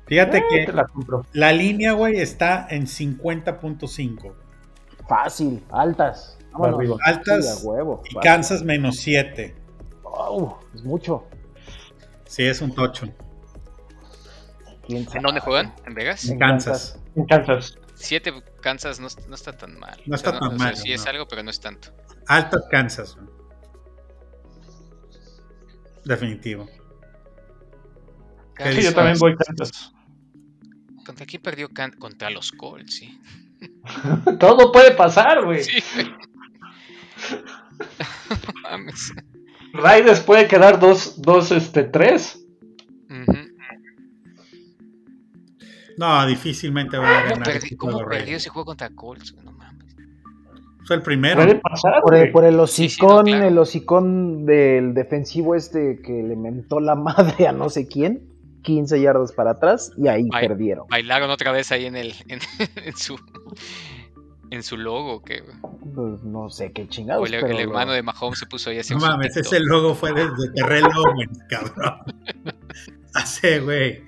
fíjate 0.06 0.38
Eh, 0.38 0.44
que 0.50 0.74
la 1.34 1.52
línea, 1.54 1.94
güey, 1.94 2.18
está 2.20 2.68
en 2.70 2.86
50.5. 2.86 4.36
Fácil, 5.10 5.64
altas. 5.72 6.38
Vámonos. 6.52 7.00
Altas 7.04 7.62
Sí, 7.62 7.68
huevo. 7.68 8.04
Y. 8.12 8.20
Kansas 8.20 8.62
menos 8.64 8.98
7. 8.98 9.56
Au, 10.04 10.58
es 10.76 10.84
mucho. 10.84 11.24
Sí, 12.32 12.44
es 12.44 12.62
un 12.62 12.74
tocho. 12.74 13.13
¿En 14.88 15.06
dónde 15.22 15.41
juegan? 15.41 15.76
¿En 15.86 15.94
Vegas? 15.94 16.30
En 16.30 16.39
Kansas. 16.39 16.98
En 17.17 17.26
Kansas. 17.26 17.78
Siete 17.96 18.34
Kansas 18.62 19.02
no, 19.02 19.10
no 19.28 19.36
está 19.36 19.52
tan 19.52 19.78
mal. 19.78 20.02
No 20.06 20.15
está 20.15 20.32
tan 20.39 20.44
o 20.44 20.50
sea, 20.52 20.58
mal, 20.58 20.78
Sí 20.78 20.94
es 20.94 21.04
no. 21.04 21.10
algo, 21.12 21.28
pero 21.28 21.44
no 21.44 21.50
es 21.52 21.60
tanto. 21.60 21.89
Altas 22.28 22.63
Kansas. 22.72 23.17
Definitivo. 26.06 26.70
¿Qué 28.56 28.72
Sí, 28.76 28.82
yo 28.84 28.94
también 28.94 29.20
voy 29.20 29.36
Kansas. 29.36 29.91
¿Contra 31.06 31.26
quién 31.26 31.41
perdió 31.41 31.67
Can- 31.67 31.98
Contra 32.00 32.30
los 32.30 32.54
Colts, 32.54 32.96
sí. 32.96 33.20
Todo 34.39 34.72
puede 34.72 34.91
pasar, 34.91 35.44
güey. 35.44 35.65
Sí, 35.65 35.84
güey. 35.96 36.08
No 38.32 38.62
mames. 38.62 39.12
Raiders 39.73 40.19
puede 40.21 40.47
quedar 40.47 40.79
dos, 40.79 41.21
dos, 41.21 41.51
este, 41.51 41.84
tres. 41.84 42.38
No, 45.97 46.25
difícilmente 46.25 46.97
van 46.97 47.05
a 47.12 47.29
¿Cómo, 47.29 47.41
ganar. 47.43 47.62
de 47.62 47.77
cómo 47.77 48.05
perdió 48.05 48.38
ese 48.38 48.49
juego 48.49 48.65
contra 48.65 48.89
Colts? 48.89 49.36
No 49.43 49.51
mames. 49.51 49.95
Fue 50.86 50.95
el 50.95 51.03
primero. 51.03 51.36
Puede 51.43 51.55
pasar, 51.55 52.01
Por 52.01 52.15
el, 52.15 52.31
por 52.31 52.43
el 52.43 52.55
Sí, 52.67 52.89
sí, 52.89 52.95
hocicón, 52.95 53.17
no, 53.17 53.31
claro. 53.31 53.47
el 53.47 53.57
hocicón 53.60 54.45
del 54.47 54.93
defensivo 54.95 55.53
este 55.53 56.01
que 56.01 56.23
le 56.23 56.36
mentó 56.36 56.79
la 56.79 56.95
madre 56.95 57.47
a 57.47 57.51
no 57.51 57.69
sé 57.69 57.88
quién. 57.88 58.27
15 58.63 59.01
yardas 59.01 59.31
para 59.31 59.51
atrás 59.51 59.91
y 59.97 60.07
ahí 60.07 60.27
perdieron. 60.29 60.88
Bailaron 60.88 61.31
otra 61.31 61.51
vez 61.51 61.71
ahí 61.71 61.86
en 61.86 61.95
el 61.95 62.13
en, 62.27 62.39
en 62.86 62.95
su 62.95 63.19
en 64.52 64.62
su 64.64 64.78
logo 64.78 65.24
que 65.24 65.44
Pues 65.96 66.22
no 66.24 66.50
sé 66.50 66.72
qué 66.72 66.84
o 66.84 66.86
chingados. 66.86 67.26
el, 67.32 67.40
pero 67.40 67.48
el 67.48 67.54
lo- 67.54 67.60
hermano 67.62 67.94
de 67.94 68.04
Mahomes 68.04 68.38
se 68.40 68.46
puso 68.46 68.70
ahí 68.70 68.78
a 68.78 68.82
hacer 68.82 68.98
No 68.98 69.08
mames, 69.08 69.36
ese 69.36 69.60
logo 69.62 69.96
fue 69.96 70.14
desde 70.14 70.52
Terrell 70.56 70.86
Owens, 70.96 71.40
cabrón. 71.50 71.96
Hace, 73.16 73.60
güey. 73.62 74.04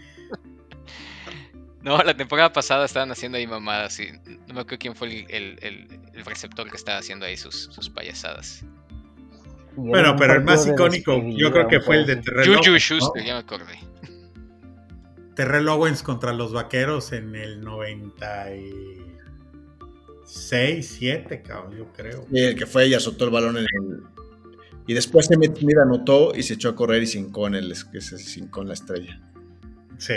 No, 1.82 1.98
la 2.02 2.16
temporada 2.16 2.54
pasada 2.54 2.86
estaban 2.86 3.12
haciendo 3.12 3.38
ahí 3.38 3.46
mamadas 3.48 4.00
y 4.00 4.08
no 4.48 4.54
me 4.54 4.62
acuerdo 4.62 4.78
quién 4.80 4.96
fue 4.96 5.08
el, 5.08 5.26
el- 5.30 5.60
el- 5.62 6.00
el 6.14 6.26
receptor 6.26 6.70
que 6.70 6.78
estaba 6.78 7.00
haciendo 7.00 7.26
ahí 7.26 7.36
sus, 7.36 7.64
sus 7.66 7.90
payasadas. 7.90 8.64
y 9.74 9.76
Bueno, 9.76 10.16
pero 10.18 10.34
el 10.36 10.44
más 10.44 10.66
de 10.66 10.74
icónico, 10.74 11.22
yo 11.36 11.52
creo 11.52 11.68
que 11.68 11.80
fue 11.82 11.98
el 11.98 12.06
de. 12.06 12.18
Terrell 12.18 12.48
Juju 12.56 12.70
Owens. 12.70 12.84
Schuster, 12.84 13.22
¿no? 13.22 13.28
ya 13.28 13.34
me 13.34 13.40
acordé. 13.40 13.80
Terrell 15.36 15.68
Owens 15.68 16.04
contra 16.04 16.32
los 16.32 16.54
vaqueros 16.54 17.12
en 17.12 17.36
el 17.36 17.60
96, 20.34 20.96
7, 21.00 21.41
cabrón, 21.43 21.78
yo 21.78 21.93
creo. 21.93 22.26
Y 22.32 22.39
el 22.41 22.56
que 22.56 22.65
fue 22.65 22.88
y 22.88 22.93
azotó 22.93 23.26
el 23.26 23.32
balón 23.32 23.58
en 23.58 23.65
el. 23.65 24.04
Y 24.88 24.93
después 24.93 25.28
se 25.28 25.38
metió, 25.38 25.65
mira, 25.65 25.84
anotó 25.84 26.34
y 26.36 26.43
se 26.43 26.56
echó 26.56 26.69
a 26.69 26.76
correr 26.76 27.04
y 27.04 27.08
cincó 27.08 27.48
en 27.48 27.56
el 27.56 27.74
que 27.91 28.02
cincó 28.02 28.62
en 28.63 28.67
la 28.69 28.74
estrella. 28.74 29.22
Sí. 29.98 30.13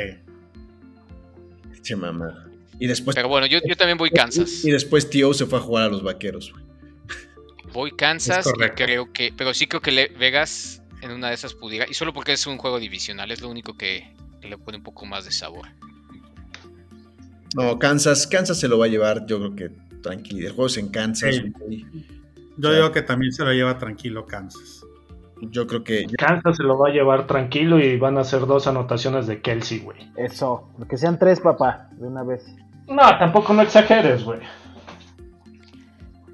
Che 1.82 1.94
mamá. 1.96 2.48
Y 2.78 2.86
después. 2.86 3.14
Pero 3.14 3.28
bueno, 3.28 3.46
yo, 3.46 3.60
yo 3.66 3.76
también 3.76 3.98
voy 3.98 4.10
Kansas. 4.10 4.64
Y 4.64 4.70
después 4.70 5.08
Tío 5.08 5.32
se 5.34 5.46
fue 5.46 5.58
a 5.58 5.62
jugar 5.62 5.84
a 5.84 5.88
los 5.88 6.02
vaqueros, 6.02 6.52
güey. 6.52 6.64
Voy 7.72 7.90
Kansas 7.92 8.46
Es 8.46 8.52
y 8.56 8.70
creo 8.70 9.12
que. 9.12 9.32
Pero 9.36 9.54
sí 9.54 9.66
creo 9.66 9.82
que 9.82 9.92
le- 9.92 10.08
Vegas 10.18 10.82
en 11.02 11.10
una 11.12 11.28
de 11.28 11.34
esas 11.34 11.54
pudiera. 11.54 11.86
Y 11.88 11.94
solo 11.94 12.12
porque 12.12 12.32
es 12.32 12.46
un 12.46 12.56
juego 12.56 12.80
divisional, 12.80 13.30
es 13.30 13.40
lo 13.42 13.48
único 13.50 13.76
que, 13.76 14.12
que 14.40 14.48
le 14.48 14.56
pone 14.58 14.78
un 14.78 14.82
poco 14.82 15.04
más 15.06 15.26
de 15.26 15.30
sabor. 15.30 15.68
No, 17.54 17.78
Kansas, 17.78 18.26
Kansas 18.26 18.58
se 18.58 18.66
lo 18.66 18.78
va 18.78 18.86
a 18.86 18.88
llevar, 18.88 19.26
yo 19.26 19.38
creo 19.38 19.54
que 19.54 19.85
tranquilo. 20.06 20.46
El 20.46 20.52
juego 20.54 20.66
es 20.66 20.76
en 20.78 20.88
Kansas. 20.88 21.34
Sí. 21.68 21.84
Yo 22.56 22.72
digo 22.72 22.90
que 22.92 23.02
también 23.02 23.32
se 23.32 23.44
lo 23.44 23.52
lleva 23.52 23.78
tranquilo 23.78 24.24
Kansas. 24.26 24.84
Yo 25.42 25.66
creo 25.66 25.84
que. 25.84 26.06
Kansas 26.16 26.56
se 26.56 26.62
lo 26.62 26.78
va 26.78 26.88
a 26.88 26.92
llevar 26.92 27.26
tranquilo 27.26 27.78
y 27.78 27.98
van 27.98 28.16
a 28.16 28.22
hacer 28.22 28.46
dos 28.46 28.66
anotaciones 28.66 29.26
de 29.26 29.42
Kelsey, 29.42 29.80
güey. 29.80 29.98
Eso, 30.16 30.70
que 30.88 30.96
sean 30.96 31.18
tres, 31.18 31.40
papá, 31.40 31.90
de 31.92 32.06
una 32.06 32.22
vez. 32.22 32.46
No, 32.88 33.02
tampoco 33.18 33.52
no 33.52 33.60
exageres, 33.62 34.24
güey. 34.24 34.40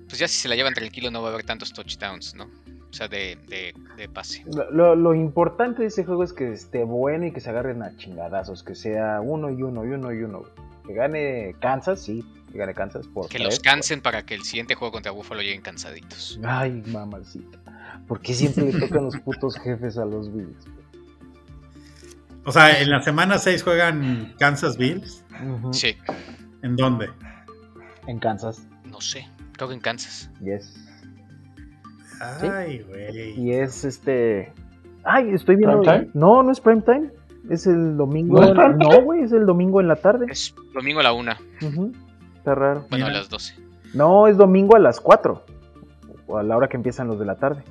Pues 0.07 0.19
ya 0.19 0.29
si 0.29 0.39
se 0.39 0.49
la 0.49 0.55
llevan 0.55 0.75
tranquilo 0.75 1.11
no 1.11 1.23
va 1.23 1.31
a 1.31 1.33
haber 1.33 1.45
tantos 1.45 1.73
touchdowns, 1.73 2.35
¿no? 2.35 2.45
O 2.45 2.95
sea, 2.95 3.09
de, 3.09 3.39
de, 3.49 3.73
de 3.97 4.09
pase. 4.09 4.45
Lo, 4.55 4.71
lo- 4.71 4.95
lo 4.95 5.15
importante 5.15 5.81
de 5.83 5.89
ese 5.89 6.05
juego 6.05 6.23
es 6.23 6.35
que 6.35 6.53
esté 6.53 6.85
bueno 6.85 7.27
y 7.27 7.33
que 7.33 7.41
se 7.41 7.49
agarren 7.49 7.83
a 7.83 7.97
chingadazos, 7.97 8.63
que 8.63 8.75
sea 8.75 9.21
uno 9.23 9.51
y 9.51 9.63
uno 9.63 9.85
y 9.87 9.89
uno 9.89 10.13
y 10.13 10.23
uno. 10.23 10.43
Que 10.87 10.93
gane 10.93 11.55
Kansas, 11.61 12.03
sí, 12.03 12.23
que 12.53 12.59
gane 12.59 12.75
Kansas 12.75 13.07
por 13.09 13.29
Que 13.29 13.39
tres, 13.39 13.47
los 13.47 13.61
cansen 13.61 14.01
para 14.01 14.25
que 14.25 14.35
el 14.35 14.43
siguiente 14.45 14.75
juego 14.75 14.93
contra 14.93 15.13
Buffalo 15.13 15.41
lleguen 15.41 15.63
cansaditos. 15.63 16.39
Ay, 16.45 16.83
mamacita. 16.87 17.59
¿Por 18.07 18.21
qué 18.21 18.35
siempre 18.35 18.73
le 18.73 18.79
tocan 18.79 19.05
los 19.05 19.17
putos 19.19 19.59
jefes 19.59 19.99
a 19.99 20.05
los 20.05 20.33
Bills? 20.33 20.67
O 22.45 22.53
sea, 22.53 22.81
en 22.81 22.91
la 22.91 23.01
semana 23.03 23.39
6 23.39 23.63
juegan 23.63 24.35
Kansas 24.39 24.77
Bills. 24.77 25.25
Sí, 25.73 25.97
¿En 26.63 26.77
dónde? 26.77 27.11
En 28.07 28.19
Kansas, 28.19 28.67
no 28.91 29.01
sé. 29.01 29.29
Creo 29.53 29.69
que 29.69 29.75
en 29.75 29.81
Kansas. 29.81 30.31
yes. 30.41 30.75
Ay, 32.41 32.83
güey. 32.83 33.41
Y 33.41 33.53
es 33.53 33.85
este. 33.85 34.53
Ay, 35.05 35.31
estoy 35.33 35.57
viendo. 35.57 35.83
¿Prime 35.83 35.99
time? 35.99 36.11
No, 36.15 36.43
no 36.43 36.53
es 36.53 36.61
prime 36.61 36.83
time. 36.83 37.11
Es 37.51 37.67
el 37.67 37.97
domingo. 37.97 38.41
¿No 38.41 39.03
güey, 39.03 39.23
es 39.23 39.33
el 39.33 39.45
domingo 39.45 39.81
en 39.81 39.89
la 39.89 39.97
tarde. 39.97 40.27
Es 40.29 40.55
domingo 40.73 41.01
a 41.01 41.03
la 41.03 41.13
una. 41.13 41.39
Ujú, 41.61 41.93
Está 42.43 42.57
raro. 42.57 42.87
Bueno, 42.91 43.07
a 43.07 43.11
las 43.11 43.29
12. 43.29 43.55
No, 43.95 44.27
es 44.27 44.37
domingo 44.37 44.75
a 44.75 44.81
las 44.81 44.99
4. 45.01 45.47
O 46.27 46.39
a 46.39 46.43
la 46.43 46.57
hora 46.57 46.69
que 46.69 46.77
empiezan 46.77 47.07
los 47.07 47.21
de 47.21 47.25
la 47.25 47.37
tarde. 47.37 47.63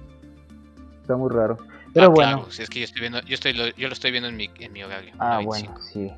Está 1.02 1.18
muy 1.18 1.30
raro. 1.30 1.58
Pero 1.94 2.06
Ah, 2.06 2.10
bueno. 2.10 2.38
Claro, 2.38 2.52
si 2.52 2.64
es 2.64 2.70
que 2.70 2.80
yo 2.80 2.86
estoy 2.86 3.02
viendo, 3.02 3.20
yo 3.24 3.34
estoy 3.34 3.52
lo, 3.52 3.68
yo 3.76 3.90
lo 3.90 3.94
estoy 3.94 4.12
viendo 4.12 4.30
en 4.30 4.38
mi, 4.38 4.50
en 4.60 4.72
mi 4.72 4.82
horario. 4.82 5.14
Ah, 5.20 5.42
9:25. 5.42 5.46
bueno, 5.46 5.76
sí. 5.82 6.10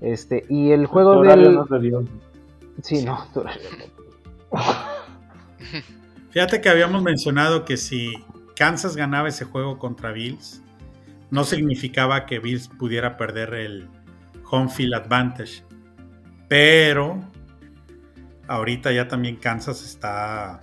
Este, 0.00 0.44
y 0.48 0.72
el 0.72 0.86
juego 0.86 1.10
horario 1.18 1.44
del. 1.44 1.54
no 1.54 1.64
de. 1.66 2.08
Sí, 2.82 3.04
no, 3.04 3.24
tu 3.32 3.40
horario 3.40 3.68
no. 3.78 4.58
Fíjate 6.30 6.60
que 6.60 6.68
habíamos 6.68 7.02
mencionado 7.04 7.64
que 7.64 7.76
si 7.76 8.12
Kansas 8.56 8.96
ganaba 8.96 9.28
ese 9.28 9.44
juego 9.44 9.78
contra 9.78 10.10
Bills, 10.10 10.62
no 11.30 11.44
significaba 11.44 12.26
que 12.26 12.40
Bills 12.40 12.66
pudiera 12.66 13.16
perder 13.16 13.54
el 13.54 13.88
home 14.50 14.68
field 14.68 14.94
advantage. 14.94 15.62
Pero 16.48 17.20
ahorita 18.50 18.92
ya 18.92 19.08
también 19.08 19.36
Kansas 19.36 19.82
está, 19.84 20.62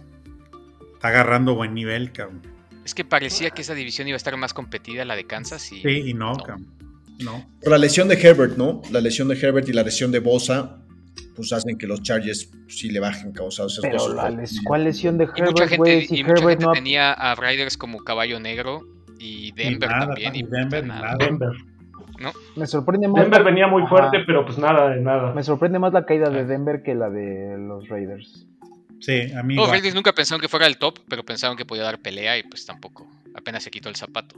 está 0.93 1.07
agarrando 1.07 1.55
buen 1.55 1.73
nivel, 1.73 2.11
cabrón. 2.11 2.41
Es 2.85 2.93
que 2.93 3.03
parecía 3.03 3.49
que 3.49 3.61
esa 3.63 3.73
división 3.73 4.07
iba 4.07 4.15
a 4.15 4.17
estar 4.17 4.35
más 4.37 4.53
competida, 4.53 5.03
la 5.05 5.15
de 5.15 5.25
Kansas. 5.25 5.71
Y, 5.71 5.81
Sí, 5.81 6.03
y 6.09 6.13
no, 6.13 6.33
no. 6.33 6.43
cabrón. 6.43 6.67
No. 7.19 7.49
Por 7.61 7.71
la 7.71 7.77
lesión 7.79 8.07
de 8.07 8.15
Herbert, 8.15 8.57
¿no? 8.57 8.81
La 8.91 9.01
lesión 9.01 9.27
de 9.27 9.35
Herbert 9.39 9.67
y 9.67 9.73
la 9.73 9.81
lesión 9.83 10.11
de 10.11 10.19
Bosa, 10.19 10.77
pues 11.35 11.51
hacen 11.51 11.77
que 11.77 11.87
los 11.87 12.01
Chargers 12.03 12.49
sí 12.67 12.89
le 12.91 12.99
bajen 12.99 13.31
causados 13.31 13.79
Pero 13.81 13.97
dos 13.97 14.15
la 14.15 14.29
les- 14.29 14.61
¿cuál 14.63 14.83
lesión 14.83 15.17
de 15.17 15.23
Y 15.35 15.41
mucha 15.41 15.63
Herbert, 15.63 15.69
gente? 15.69 16.07
Si 16.07 16.15
y 16.19 16.23
mucha 16.23 16.33
Herbert 16.41 16.49
gente 16.59 16.65
no 16.65 16.71
tenía 16.73 17.13
a 17.13 17.35
Riders 17.35 17.75
como 17.77 18.03
caballo 18.03 18.39
negro 18.39 18.81
y 19.19 19.51
Denver 19.53 19.89
nada, 19.89 20.05
también. 20.07 20.35
Y 20.35 20.43
Denver, 20.43 20.85
nada. 20.85 21.15
Denver. 21.19 21.49
Me 22.55 22.65
sorprende 22.67 23.07
más. 23.07 23.21
Denver 23.23 23.43
venía 23.43 23.67
muy 23.67 23.81
Ajá. 23.83 23.89
fuerte, 23.89 24.19
pero 24.25 24.45
pues 24.45 24.57
nada 24.57 24.89
de 24.89 25.01
nada. 25.01 25.33
Me 25.33 25.43
sorprende 25.43 25.79
más 25.79 25.93
la 25.93 26.05
caída 26.05 26.27
Ah. 26.27 26.31
de 26.31 26.45
Denver 26.45 26.81
que 26.83 26.95
la 26.95 27.09
de 27.09 27.57
los 27.59 27.87
Raiders. 27.89 28.45
Sí, 28.99 29.31
a 29.33 29.43
mí 29.43 29.55
Los. 29.55 29.69
Raiders 29.69 29.93
nunca 29.93 30.13
pensaron 30.13 30.41
que 30.41 30.47
fuera 30.47 30.65
el 30.65 30.77
top, 30.77 30.99
pero 31.07 31.23
pensaron 31.23 31.55
que 31.55 31.65
podía 31.65 31.83
dar 31.83 31.99
pelea 31.99 32.37
y 32.37 32.43
pues 32.43 32.65
tampoco. 32.65 33.07
Apenas 33.35 33.63
se 33.63 33.69
quitó 33.71 33.89
el 33.89 33.95
zapato. 33.95 34.35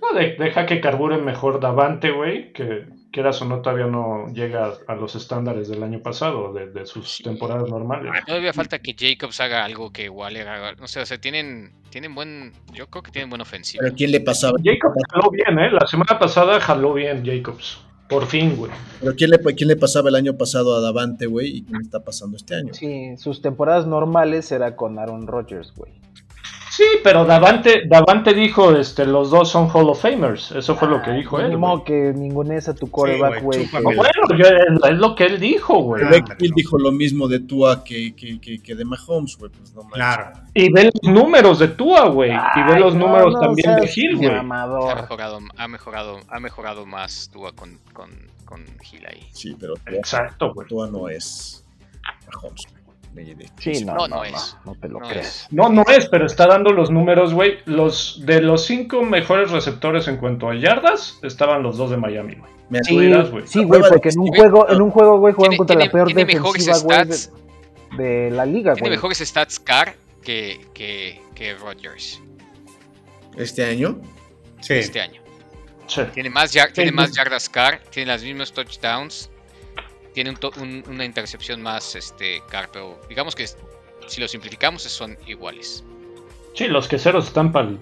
No, 0.00 0.16
de- 0.18 0.36
deja 0.38 0.66
que 0.66 0.80
carburen 0.80 1.24
mejor 1.24 1.58
Davante, 1.60 2.10
güey, 2.12 2.52
que 2.52 2.84
quieras 3.16 3.40
o 3.40 3.46
no, 3.46 3.62
todavía 3.62 3.86
no 3.86 4.26
llega 4.34 4.74
a 4.86 4.94
los 4.94 5.14
estándares 5.16 5.68
del 5.68 5.82
año 5.82 6.00
pasado, 6.02 6.52
de, 6.52 6.66
de 6.66 6.84
sus 6.84 7.10
Sí. 7.16 7.22
temporadas 7.22 7.66
normales. 7.70 8.12
Todavía 8.26 8.52
falta 8.52 8.78
que 8.78 8.94
Jacobs 8.94 9.40
haga 9.40 9.64
algo 9.64 9.90
que 9.90 10.10
Waller 10.10 10.46
haga. 10.46 10.74
No 10.74 10.86
sé, 10.86 11.00
o 11.00 11.06
sea, 11.06 11.18
tienen, 11.18 11.72
tienen 11.88 12.14
buen. 12.14 12.52
Yo 12.74 12.88
creo 12.90 13.02
que 13.02 13.10
tienen 13.10 13.30
buena 13.30 13.44
ofensiva. 13.44 13.80
Pero 13.82 13.96
¿quién 13.96 14.10
le 14.12 14.20
pasaba? 14.20 14.52
Jacobs 14.62 15.02
jaló 15.10 15.30
bien, 15.30 15.58
¿eh? 15.58 15.70
La 15.72 15.86
semana 15.86 16.18
pasada 16.18 16.60
jaló 16.60 16.92
bien 16.92 17.24
Jacobs. 17.24 17.80
Por 18.10 18.26
fin, 18.26 18.54
güey. 18.54 18.70
Pero 19.00 19.16
¿quién 19.16 19.30
le, 19.30 19.38
quién 19.54 19.68
le 19.68 19.76
pasaba 19.76 20.10
el 20.10 20.14
año 20.16 20.36
pasado 20.36 20.76
a 20.76 20.80
Davante, 20.82 21.24
güey? 21.26 21.56
¿Y 21.56 21.62
quién 21.64 21.80
está 21.80 22.04
pasando 22.04 22.36
este 22.36 22.54
año? 22.54 22.74
Sí, 22.74 23.16
sus 23.16 23.40
temporadas 23.40 23.86
normales 23.86 24.52
era 24.52 24.76
con 24.76 24.98
Aaron 24.98 25.26
Rodgers, 25.26 25.72
güey. 25.74 25.92
Sí, 26.76 26.84
pero 27.02 27.24
Davante, 27.24 27.84
Davante 27.88 28.34
dijo, 28.34 28.72
este, 28.76 29.06
los 29.06 29.30
dos 29.30 29.48
son 29.48 29.70
Hall 29.70 29.88
of 29.88 30.02
Famers. 30.02 30.52
Eso 30.52 30.76
fue 30.76 30.88
lo 30.88 31.00
que 31.00 31.10
dijo 31.12 31.38
él. 31.40 31.44
Ni 31.48 31.54
güey. 31.54 31.60
modo 31.60 31.84
que 31.84 32.12
ningunees 32.14 32.68
a 32.68 32.74
tu 32.74 32.90
coreback, 32.90 33.42
güey, 33.42 33.66
que- 33.66 33.80
Bueno, 33.80 34.02
yo- 34.36 34.44
es 34.86 34.98
lo 34.98 35.14
que 35.14 35.24
él 35.24 35.40
dijo, 35.40 35.78
güey. 35.78 36.04
Ah, 36.04 36.10
Beck 36.10 36.36
Hill 36.38 36.52
dijo 36.54 36.78
lo 36.78 36.92
mismo 36.92 37.28
de 37.28 37.40
Tua 37.40 37.82
que, 37.82 38.14
que, 38.14 38.38
que, 38.38 38.58
que 38.62 38.74
de 38.74 38.84
Mahomes, 38.84 39.38
güey. 39.38 39.50
Pues 39.52 39.74
no. 39.74 39.88
Claro. 39.88 40.32
Y 40.52 40.70
ve 40.70 40.90
los 40.92 41.14
números 41.14 41.58
de 41.60 41.68
Tua, 41.68 42.08
güey. 42.08 42.32
Y 42.32 42.62
ve 42.70 42.78
los 42.78 42.94
no, 42.94 43.06
números 43.06 43.32
no 43.32 43.40
también 43.40 43.76
de 43.76 43.90
Hill, 43.96 44.16
güey. 44.18 44.28
Ha 44.28 44.42
mejorado, 44.42 45.38
ha 45.56 45.68
mejorado, 45.68 46.20
ha 46.28 46.40
mejorado 46.40 46.84
más 46.84 47.30
Tua 47.32 47.52
con, 47.52 47.78
con, 47.94 48.10
con 48.44 48.60
Hill 48.92 49.06
ahí. 49.06 49.26
Sí, 49.32 49.56
pero 49.58 49.76
Tua, 49.76 49.94
Exacto, 49.96 50.52
güey. 50.52 50.68
Tua 50.68 50.90
no 50.90 51.08
es 51.08 51.64
Mahomes, 52.30 52.66
güey. 52.70 52.75
De- 53.24 53.34
de- 53.34 53.48
Sí, 53.58 53.84
no, 53.84 53.94
No, 53.94 54.00
no, 54.00 54.08
no 54.08 54.16
no, 54.16 54.24
es. 54.24 54.56
no 54.64 54.74
te 54.74 54.88
lo 54.88 55.00
No 55.00 55.08
crees. 55.08 55.26
es. 55.26 55.46
No, 55.50 55.68
no 55.70 55.84
es, 55.88 56.06
pero 56.08 56.26
está 56.26 56.46
dando 56.46 56.70
los 56.72 56.90
números, 56.90 57.32
güey. 57.34 57.58
Los 57.64 58.20
de 58.26 58.40
los 58.42 58.66
cinco 58.66 59.02
mejores 59.02 59.50
receptores 59.50 60.06
en 60.08 60.18
cuanto 60.18 60.50
a 60.50 60.54
yardas, 60.54 61.18
estaban 61.22 61.62
los 61.62 61.76
dos 61.78 61.90
de 61.90 61.96
Miami, 61.96 62.34
güey. 62.34 62.52
Me 62.68 62.80
dirás, 62.80 63.30
güey. 63.30 63.46
Sí, 63.46 63.64
güey, 63.64 63.80
porque 63.88 64.10
en 64.10 64.18
un 64.20 64.28
juego, 64.28 64.68
en 64.68 64.82
un 64.82 64.90
juego, 64.90 65.18
güey, 65.18 65.32
juegan 65.34 65.50
Tiene- 65.50 65.56
contra 65.58 65.74
la 65.76 65.80
tiene- 65.80 65.92
peor 65.92 66.06
tiene 66.08 66.24
mejores 66.26 66.66
defensiva, 66.66 66.84
güey, 67.04 67.12
stats. 67.12 67.32
de, 67.96 68.02
de 68.04 68.30
la 68.32 68.44
liga, 68.44 68.74
Tiene 68.74 68.88
güey. 68.88 68.96
mejores 68.98 69.18
stats 69.18 69.58
Carr 69.60 69.94
que, 70.22 70.60
que, 70.74 71.22
que 71.34 71.54
Rodgers 71.54 72.20
este 73.36 73.64
año. 73.64 73.98
Sí. 74.60 74.74
este 74.74 75.00
año. 75.00 75.20
Sí. 75.86 76.02
Tiene 76.12 76.30
más, 76.30 76.52
yar- 76.52 76.72
tiene 76.72 76.90
Sí, 76.90 76.96
más 76.96 77.12
yardas 77.12 77.48
Carr, 77.48 77.80
tiene 77.90 78.08
las 78.10 78.22
mismas 78.24 78.52
touchdowns, 78.52 79.30
tiene 80.16 80.30
un 80.30 80.36
to- 80.36 80.50
un- 80.62 80.82
una 80.88 81.04
intercepción 81.04 81.60
más 81.60 81.94
este 81.94 82.42
Carr, 82.50 82.70
pero 82.72 82.96
digamos 83.06 83.36
que 83.36 83.46
si 83.46 84.18
lo 84.18 84.26
simplificamos 84.26 84.82
son 84.84 85.14
iguales. 85.26 85.84
Sí, 86.54 86.68
los 86.68 86.88
queseros 86.88 87.26
están 87.26 87.52
para 87.52 87.68
el. 87.68 87.78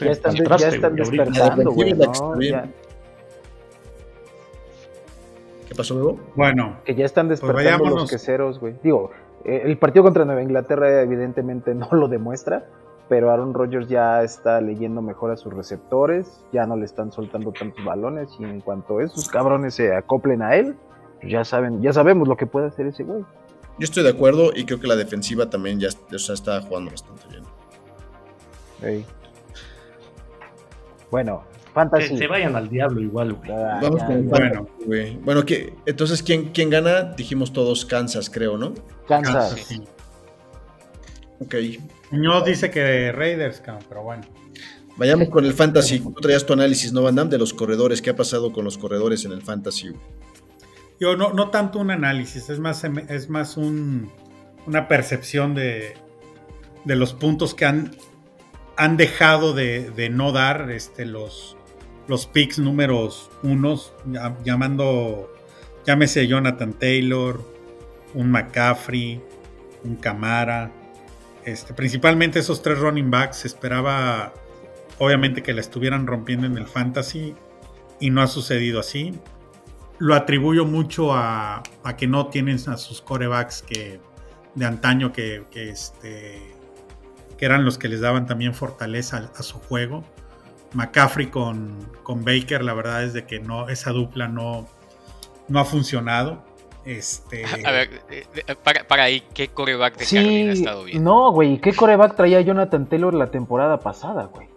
ya 0.00 0.10
están, 0.10 0.34
ya 0.34 0.68
están 0.68 0.96
despertando, 0.96 1.70
güey, 1.70 1.94
¿Qué 5.68 5.74
pasó, 5.76 5.94
luego? 5.94 6.18
Bueno, 6.34 6.78
que 6.84 6.96
ya 6.96 7.04
están 7.04 7.28
despertando 7.28 7.90
los 7.90 8.10
queseros, 8.10 8.58
güey. 8.58 8.74
Digo, 8.82 9.12
eh, 9.44 9.62
el 9.66 9.78
partido 9.78 10.02
contra 10.02 10.24
Nueva 10.24 10.42
Inglaterra 10.42 11.00
evidentemente 11.02 11.74
no 11.76 11.88
lo 11.92 12.08
demuestra, 12.08 12.66
pero 13.08 13.30
Aaron 13.30 13.54
Rodgers 13.54 13.86
ya 13.88 14.24
está 14.24 14.60
leyendo 14.60 15.00
mejor 15.00 15.30
a 15.30 15.36
sus 15.36 15.54
receptores, 15.54 16.44
ya 16.52 16.66
no 16.66 16.74
le 16.76 16.86
están 16.86 17.12
soltando 17.12 17.52
tantos 17.52 17.84
balones 17.84 18.30
y 18.40 18.42
en 18.42 18.60
cuanto 18.62 19.00
esos 19.00 19.28
cabrones 19.28 19.74
se 19.74 19.94
acoplen 19.94 20.42
a 20.42 20.56
él, 20.56 20.74
pues 20.74 20.89
ya 21.22 21.44
saben, 21.44 21.82
ya 21.82 21.92
sabemos 21.92 22.28
lo 22.28 22.36
que 22.36 22.46
puede 22.46 22.66
hacer 22.68 22.86
ese 22.86 23.02
güey. 23.04 23.22
Yo 23.78 23.84
estoy 23.84 24.02
de 24.02 24.10
acuerdo 24.10 24.52
y 24.54 24.64
creo 24.64 24.78
que 24.80 24.86
la 24.86 24.96
defensiva 24.96 25.48
también 25.48 25.80
ya 25.80 25.88
o 26.14 26.18
sea, 26.18 26.34
está 26.34 26.60
jugando 26.62 26.90
bastante 26.90 27.22
bien. 27.28 29.04
Bueno, 31.10 31.44
Que 31.64 31.72
fantasy. 31.72 32.16
se 32.18 32.26
vayan 32.26 32.56
al 32.56 32.68
diablo 32.68 33.00
igual, 33.00 33.32
güey. 33.34 33.50
Ah, 33.50 33.80
Vamos 33.82 34.00
ya, 34.00 34.06
con 34.06 34.16
el 34.16 34.22
bueno. 34.24 34.68
güey. 34.86 35.16
Bueno, 35.16 35.44
¿qué? 35.44 35.74
entonces, 35.86 36.22
¿quién, 36.22 36.50
¿quién 36.50 36.70
gana? 36.70 37.02
Dijimos 37.14 37.52
todos 37.52 37.84
Kansas, 37.84 38.30
creo, 38.30 38.56
¿no? 38.56 38.74
Kansas. 39.08 39.52
sí. 39.52 39.82
Ok. 41.40 41.54
Muñoz 42.10 42.44
dice 42.44 42.70
que 42.70 43.12
Raiders, 43.12 43.62
pero 43.88 44.02
bueno. 44.02 44.22
Vayamos 44.96 45.30
con 45.30 45.46
el 45.46 45.54
fantasy. 45.54 46.00
Tú 46.00 46.12
traías 46.20 46.44
tu 46.44 46.52
análisis, 46.52 46.92
¿no, 46.92 47.02
Van 47.02 47.14
Damme? 47.14 47.30
De 47.30 47.38
los 47.38 47.54
corredores. 47.54 48.02
¿Qué 48.02 48.10
ha 48.10 48.16
pasado 48.16 48.52
con 48.52 48.64
los 48.64 48.76
corredores 48.76 49.24
en 49.24 49.32
el 49.32 49.40
fantasy? 49.40 49.88
güey? 49.88 50.00
Yo 51.00 51.16
no, 51.16 51.32
no 51.32 51.48
tanto 51.48 51.78
un 51.78 51.90
análisis, 51.90 52.50
es 52.50 52.58
más, 52.58 52.84
es 52.84 53.30
más 53.30 53.56
un, 53.56 54.12
una 54.66 54.86
percepción 54.86 55.54
de, 55.54 55.94
de 56.84 56.94
los 56.94 57.14
puntos 57.14 57.54
que 57.54 57.64
han, 57.64 57.92
han 58.76 58.98
dejado 58.98 59.54
de, 59.54 59.90
de 59.92 60.10
no 60.10 60.30
dar 60.30 60.70
este, 60.70 61.06
los, 61.06 61.56
los 62.06 62.26
picks 62.26 62.58
números 62.58 63.30
unos, 63.42 63.94
llamando, 64.44 65.32
llámese 65.86 66.26
Jonathan 66.26 66.74
Taylor, 66.74 67.42
un 68.12 68.30
McCaffrey, 68.30 69.22
un 69.84 69.96
Camara, 69.96 70.70
este, 71.46 71.72
principalmente 71.72 72.40
esos 72.40 72.60
tres 72.60 72.78
running 72.78 73.10
backs. 73.10 73.38
Se 73.38 73.48
esperaba, 73.48 74.34
obviamente, 74.98 75.42
que 75.42 75.54
la 75.54 75.62
estuvieran 75.62 76.06
rompiendo 76.06 76.46
en 76.46 76.58
el 76.58 76.66
fantasy 76.66 77.34
y 78.00 78.10
no 78.10 78.20
ha 78.20 78.26
sucedido 78.26 78.80
así 78.80 79.18
lo 80.00 80.14
atribuyo 80.14 80.64
mucho 80.64 81.14
a, 81.14 81.62
a 81.84 81.96
que 81.96 82.06
no 82.06 82.26
tienen 82.28 82.58
a 82.68 82.76
sus 82.78 83.02
corebacks 83.02 83.62
que 83.62 84.00
de 84.54 84.66
antaño 84.66 85.12
que, 85.12 85.44
que, 85.50 85.70
este, 85.70 86.40
que 87.38 87.44
eran 87.44 87.64
los 87.64 87.78
que 87.78 87.88
les 87.88 88.00
daban 88.00 88.26
también 88.26 88.54
fortaleza 88.54 89.18
a, 89.18 89.38
a 89.38 89.42
su 89.42 89.58
juego. 89.58 90.02
McCaffrey 90.72 91.26
con, 91.26 91.86
con, 92.02 92.24
Baker, 92.24 92.64
la 92.64 92.74
verdad 92.74 93.04
es 93.04 93.12
de 93.12 93.26
que 93.26 93.40
no, 93.40 93.68
esa 93.68 93.90
dupla 93.90 94.26
no, 94.26 94.66
no 95.48 95.60
ha 95.60 95.64
funcionado. 95.66 96.44
Este... 96.86 97.44
A 97.44 97.70
ver, 97.70 98.02
eh, 98.10 98.24
para, 98.62 98.84
para 98.84 99.04
ahí, 99.04 99.22
¿qué 99.34 99.48
coreback 99.48 99.98
de 99.98 100.04
sí, 100.06 100.16
Carolina 100.16 100.50
ha 100.50 100.54
estado 100.54 100.84
bien? 100.84 101.04
No, 101.04 101.30
güey, 101.30 101.60
¿qué 101.60 101.74
coreback 101.74 102.16
traía 102.16 102.40
Jonathan 102.40 102.88
Taylor 102.88 103.12
la 103.12 103.30
temporada 103.30 103.80
pasada, 103.80 104.24
güey? 104.24 104.48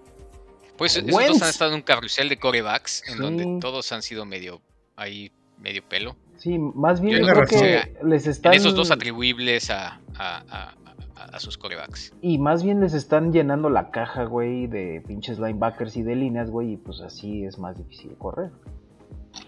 Pues 0.78 0.96
esos 0.96 1.12
dos 1.12 1.42
han 1.42 1.50
estado 1.50 1.72
en 1.72 1.78
un 1.78 1.82
carrusel 1.82 2.30
de 2.30 2.40
corebacks 2.40 3.04
en 3.08 3.16
sí. 3.16 3.20
donde 3.20 3.60
todos 3.60 3.92
han 3.92 4.02
sido 4.02 4.26
medio 4.26 4.62
ahí 4.96 5.32
medio 5.60 5.84
pelo. 5.88 6.16
Sí, 6.38 6.58
más 6.58 7.00
bien 7.00 7.20
yo, 7.26 7.34
creo 7.34 7.46
que 7.46 7.96
les 8.04 8.28
están... 8.28 8.54
En 8.54 8.60
esos 8.60 8.76
dos 8.76 8.92
atribuibles 8.92 9.70
a, 9.70 10.00
a, 10.18 10.44
a, 10.50 10.74
a, 11.16 11.40
sus 11.40 11.58
corebacks. 11.58 12.14
Y 12.22 12.38
más 12.38 12.64
bien 12.64 12.82
les 12.82 12.94
están 12.94 13.32
llenando 13.32 13.70
la 13.70 13.92
caja, 13.92 14.26
güey, 14.26 14.68
de 14.68 15.02
pinches 15.08 15.40
linebackers 15.40 15.96
y 15.96 16.04
de 16.04 16.16
líneas, 16.16 16.50
güey, 16.50 16.74
y 16.74 16.78
pues 16.78 17.00
así 17.02 17.46
es 17.46 17.60
más 17.60 17.78
difícil 17.78 18.16
correr. 18.18 18.52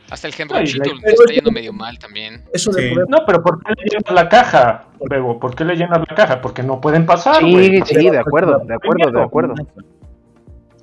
Hasta 0.09 0.27
el 0.27 0.33
Henry 0.37 0.65
Cheetle 0.65 0.93
está 1.03 1.33
yendo 1.33 1.51
medio 1.51 1.73
mal 1.73 1.97
también. 1.99 2.43
Eso 2.53 2.71
sí. 2.73 2.91
No, 3.07 3.19
pero 3.25 3.43
¿por 3.43 3.61
qué 3.63 3.73
le 3.77 3.83
llenas 3.83 4.13
la 4.13 4.29
caja, 4.29 4.87
Bebo? 5.09 5.39
¿Por 5.39 5.55
qué 5.55 5.65
le 5.65 5.75
llenas 5.75 5.99
la 5.99 6.15
caja? 6.15 6.41
Porque 6.41 6.63
no 6.63 6.79
pueden 6.79 7.05
pasar, 7.05 7.43
Sí, 7.43 7.51
güey. 7.51 7.81
sí, 7.85 8.09
de 8.09 8.17
acuerdo, 8.17 8.59
de 8.65 8.73
acuerdo, 8.73 9.11
de 9.11 9.21
acuerdo. 9.21 9.53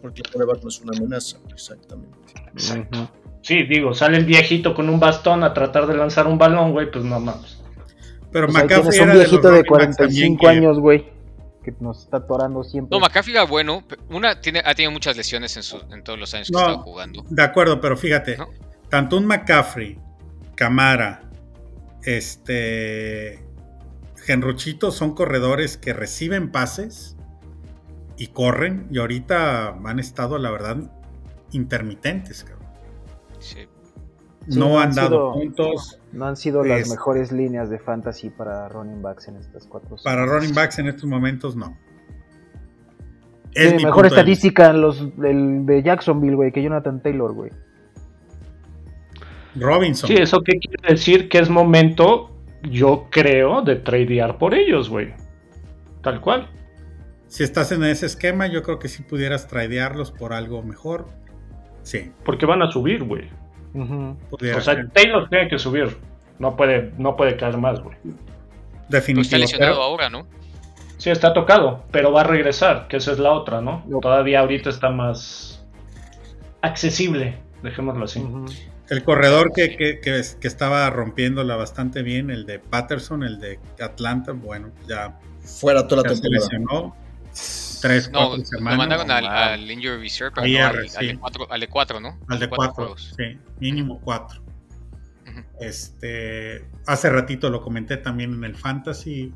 Porque 0.01 0.23
el 0.23 0.31
coreback 0.33 0.63
no 0.63 0.69
es 0.69 0.81
una 0.81 0.97
amenaza, 0.97 1.39
exactamente. 1.51 2.19
Exacto. 2.53 2.99
Uh 2.99 3.03
-huh. 3.03 3.22
Sí, 3.43 3.65
digo, 3.65 3.93
sale 3.95 4.17
el 4.19 4.25
viejito 4.25 4.75
con 4.75 4.89
un 4.89 4.99
bastón 5.01 5.43
a 5.45 5.53
tratar 5.53 5.87
de 5.87 5.97
lanzar 5.97 6.27
un 6.27 6.39
balón, 6.39 6.73
güey, 6.73 6.91
pues 6.91 7.05
no 7.05 7.19
mames. 7.21 7.59
Pero 8.31 8.47
Pues 8.47 8.57
un 8.57 8.71
era 8.71 8.79
de 8.79 9.07
los 9.07 9.15
viejito 9.15 9.49
de 9.51 9.63
también 9.63 9.67
45 9.67 10.41
que- 10.41 10.49
años, 10.49 10.79
güey, 10.79 11.07
que 11.63 11.75
nos 11.81 12.05
está 12.05 12.17
atorando 12.19 12.65
siempre. 12.65 12.97
No, 12.97 13.01
McCaffrey 13.01 13.35
era 13.35 13.45
bueno. 13.45 13.83
Una, 14.11 14.41
tiene, 14.41 14.63
ha 14.65 14.75
tenido 14.75 14.91
muchas 14.93 15.17
lesiones 15.17 15.57
en, 15.57 15.63
su- 15.65 15.83
en 15.93 16.03
todos 16.03 16.19
los 16.19 16.33
años 16.35 16.49
que 16.49 16.53
No. 16.55 16.59
ha 16.61 16.63
estado 16.63 16.79
jugando. 16.83 17.25
De 17.29 17.43
acuerdo, 17.43 17.81
pero 17.81 17.97
fíjate, 17.97 18.37
¿No? 18.39 18.49
tanto 18.89 19.17
un 19.19 19.27
McCaffrey, 19.27 19.99
Camara, 20.55 21.23
este, 22.05 23.45
Genruchito 24.25 24.91
son 24.93 25.15
corredores 25.15 25.77
que 25.77 25.93
reciben 25.93 26.51
pases 26.53 27.17
y 28.17 28.29
corren 28.29 28.87
y 28.91 28.99
ahorita 28.99 29.75
han 29.85 29.99
estado, 29.99 30.39
la 30.39 30.51
verdad, 30.51 30.77
intermitentes. 31.51 32.45
cabrón. 32.45 32.63
Sí. 33.43 33.67
Sí, 34.49 34.59
no 34.59 34.71
no 34.71 34.81
han 34.81 34.89
han 34.89 34.95
dado 34.97 35.09
sido- 35.09 35.33
puntos. 35.35 36.01
No 36.13 36.27
han 36.27 36.37
sido 36.37 36.65
las 36.65 36.81
Es- 36.83 36.91
mejores 36.91 37.31
líneas 37.31 37.71
de 37.71 37.79
fantasy 37.79 38.29
para 38.31 38.69
running 38.69 39.01
backs 39.01 39.29
en 39.29 39.37
estas 39.37 39.67
cuatro. 39.67 39.97
Para 40.03 40.27
running 40.27 40.53
backs 40.55 40.79
en 40.81 40.89
estos 40.89 41.05
momentos, 41.05 41.55
no. 41.55 41.77
Mi 43.55 43.85
mejor 43.85 44.07
estadística 44.07 44.71
en 44.71 44.81
los 44.81 45.01
el 45.23 45.67
de 45.67 45.83
Jacksonville, 45.83 46.35
güey, 46.35 46.53
que 46.53 46.63
Jonathan 46.63 47.03
Taylor, 47.03 47.33
güey. 47.35 47.51
Robinson. 49.55 50.09
Sí, 50.09 50.15
¿eso 50.15 50.41
qué 50.43 50.59
quiere 50.59 50.95
decir? 50.95 51.29
Que 51.29 51.39
es 51.39 51.51
momento, 51.51 52.35
yo 52.63 53.09
creo, 53.11 53.61
de 53.63 53.77
tradear 53.77 54.39
por 54.39 54.55
ellos, 54.55 54.89
güey. 54.89 55.13
Tal 56.03 56.21
cual. 56.21 56.49
Si 57.29 57.43
estás 57.45 57.73
en 57.73 57.85
ese 57.85 58.07
esquema, 58.07 58.47
yo 58.47 58.63
creo 58.63 58.79
que 58.79 58.89
si 58.89 59.03
pudieras 59.03 59.47
tradearlos 59.49 60.11
por 60.11 60.33
algo 60.33 60.63
mejor. 60.63 61.07
Sí, 61.83 62.13
Porque 62.25 62.47
van 62.47 62.63
a 62.63 62.71
subir, 62.71 63.03
güey. 63.05 63.29
Pudiera 64.31 64.59
O 64.59 64.61
sea, 64.61 64.75
ser. 64.75 64.91
Taylor 64.91 65.29
tiene 65.29 65.49
que 65.49 65.59
subir. 65.59 65.97
No 66.39 66.57
puede, 66.57 66.93
no 66.99 67.17
puede 67.17 67.37
caer 67.37 67.57
más, 67.59 67.81
güey. 67.81 67.97
Definitivo. 68.89 69.23
está 69.23 69.39
lesionado 69.39 69.73
pero- 69.75 69.83
ahora, 69.83 70.11
¿no? 70.11 70.27
Sí, 70.99 71.11
está 71.11 71.33
tocado, 71.33 71.85
pero 71.91 72.13
va 72.13 72.21
a 72.21 72.25
regresar, 72.25 72.87
que 72.89 72.99
esa 72.99 73.13
es 73.13 73.19
la 73.19 73.33
otra, 73.33 73.61
¿no? 73.61 73.83
No. 73.89 73.99
Todavía 73.99 74.41
ahorita 74.41 74.71
está 74.71 74.89
más 74.91 75.65
accesible, 76.61 77.39
dejémoslo 77.63 78.05
así. 78.05 78.25
El 78.89 79.03
corredor 79.03 79.53
que, 79.55 79.77
que, 79.77 79.99
que, 80.01 80.19
es- 80.19 80.37
que 80.37 80.47
estaba 80.47 80.89
rompiéndola 80.91 81.57
bastante 81.57 82.03
bien, 82.03 82.31
el 82.31 82.47
de 82.47 82.59
Patterson, 82.61 83.23
el 83.25 83.41
de 83.41 83.59
Atlanta, 83.81 84.33
bueno, 84.33 84.71
ya, 84.87 85.19
Fuera 85.41 85.89
toda 85.89 86.03
la 86.05 86.11
ya 86.11 86.15
se 86.17 86.23
temporada. 86.23 86.45
lesionó. 86.51 86.97
Tres, 87.83 88.11
No, 88.11 88.29
cuatro 88.29 88.39
lo 88.39 88.45
semanas. 88.45 88.79
mandaron 88.79 89.11
al, 89.11 89.27
al 89.27 89.71
Injury 89.71 90.01
Reserve, 90.01 90.33
pero 90.35 90.47
no, 90.47 90.67
al, 90.79 90.89
sí. 90.89 91.07
de 91.07 91.19
cuatro, 91.19 91.53
al 91.53 91.61
de 91.61 91.69
cuatro, 91.69 92.01
¿no? 92.01 92.19
Al 92.29 92.39
de 92.39 92.49
cuatro, 92.49 92.97
sí, 92.97 93.39
mínimo 93.61 94.01
cuatro. 94.01 94.43
Este, 95.61 96.65
hace 96.87 97.11
ratito 97.11 97.49
lo 97.51 97.63
comenté 97.63 97.97
también 97.97 98.33
en 98.35 98.45
el 98.45 98.57
Fantasy, 98.57 99.33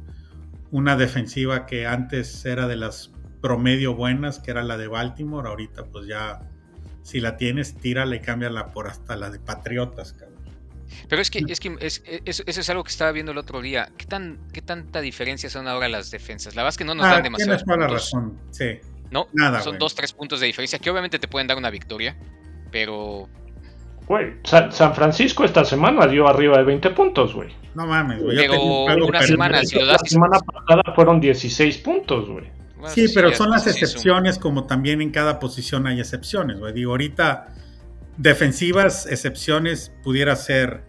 una 0.70 0.96
defensiva 0.96 1.66
que 1.66 1.86
antes 1.86 2.44
era 2.44 2.66
de 2.66 2.76
las 2.76 3.12
promedio 3.40 3.94
buenas, 3.94 4.38
que 4.40 4.50
era 4.50 4.62
la 4.64 4.76
de 4.76 4.88
Baltimore, 4.88 5.48
ahorita 5.48 5.84
pues 5.84 6.06
ya, 6.06 6.40
si 7.02 7.20
la 7.20 7.36
tienes, 7.36 7.76
tírala 7.76 8.16
y 8.16 8.20
cámbiala 8.20 8.72
por 8.72 8.88
hasta 8.88 9.16
la 9.16 9.30
de 9.30 9.38
Patriotas, 9.38 10.12
cabrón. 10.14 10.35
Pero 11.08 11.20
es 11.22 11.30
que, 11.30 11.42
es 11.48 11.60
que 11.60 11.76
es- 11.80 12.02
es- 12.06 12.42
eso 12.46 12.60
es 12.60 12.70
algo 12.70 12.84
que 12.84 12.90
estaba 12.90 13.12
viendo 13.12 13.32
el 13.32 13.38
otro 13.38 13.60
día. 13.60 13.90
¿Qué, 13.96 14.06
tan, 14.06 14.38
¿Qué 14.52 14.62
tanta 14.62 15.00
diferencia 15.00 15.48
son 15.50 15.68
ahora 15.68 15.88
las 15.88 16.10
defensas? 16.10 16.54
La 16.56 16.62
verdad 16.62 16.74
es 16.74 16.78
que 16.78 16.84
no 16.84 16.94
nos 16.94 17.06
Ah, 17.06 17.10
dan 17.14 17.22
demasiados 17.24 17.62
tienes 17.62 17.64
toda 17.78 17.88
la 17.88 17.92
razón, 17.94 18.38
sí. 18.50 18.78
No, 19.10 19.28
Nada, 19.32 19.60
son 19.60 19.72
güey. 19.72 19.78
dos, 19.80 19.94
tres 19.94 20.12
puntos 20.12 20.40
de 20.40 20.46
diferencia 20.46 20.78
que 20.78 20.90
obviamente 20.90 21.18
te 21.18 21.28
pueden 21.28 21.46
dar 21.46 21.56
una 21.56 21.70
victoria, 21.70 22.16
pero 22.70 23.28
Güey, 24.08 24.34
San, 24.44 24.70
San 24.70 24.94
Francisco 24.94 25.44
esta 25.44 25.64
semana 25.64 26.06
dio 26.06 26.28
arriba 26.28 26.58
de 26.58 26.62
20 26.64 26.90
puntos, 26.90 27.34
güey. 27.34 27.48
No 27.74 27.86
mames, 27.88 28.22
güey. 28.22 28.36
Pero 28.36 28.62
una 29.04 29.20
semana, 29.22 29.64
si 29.64 29.76
lo 29.78 29.84
das 29.86 30.00
semana 30.04 30.38
pasada 30.38 30.94
fueron 30.94 31.20
16 31.20 31.78
puntos, 31.78 32.28
güey. 32.28 32.46
bueno, 32.76 32.88
Sí, 32.94 33.06
pero 33.12 33.30
ya- 33.30 33.36
son 33.36 33.50
las 33.50 33.64
un- 33.66 33.72
excepciones, 33.72 34.38
como 34.38 34.64
también 34.66 35.02
en 35.02 35.10
cada 35.10 35.40
posición 35.40 35.86
hay 35.88 35.98
excepciones, 35.98 36.60
güey. 36.60 36.72
Digo, 36.72 36.92
ahorita 36.92 37.48
defensivas, 38.16 39.06
excepciones, 39.06 39.92
pudiera 40.02 40.36
ser 40.36 40.82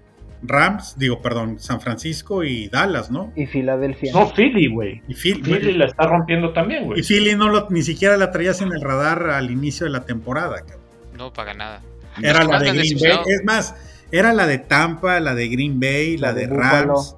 Rams, 0.44 0.96
digo, 0.98 1.22
perdón, 1.22 1.60
San 1.60 1.82
Francisco 1.82 2.44
y 2.44 2.68
Dallas, 2.70 3.10
¿no? 3.10 3.34
Y 3.36 3.48
Filadelfia. 3.48 4.14
No, 4.14 4.32
Philly, 4.34 4.68
güey. 4.72 5.02
Y 5.08 5.14
Phil- 5.16 5.42
Philly 5.44 5.74
la 5.74 5.86
está 5.86 6.06
rompiendo 6.08 6.54
también, 6.54 6.86
güey. 6.86 7.00
y 7.00 7.04
Philly 7.04 7.36
no 7.36 7.50
lo, 7.50 7.68
ni 7.70 7.82
siquiera 7.82 8.18
la 8.18 8.32
traías 8.32 8.62
en 8.62 8.72
el 8.72 8.82
radar 8.82 9.30
al 9.32 9.50
inicio 9.50 9.86
de 9.86 9.92
la 9.92 10.06
temporada, 10.06 10.58
cabrón. 10.62 10.86
No, 11.18 11.34
para 11.34 11.54
nada. 11.56 11.82
Era 12.22 12.44
la 12.44 12.60
de 12.60 12.72
Green 12.72 12.98
Bay. 13.00 13.18
Es 13.26 13.44
más, 13.46 13.76
era 14.12 14.32
la 14.34 14.46
de 14.48 14.60
Tampa, 14.60 15.20
la 15.20 15.34
de 15.34 15.48
Green 15.50 15.80
Bay, 15.80 16.18
la, 16.18 16.28
La 16.30 16.34
de. 16.34 16.48
Rams, 16.48 17.16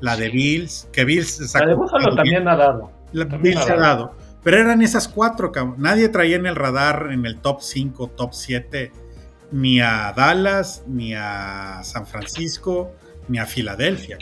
la 0.00 0.16
de 0.16 0.28
Bills, 0.28 0.88
que 0.92 1.04
Bills 1.04 1.40
La 1.40 1.46
sacó- 1.48 1.66
de 1.66 1.74
Buffalo 1.74 2.14
también 2.14 2.46
ha 2.46 2.56
dado. 2.56 2.90
La 3.12 3.26
También 3.26 3.54
Bills 3.56 3.70
ha 3.70 3.72
ha 3.74 3.76
dado. 3.76 4.14
Pero 4.44 4.58
eran 4.58 4.80
esas 4.82 5.08
cuatro, 5.08 5.50
cabrón. 5.52 5.76
Nadie 5.78 6.08
traía 6.10 6.36
en 6.36 6.46
el 6.46 6.56
radar 6.56 7.08
en 7.12 7.24
el 7.26 7.38
top 7.40 7.60
5, 7.60 8.08
top 8.16 8.32
7, 8.32 8.92
ni 9.52 9.80
a 9.80 10.12
Dallas, 10.16 10.84
ni 10.86 11.14
a 11.14 11.80
San 11.82 12.06
Francisco, 12.06 12.92
ni 13.28 13.38
a 13.38 13.46
Filadelfia. 13.46 14.18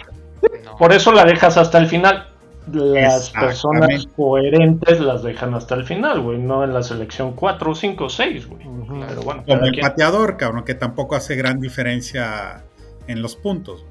no. 0.65 0.77
Por 0.77 0.93
eso 0.93 1.13
la 1.13 1.25
dejas 1.25 1.57
hasta 1.57 1.79
el 1.79 1.87
final. 1.89 2.29
Las 2.71 3.31
personas 3.31 4.07
coherentes 4.15 5.01
las 5.01 5.23
dejan 5.23 5.55
hasta 5.55 5.75
el 5.75 5.85
final, 5.85 6.21
güey. 6.21 6.39
No 6.39 6.63
en 6.65 6.75
la 6.75 6.83
selección 6.83 7.33
4, 7.35 7.75
5, 7.75 8.09
6, 8.11 8.47
güey. 8.47 8.67
Ujú. 8.67 9.01
Pero 9.09 9.23
bueno, 9.23 9.43
Como 9.47 9.65
el 9.65 9.73
quien. 9.73 9.83
pateador, 9.87 10.37
cabrón, 10.37 10.65
que 10.65 10.75
tampoco 10.75 11.17
hace 11.17 11.35
gran 11.35 11.61
diferencia 11.61 12.65
en 13.07 13.23
los 13.23 13.37
puntos. 13.37 13.87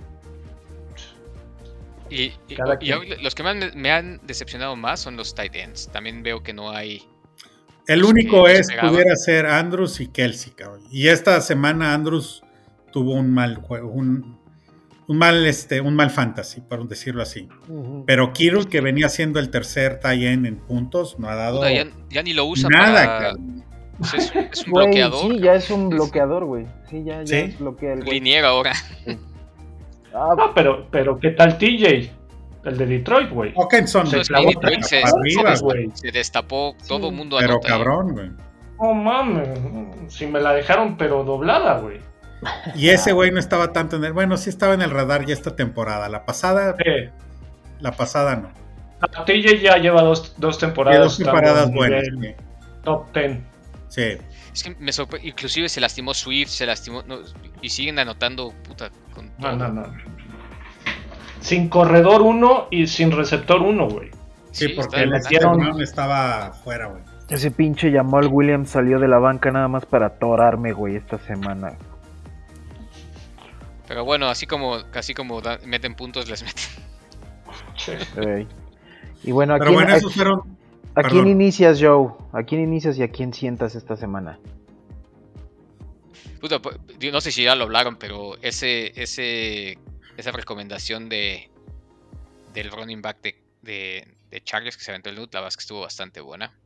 Y, 2.09 2.31
y- 2.47 2.55
los 3.21 3.35
que 3.35 3.43
me, 3.43 3.71
me 3.73 3.91
han 3.91 4.19
decepcionado 4.23 4.75
más 4.75 4.99
son 4.99 5.17
los 5.17 5.33
tight 5.35 5.55
ends. 5.55 5.89
También 5.89 6.23
veo 6.23 6.41
que 6.41 6.53
no 6.53 6.69
hay. 6.71 7.03
El 7.87 8.03
único 8.03 8.43
que 8.45 8.53
es, 8.59 8.67
pudiera 8.81 9.15
ser 9.15 9.45
Andrews 9.45 9.99
y 10.01 10.07
Kelsey, 10.07 10.53
cabrón. 10.53 10.81
Y 10.91 11.07
esta 11.07 11.39
semana 11.41 11.93
Andrews 11.93 12.43
tuvo 12.91 13.13
un 13.13 13.33
mal 13.33 13.55
juego, 13.55 13.89
un, 13.91 14.37
un 15.07 15.17
mal, 15.17 15.45
este, 15.45 15.79
un 15.81 15.95
mal 15.95 16.09
fantasy, 16.09 16.61
por 16.61 16.85
decirlo 16.87 17.21
así. 17.21 17.47
Pero 18.05 18.33
Kirill, 18.33 18.67
que 18.67 18.81
venía 18.81 19.07
siendo 19.09 19.39
el 19.39 19.49
tercer 19.49 19.99
tie 19.99 20.31
end 20.31 20.45
en 20.45 20.57
puntos, 20.57 21.17
no 21.17 21.29
ha 21.29 21.35
dado 21.35 21.57
puta, 21.59 21.71
ya, 21.71 21.85
ya 22.09 22.23
ni 22.23 22.33
lo 22.33 22.45
usan 22.45 22.71
nada, 22.71 22.93
para. 23.05 23.19
cabrón. 23.29 23.63
pues 23.99 24.13
es, 24.15 24.31
es 24.35 24.65
un 24.67 24.73
bloqueador. 24.73 25.31
sí, 25.33 25.39
ya 25.39 25.53
es 25.55 25.69
un 25.71 25.89
bloqueador, 25.89 26.45
güey. 26.45 26.65
Sí, 26.89 27.03
ya, 27.05 27.19
ya 27.23 27.25
Sí. 27.25 27.35
es 27.35 27.59
bloquea 27.59 27.93
el 27.93 28.03
güey. 28.03 28.13
Liniero 28.15 28.47
ahora. 28.47 28.73
Ah, 30.13 30.33
No, 30.37 30.53
pero, 30.53 30.87
pero 30.91 31.19
¿qué 31.19 31.29
tal 31.31 31.57
TJ? 31.57 32.11
El 32.67 32.77
de 32.77 32.85
Detroit, 32.85 33.29
güey. 33.31 33.53
Hawkinson 33.55 34.09
de 34.09 34.17
Detroit 34.17 34.83
se, 34.83 35.01
arriba, 35.03 35.55
se- 35.55 35.63
güey. 35.63 35.89
se 35.93 36.11
destapó 36.11 36.75
todo 36.87 37.09
el 37.09 37.15
mundo 37.15 37.37
Pero 37.39 37.53
anota 37.53 37.67
ahí. 37.67 37.73
cabrón, 37.73 38.13
güey. 38.13 38.31
No 38.79 38.93
mames. 38.93 39.49
Si 40.13 40.27
me 40.27 40.39
la 40.41 40.53
dejaron, 40.53 40.97
pero 40.97 41.23
doblada, 41.23 41.79
güey. 41.79 41.99
Y 42.75 42.89
ese 42.89 43.13
güey 43.13 43.31
no 43.31 43.39
estaba 43.39 43.73
tanto 43.73 43.95
en 43.95 44.03
el. 44.03 44.13
Bueno, 44.13 44.37
sí 44.37 44.49
estaba 44.49 44.73
en 44.73 44.81
el 44.81 44.91
radar 44.91 45.25
ya 45.25 45.33
esta 45.33 45.55
temporada. 45.55 46.07
La 46.09 46.25
pasada, 46.25 46.75
Eh, 46.85 47.09
la 47.79 47.93
pasada 47.93 48.35
no. 48.35 48.49
a 49.01 49.25
TJ 49.25 49.59
ya 49.61 49.77
lleva 49.77 50.01
dos, 50.03 50.35
dos 50.37 50.59
temporadas. 50.59 51.17
dos 51.17 51.71
buenas. 51.71 52.03
Top 52.83 53.11
10. 53.13 53.39
Sí. 53.87 54.01
Sí. 54.17 54.17
Es 54.53 54.63
que 54.63 54.75
me 54.79 54.91
sorpre- 54.91 55.21
Inclusive 55.23 55.69
se 55.69 55.79
lastimó 55.81 56.13
Swift, 56.13 56.49
se 56.49 56.65
lastimó. 56.65 57.01
no, 57.03 57.19
y 57.61 57.69
siguen 57.69 57.97
anotando, 57.99 58.53
puta, 58.67 58.89
con 59.13 59.29
todo. 59.37 59.55
No, 59.55 59.69
no, 59.69 59.81
no. 59.87 59.93
Sin 61.41 61.69
corredor 61.69 62.21
1 62.21 62.67
y 62.71 62.87
sin 62.87 63.11
receptor 63.11 63.61
1, 63.61 63.87
güey. 63.89 64.09
Sí, 64.51 64.67
Sí, 64.69 64.73
porque 64.75 65.05
metieron- 65.05 65.81
estaba 65.81 66.51
fuera, 66.51 66.87
güey. 66.87 67.03
ese 67.29 67.51
pinche 67.51 67.91
Jamal 67.91 68.27
Williams 68.31 68.69
salió 68.69 68.99
de 68.99 69.07
la 69.07 69.19
banca 69.19 69.51
nada 69.51 69.67
más 69.67 69.85
para 69.85 70.07
atorarme, 70.07 70.71
güey, 70.73 70.95
esta 70.95 71.17
semana. 71.19 71.73
Pero 73.87 74.03
bueno, 74.03 74.27
así 74.27 74.47
como, 74.47 74.75
así 74.93 75.13
como 75.13 75.41
da- 75.41 75.59
meten 75.65 75.95
puntos, 75.95 76.27
les 76.29 76.43
meten. 76.43 76.63
Y 79.23 79.31
bueno, 79.31 79.55
¿a 79.55 79.59
Pero 79.59 79.71
quién, 79.71 79.83
bueno, 79.85 80.07
a- 80.07 80.11
fueron. 80.11 80.41
a 80.95 81.03
quién 81.03 81.27
inicias, 81.27 81.79
Joe? 81.81 82.09
¿A 82.33 82.43
quién 82.43 82.61
inicias 82.61 82.97
y 82.97 83.03
a 83.03 83.09
quién 83.11 83.33
sientas 83.33 83.75
esta 83.75 83.95
semana? 83.95 84.39
Puta, 86.41 86.59
pues, 86.61 86.77
no 87.11 87.21
sé 87.21 87.31
si 87.31 87.43
ya 87.43 87.55
lo 87.55 87.63
hablaron, 87.63 87.95
pero 87.97 88.35
ese, 88.41 88.99
ese, 89.01 89.77
esa 90.17 90.31
recomendación 90.31 91.09
de 91.09 91.49
del 92.53 92.71
running 92.71 93.01
back 93.01 93.21
de, 93.21 93.35
de, 93.61 94.17
de 94.31 94.41
Chargers 94.43 94.75
que 94.77 94.83
se 94.83 94.91
aventó 94.91 95.09
el 95.09 95.15
loot, 95.15 95.33
la 95.33 95.41
verdad 95.41 95.49
es 95.49 95.57
que 95.57 95.61
estuvo 95.61 95.81
bastante 95.81 96.21
buena. 96.21 96.57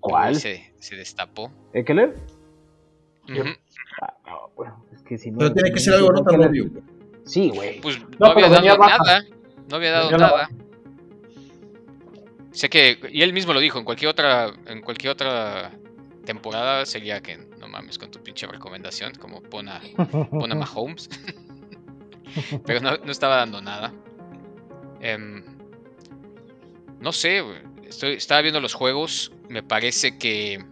¿Cuál? 0.00 0.36
Se, 0.36 0.72
se 0.78 0.96
destapó. 0.96 1.52
¿Ekeler? 1.74 2.14
Ujú. 3.24 3.42
Ah, 4.00 4.14
no, 4.26 4.50
bueno, 4.56 4.84
es 4.94 5.02
que 5.02 5.18
si 5.18 5.30
no- 5.30 5.38
Pero 5.38 5.52
tiene 5.52 5.72
que 5.72 5.80
ser 5.80 5.94
algo 5.94 6.12
no 6.12 6.22
tan 6.22 6.40
obvio. 6.42 6.70
Sí, 7.26 7.50
güey. 7.50 7.80
Pues 7.80 8.00
no, 8.00 8.06
No, 8.20 8.26
había 8.28 8.48
dado 8.48 8.78
baja. 8.78 8.98
nada. 9.04 9.24
No 9.68 9.76
había 9.76 9.90
dado 9.92 10.10
Venía 10.10 10.26
nada. 10.28 10.48
Sé 12.52 12.70
que, 12.70 12.98
y 13.12 13.22
él 13.22 13.32
mismo 13.32 13.52
lo 13.52 13.60
dijo, 13.60 13.78
en 13.78 13.84
cualquier 13.84 14.08
otra, 14.10 14.52
en 14.66 14.80
cualquier 14.80 15.12
otra 15.12 15.72
temporada 16.24 16.86
sería 16.86 17.20
que 17.20 17.36
no 17.36 17.68
mames 17.68 17.98
con 17.98 18.10
tu 18.10 18.22
pinche 18.22 18.46
recomendación, 18.46 19.14
como 19.16 19.42
pon 19.42 19.68
a, 19.68 19.80
pon 20.30 20.50
a 20.50 20.54
Mahomes. 20.54 21.08
pero 22.66 22.80
no, 22.80 22.96
no 22.98 23.10
estaba 23.12 23.36
dando 23.36 23.60
nada. 23.62 23.92
Em, 25.00 25.42
no 27.00 27.12
sé, 27.12 27.42
estoy, 27.86 28.14
estaba 28.14 28.40
viendo 28.42 28.60
los 28.60 28.74
juegos, 28.74 29.32
me 29.48 29.62
parece 29.62 30.18
que 30.18 30.64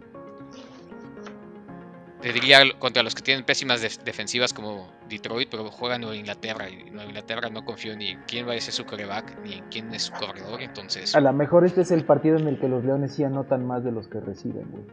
te 2.21 2.33
diría 2.33 2.61
contra 2.79 3.03
los 3.03 3.13
que 3.15 3.21
tienen 3.21 3.45
pésimas 3.45 3.81
def- 3.81 3.99
defensivas 4.03 4.51
como 4.51 4.91
Detroit, 5.07 5.49
pero 5.49 5.69
juegan 5.69 6.01
Nueva 6.01 6.15
Inglaterra 6.15 6.67
y 6.69 6.89
Nueva 6.89 7.05
Inglaterra 7.09 7.49
no 7.49 7.63
confío 7.63 7.95
ni 7.95 8.09
en 8.09 8.23
quién 8.27 8.47
va 8.47 8.53
a 8.53 8.59
ser 8.59 8.73
su 8.73 8.85
coreback 8.85 9.37
ni 9.43 9.53
en 9.53 9.63
quién 9.69 9.93
es 9.93 10.03
su 10.03 10.13
corredor, 10.13 10.61
entonces 10.61 11.15
A 11.15 11.21
lo 11.21 11.31
mejor 11.31 11.63
este 11.65 11.81
es 11.81 11.91
el 11.91 12.03
partido 12.05 12.37
en 12.37 12.47
el 12.47 12.59
que 12.59 12.67
los 12.67 12.83
Leones 12.83 13.13
sí 13.13 13.23
anotan 13.23 13.65
más 13.65 13.83
de 13.83 13.91
los 13.91 14.07
que 14.07 14.19
reciben, 14.19 14.65
güey. 14.71 14.83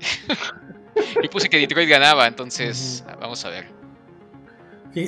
y 1.24 1.28
puse 1.28 1.48
que 1.50 1.58
Detroit 1.58 1.88
ganaba, 1.90 2.26
entonces 2.28 3.04
vamos 3.20 3.44
a 3.44 3.50
ver. 3.50 3.81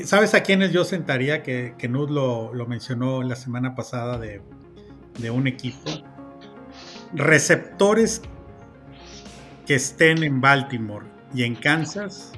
¿Sabes 0.05 0.35
a 0.35 0.43
quiénes 0.43 0.73
yo 0.73 0.85
sentaría? 0.85 1.43
Que, 1.43 1.75
que 1.77 1.89
Nud 1.89 2.11
lo, 2.11 2.55
lo 2.55 2.67
mencionó 2.67 3.23
la 3.23 3.37
semana 3.37 3.75
pasada 3.75 4.19
de, 4.19 4.41
de 5.19 5.31
un 5.31 5.47
equipo. 5.47 5.91
Receptores 7.13 8.23
que 9.67 9.75
estén 9.75 10.23
en 10.23 10.41
Baltimore 10.41 11.07
y 11.35 11.45
en 11.45 11.55
Kansas, 11.55 12.33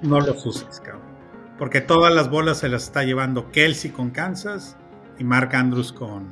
no 0.00 0.20
los 0.20 0.44
uses, 0.44 0.80
cabrón. 0.80 1.02
Porque 1.58 1.80
todas 1.80 2.12
las 2.12 2.28
bolas 2.30 2.58
se 2.58 2.68
las 2.68 2.84
está 2.84 3.04
llevando 3.04 3.50
Kelsey 3.52 3.90
con 3.90 4.10
Kansas 4.10 4.76
y 5.18 5.24
Mark 5.24 5.54
Andrews 5.54 5.92
con, 5.92 6.28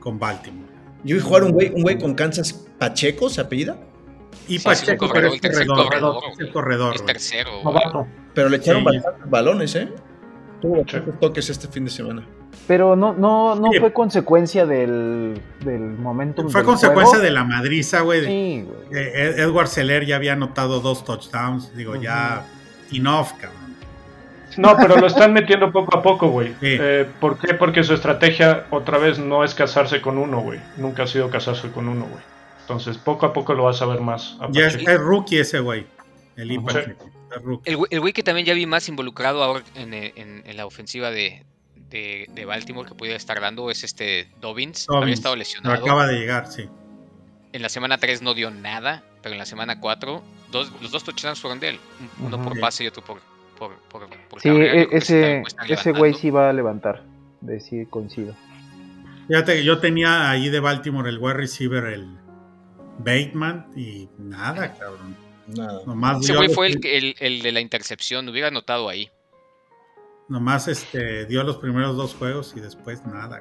con 0.00 0.18
Baltimore. 0.18 0.70
Yo 1.04 1.16
vi 1.16 1.22
jugar 1.22 1.44
un 1.44 1.52
güey, 1.52 1.70
un 1.72 1.82
güey 1.82 1.98
con 1.98 2.14
Kansas 2.14 2.52
Pacheco, 2.78 3.30
¿se 3.30 3.40
apellida? 3.40 3.78
Y 4.48 4.58
Sí, 4.58 4.68
es 4.68 4.80
un 4.80 4.86
Pacheco, 4.96 5.08
corredor, 5.08 5.12
pero 5.12 5.28
es 5.28 5.34
el 5.34 5.40
tercer 5.40 5.66
corredor. 5.68 6.22
Es 6.32 6.38
el 6.40 6.52
corredor, 6.52 6.94
Es 6.96 7.02
güey. 7.02 7.14
tercero. 7.14 7.50
Novato. 7.64 8.06
Pero 8.34 8.48
le 8.48 8.56
echaron 8.58 8.80
Sí. 8.82 8.96
bastantes 8.96 9.30
balones, 9.30 9.74
¿eh? 9.76 9.88
Tuvo 10.60 10.76
bastantes 10.82 11.18
toques 11.20 11.50
este 11.50 11.68
fin 11.68 11.84
de 11.84 11.90
semana. 11.90 12.26
Pero 12.66 12.94
no, 12.96 13.12
no, 13.14 13.54
no 13.54 13.70
Sí. 13.72 13.78
fue 13.80 13.92
consecuencia 13.92 14.66
del, 14.66 15.40
del 15.64 15.80
momentum. 15.80 16.48
Fue 16.50 16.60
del 16.60 16.66
consecuencia 16.66 17.18
juego. 17.18 17.24
de 17.24 17.30
la 17.30 17.44
madriza, 17.44 18.00
güey. 18.02 18.24
Sí, 18.26 18.66
güey. 18.66 19.00
Eh, 19.02 19.12
Ed- 19.14 19.38
Edward 19.40 19.68
Seller 19.68 20.04
ya 20.04 20.16
había 20.16 20.34
anotado 20.34 20.80
dos 20.80 21.04
touchdowns. 21.04 21.74
Digo, 21.74 21.96
ya 21.96 22.44
enough, 22.92 23.28
cabrón. 23.40 23.60
No, 24.56 24.76
pero 24.76 24.96
lo 24.96 25.06
están 25.06 25.32
metiendo 25.32 25.70
poco 25.70 25.96
a 25.96 26.02
poco, 26.02 26.28
güey. 26.28 26.48
Sí. 26.60 26.76
Eh, 26.78 27.06
¿Por 27.20 27.38
qué? 27.38 27.54
Porque 27.54 27.84
su 27.84 27.94
estrategia 27.94 28.66
otra 28.70 28.98
vez 28.98 29.18
no 29.18 29.44
es 29.44 29.54
casarse 29.54 30.00
con 30.00 30.18
uno, 30.18 30.40
güey. 30.40 30.60
Nunca 30.76 31.04
ha 31.04 31.06
sido 31.06 31.30
casarse 31.30 31.70
con 31.70 31.88
uno, 31.88 32.02
güey. 32.06 32.22
Entonces, 32.62 32.98
poco 32.98 33.26
a 33.26 33.32
poco 33.32 33.54
lo 33.54 33.64
vas 33.64 33.80
a 33.80 33.86
ver 33.86 34.00
más. 34.00 34.36
a 34.40 34.48
Ya 34.50 34.66
es 34.66 34.98
rookie 35.00 35.38
ese 35.38 35.60
güey. 35.60 35.86
El 36.42 37.42
rookie. 37.42 37.70
El, 37.70 37.76
güey- 37.76 37.88
el 37.90 38.00
güey 38.00 38.12
que 38.12 38.22
también 38.22 38.46
ya 38.46 38.54
vi 38.54 38.66
más 38.66 38.88
involucrado 38.88 39.42
ahora 39.42 39.62
en, 39.74 39.94
eh, 39.94 40.12
en- 40.16 40.42
en 40.46 40.56
la 40.56 40.66
ofensiva 40.66 41.10
de, 41.10 41.44
de- 41.90 42.26
de 42.34 42.44
Baltimore 42.44 42.88
que 42.88 42.94
pudiera 42.94 43.16
estar 43.16 43.40
dando 43.40 43.70
es 43.70 43.84
este 43.84 44.28
Dobbins. 44.40 44.86
Había 44.88 45.14
estado 45.14 45.34
Pero 45.34 45.38
lesionado. 45.40 45.84
acaba 45.84 46.06
de 46.06 46.18
llegar, 46.18 46.46
sí. 46.50 46.68
En 47.52 47.62
la 47.62 47.68
semana 47.68 47.98
3 47.98 48.22
no 48.22 48.34
dio 48.34 48.50
nada, 48.50 49.02
pero 49.22 49.32
en 49.34 49.38
la 49.38 49.46
semana 49.46 49.80
4 49.80 50.22
dos, 50.52 50.72
los 50.80 50.90
dos 50.90 51.04
touchdowns 51.04 51.40
fueron 51.40 51.60
de 51.60 51.70
él. 51.70 51.80
Uno 52.20 52.36
Ujú. 52.36 52.48
por 52.50 52.60
pase 52.60 52.84
y 52.84 52.86
otro 52.86 53.02
por, 53.04 53.20
por, 53.58 53.74
por, 53.88 54.08
por 54.28 54.40
Sí, 54.40 54.48
e- 54.48 54.88
ese, 54.92 55.42
ese 55.68 55.92
güey 55.92 56.14
sí 56.14 56.30
va 56.30 56.50
a 56.50 56.52
levantar. 56.52 57.02
De 57.40 57.58
sí, 57.60 57.86
coincido. 57.86 58.34
Fíjate 59.28 59.54
que 59.54 59.64
yo 59.64 59.78
tenía 59.78 60.28
ahí 60.30 60.48
de 60.48 60.60
Baltimore 60.60 61.08
el 61.08 61.18
wide 61.18 61.34
receiver, 61.34 61.84
el 61.84 62.06
Bateman, 62.98 63.66
y 63.76 64.08
nada, 64.18 64.74
cabrón. 64.76 65.16
Nada. 65.56 65.82
Nomás, 65.86 66.22
Ese 66.22 66.34
güey 66.36 66.48
fue 66.48 66.68
el, 66.68 67.42
de 67.42 67.52
la 67.52 67.60
intercepción, 67.60 68.28
hubiera 68.28 68.48
anotado 68.48 68.88
ahí. 68.88 69.10
nomás 70.28 70.68
este, 70.68 71.26
dio 71.26 71.42
los 71.42 71.56
primeros 71.58 71.96
dos 71.96 72.14
juegos 72.14 72.54
y 72.56 72.60
después 72.60 73.04
nada. 73.06 73.40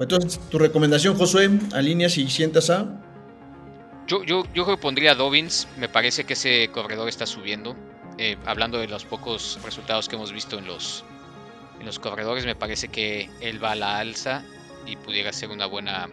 Entonces, 0.00 0.40
tu 0.50 0.58
recomendación, 0.58 1.16
Josué, 1.16 1.48
alineas 1.72 2.18
y 2.18 2.28
sientas 2.28 2.70
a. 2.70 3.00
Yo, 4.06 4.24
yo, 4.24 4.42
yo 4.52 4.64
creo 4.64 4.76
que 4.76 4.82
pondría 4.82 5.12
a 5.12 5.14
Dobbins. 5.14 5.68
Me 5.78 5.88
parece 5.88 6.24
que 6.24 6.32
ese 6.32 6.68
corredor 6.72 7.08
está 7.08 7.26
subiendo. 7.26 7.76
Eh, 8.18 8.36
hablando 8.44 8.78
de 8.78 8.88
los 8.88 9.04
pocos 9.04 9.58
resultados 9.64 10.08
que 10.08 10.16
hemos 10.16 10.32
visto 10.32 10.58
en 10.58 10.66
los, 10.66 11.04
en 11.80 11.86
los 11.86 11.98
corredores, 11.98 12.44
me 12.44 12.54
parece 12.54 12.88
que 12.88 13.30
él 13.40 13.62
va 13.62 13.72
a 13.72 13.74
la 13.76 13.98
alza 13.98 14.44
y 14.86 14.96
pudiera 14.96 15.32
ser 15.32 15.50
una 15.50 15.66
buena, 15.66 16.08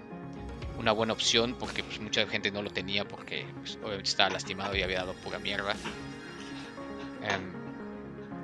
una 0.82 0.92
buena 0.92 1.14
opción 1.14 1.56
porque 1.60 1.84
pues, 1.84 2.00
mucha 2.02 2.26
gente 2.28 2.52
no 2.52 2.62
lo 2.62 2.72
tenía 2.72 3.06
porque 3.08 3.46
pues, 3.60 3.78
obviamente 3.84 4.10
estaba 4.10 4.30
lastimado 4.32 4.76
y 4.76 4.82
había 4.84 5.00
dado 5.00 5.14
pura 5.14 5.40
mierda. 5.40 5.74
Em, 7.24 7.52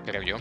creo 0.05 0.21
yo. 0.21 0.37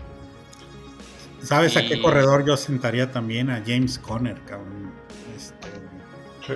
¿Sabes 1.43 1.77
a 1.77 1.83
qué 1.83 2.01
corredor 2.01 2.45
yo 2.47 2.57
sentaría 2.57 3.11
también? 3.11 3.51
A 3.51 3.63
James 3.67 3.99
Conner, 3.99 4.41
cabrón. 4.45 4.93
Este, 5.37 5.69
Sí. 6.47 6.55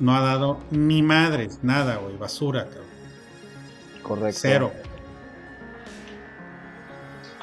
no 0.00 0.14
ha 0.16 0.20
dado 0.20 0.60
ni 0.70 1.02
madres, 1.02 1.60
nada, 1.62 1.96
güey. 1.96 2.16
Basura, 2.16 2.64
cabrón. 2.66 2.86
Correcto. 4.02 4.38
Cero. 4.42 4.72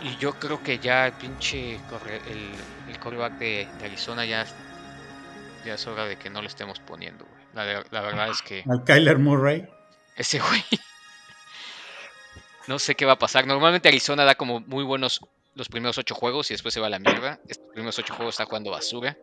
Y 0.02 0.16
yo 0.18 0.34
creo 0.34 0.62
que 0.64 0.80
ya 0.80 1.08
el 1.08 1.14
pinche 1.14 1.78
corre- 1.90 2.22
el, 2.30 2.50
el 2.94 3.00
de 3.80 3.86
Arizona 3.86 4.26
ya, 4.26 4.46
ya 5.66 5.76
es 5.76 5.88
hora 5.88 6.06
de 6.06 6.18
que 6.18 6.30
no 6.30 6.42
lo 6.42 6.48
estemos 6.48 6.80
poniendo. 6.80 7.26
güey. 7.26 7.40
La, 7.54 8.02
verdad 8.02 8.30
es 8.30 8.42
que 8.42 8.64
Al 8.70 8.84
Kyler 8.84 9.18
Murray. 9.18 9.68
ese 10.16 10.40
güey 10.40 10.64
no 12.70 12.78
sé 12.78 12.94
qué 12.96 13.06
va 13.06 13.14
a 13.14 13.20
pasar. 13.20 13.48
Normalmente 13.48 13.90
Arizona 13.90 14.24
da 14.24 14.36
como 14.36 14.60
muy 14.62 14.84
buenos 14.84 15.22
los 15.56 15.68
primeros 15.70 15.98
ocho 15.98 16.14
juegos 16.14 16.52
y 16.52 16.54
después 16.54 16.74
se 16.74 16.80
va 16.80 16.86
a 16.86 16.92
la 16.92 17.00
mierda. 17.00 17.40
Estos 17.48 17.68
primeros 17.74 17.98
ocho 17.98 18.14
juegos 18.14 18.36
está 18.36 18.46
jugando 18.46 18.70
basura. 18.70 19.18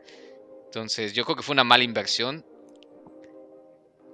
Entonces 0.64 1.12
yo 1.14 1.24
creo 1.24 1.37
que 1.37 1.43
fue 1.43 1.53
una 1.53 1.62
mala 1.62 1.84
inversión. 1.84 2.45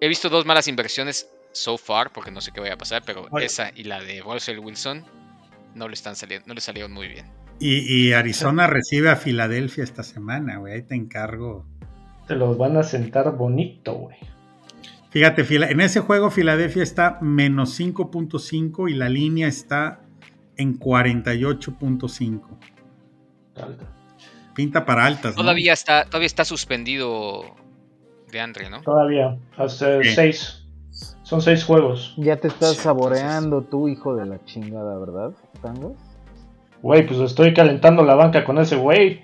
He 0.02 0.08
visto 0.08 0.28
dos 0.28 0.44
malas 0.44 0.68
inversiones 0.68 1.30
so 1.52 1.78
far, 1.78 2.12
porque 2.12 2.30
no 2.30 2.42
sé 2.42 2.52
qué 2.52 2.60
vaya 2.60 2.74
a 2.74 2.78
pasar, 2.78 3.02
pero 3.06 3.26
Oye. 3.30 3.46
esa 3.46 3.72
y 3.74 3.84
la 3.84 4.00
de 4.00 4.20
Russell 4.20 4.58
Wilson 4.58 5.06
no 5.74 5.88
le 5.88 5.94
están 5.94 6.14
saliendo, 6.14 6.46
no 6.46 6.54
le 6.54 6.60
salieron 6.60 6.92
muy 6.92 7.08
bien. 7.08 7.32
Y, 7.58 8.08
y 8.08 8.12
Arizona 8.12 8.66
recibe 8.66 9.08
a 9.08 9.16
Filadelfia 9.16 9.84
esta 9.84 10.02
semana, 10.02 10.58
güey. 10.58 10.74
Ahí 10.74 10.82
te 10.82 10.94
encargo. 10.94 11.66
Te 12.32 12.38
los 12.38 12.56
van 12.56 12.78
a 12.78 12.82
sentar 12.82 13.36
bonito, 13.36 13.92
güey. 13.92 14.16
Fíjate, 15.10 15.44
en 15.54 15.82
ese 15.82 16.00
juego 16.00 16.30
Filadelfia 16.30 16.82
está 16.82 17.18
menos 17.20 17.78
5.5 17.78 18.90
y 18.90 18.94
la 18.94 19.10
línea 19.10 19.48
está 19.48 20.00
en 20.56 20.78
48.5. 20.78 22.40
Alta. 23.56 23.84
Pinta 24.54 24.86
para 24.86 25.04
altas, 25.04 25.36
¿no? 25.36 25.42
Todavía 25.42 25.74
está, 25.74 26.06
todavía 26.06 26.26
está 26.26 26.46
suspendido 26.46 27.54
de 28.30 28.40
Andre, 28.40 28.70
¿no? 28.70 28.80
Todavía, 28.80 29.36
hasta 29.58 30.02
seis. 30.02 30.64
Son 31.24 31.42
seis 31.42 31.64
juegos. 31.64 32.14
Ya 32.16 32.38
te 32.38 32.48
estás 32.48 32.76
Sí, 32.76 32.80
saboreando 32.80 33.60
tú, 33.60 33.88
hijo 33.88 34.16
de 34.16 34.24
la 34.24 34.42
chingada, 34.46 34.98
¿verdad, 34.98 35.34
Tango? 35.60 35.96
Güey, 36.80 37.06
pues 37.06 37.20
estoy 37.20 37.52
calentando 37.52 38.02
la 38.02 38.14
banca 38.14 38.42
con 38.42 38.56
ese 38.56 38.76
güey. 38.76 39.22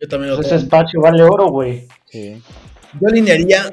Yo 0.00 0.08
también 0.08 0.30
lo 0.30 0.36
tengo. 0.40 0.46
ese 0.54 0.56
espacio 0.64 1.00
vale 1.00 1.22
oro, 1.22 1.48
güey. 1.48 1.86
Sí. 2.06 2.42
Yo 3.00 3.08
alinearía 3.08 3.70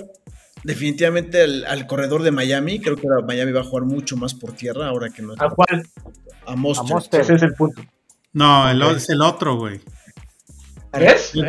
definitivamente 0.63 1.41
al, 1.43 1.65
al 1.65 1.87
corredor 1.87 2.23
de 2.23 2.31
Miami. 2.31 2.79
Creo 2.79 2.95
que 2.95 3.07
ahora 3.07 3.25
Miami 3.25 3.51
va 3.51 3.61
a 3.61 3.63
jugar 3.63 3.85
mucho 3.85 4.17
más 4.17 4.33
por 4.33 4.51
tierra 4.53 4.87
ahora 4.87 5.09
que 5.09 5.21
no 5.21 5.33
¿A 5.39 5.49
cuál? 5.49 5.87
a 6.45 6.55
Monster. 6.55 6.85
A 6.85 6.89
Monster. 6.93 7.21
Ese 7.21 7.35
es 7.35 7.43
el 7.43 7.53
punto. 7.53 7.81
No, 8.33 8.69
el, 8.69 8.81
es 8.95 9.09
el 9.09 9.21
otro, 9.21 9.57
güey. 9.57 9.79
Ese- 10.93 11.41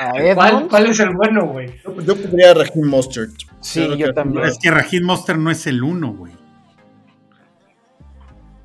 ¿A 0.00 0.34
¿Cuál, 0.68 0.86
es 0.86 1.00
el 1.00 1.10
bueno, 1.10 1.46
güey? 1.46 1.68
Yo, 1.84 2.00
yo 2.00 2.16
pondría 2.16 2.50
a 2.50 2.54
Raheem 2.54 2.86
Mostert. 2.88 3.30
Sí, 3.60 3.86
yo 3.96 4.06
que- 4.08 4.12
también. 4.12 4.44
Es 4.46 4.58
que 4.58 4.70
Rajin 4.70 5.04
Monster 5.04 5.38
no 5.38 5.50
es 5.50 5.66
el 5.66 5.82
uno, 5.82 6.12
güey. 6.12 6.32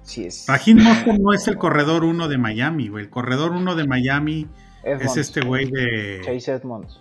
Sí 0.02 0.26
es. 0.26 0.46
Rajin 0.48 0.84
Monster 0.84 1.20
no 1.20 1.34
es 1.34 1.48
el 1.48 1.58
corredor 1.58 2.04
uno 2.04 2.28
de 2.28 2.38
Miami, 2.38 2.90
güey. 2.90 3.06
El 3.06 3.10
corredor 3.10 3.52
uno 3.52 3.76
de 3.76 3.88
Miami 3.88 4.48
Edmonds. 4.84 5.12
es 5.12 5.18
este 5.18 5.42
güey 5.42 5.70
de... 5.70 6.22
Chase 6.26 6.52
Edmonds. 6.54 7.00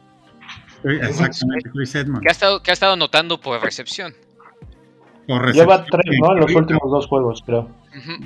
Exactamente, 0.84 1.70
Chris 1.70 1.94
Edmonds. 1.94 2.20
Que 2.22 2.28
ha 2.28 2.32
estado, 2.32 2.62
que 2.62 2.70
ha 2.70 2.74
estado 2.74 2.92
anotando 2.94 3.40
por 3.40 3.60
recepción. 3.62 4.14
Por 5.26 5.52
Lleva 5.52 5.84
tres, 5.84 6.16
¿no? 6.20 6.32
En 6.34 6.40
los 6.40 6.54
últimos 6.54 6.90
dos 6.90 7.06
juegos, 7.06 7.42
creo. 7.46 7.68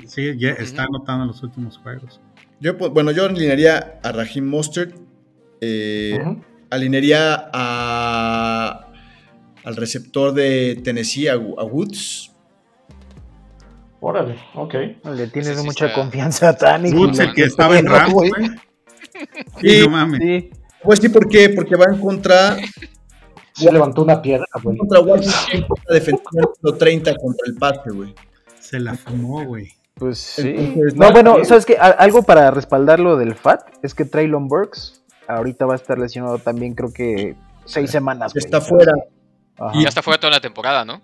Sí, 0.07 0.35
ya 0.37 0.51
está 0.51 0.83
anotando 0.83 1.23
en 1.23 1.27
los 1.27 1.43
últimos 1.43 1.77
juegos. 1.77 2.19
Yo, 2.59 2.75
pues, 2.77 2.91
bueno, 2.91 3.11
yo 3.11 3.25
alinearía 3.25 3.99
a 4.03 4.11
Raheem 4.11 4.47
Mostert. 4.47 4.95
eh. 5.61 6.19
Alinearía 6.69 7.49
a, 7.53 8.87
al 9.63 9.75
receptor 9.77 10.33
de 10.33 10.81
Tennessee, 10.83 11.29
a, 11.29 11.33
a 11.35 11.37
Woods. 11.37 12.33
Órale, 14.01 14.35
ok. 14.53 14.73
Le 15.15 15.27
tienes 15.27 15.57
sí 15.59 15.65
mucha 15.65 15.85
está- 15.87 15.95
confianza 16.01 16.49
a 16.49 16.57
Tani. 16.57 16.91
Woods, 16.91 17.19
el 17.19 17.33
que 17.33 17.43
estaba 17.43 17.79
en 17.79 17.85
Rams, 17.85 18.11
güey. 18.13 18.31
Sí. 19.61 19.81
No 19.83 19.89
mames. 19.89 20.19
Sí. 20.21 20.49
Pues 20.83 20.99
sí, 20.99 21.09
¿por 21.09 21.27
qué? 21.27 21.49
Porque 21.49 21.75
va 21.75 21.85
en 21.85 21.99
contra, 21.99 22.55
Se 23.53 23.71
levantó 23.71 24.03
una 24.03 24.21
piedra, 24.21 24.45
güey. 24.63 24.77
contra 24.77 24.99
Washington, 24.99 25.65
la 25.87 25.93
defensiva 25.95 26.29
número 26.61 26.77
30 26.77 27.15
contra 27.15 27.47
el 27.47 27.55
pase, 27.55 27.89
güey. 27.91 28.13
Se 28.59 28.79
la 28.79 28.93
fumó, 28.95 29.43
güey. 29.45 29.69
Pues 29.95 30.19
sí. 30.19 30.53
Entonces, 30.55 30.95
no, 30.95 31.07
no, 31.07 31.11
bueno. 31.11 31.45
¿sabes 31.45 31.65
qué? 31.65 31.75
Algo 31.77 32.21
para 32.21 32.51
respaldar 32.51 32.99
lo 32.99 33.17
del 33.17 33.33
FAT 33.33 33.61
es 33.81 33.95
que 33.95 34.05
Traylon 34.05 34.47
Burks 34.47 35.03
ahorita 35.27 35.65
va 35.65 35.73
a 35.73 35.77
estar 35.77 35.97
lesionado 35.97 36.37
también, 36.37 36.75
creo 36.75 36.93
que 36.93 37.35
seis 37.65 37.89
semanas. 37.89 38.33
güey. 38.33 38.45
Está 38.45 38.61
fuera. 38.61 38.93
Ajá. 39.57 39.73
Ya 39.81 39.89
está 39.89 40.03
fuera 40.03 40.19
toda 40.19 40.31
la 40.31 40.39
temporada, 40.39 40.85
¿no? 40.85 41.01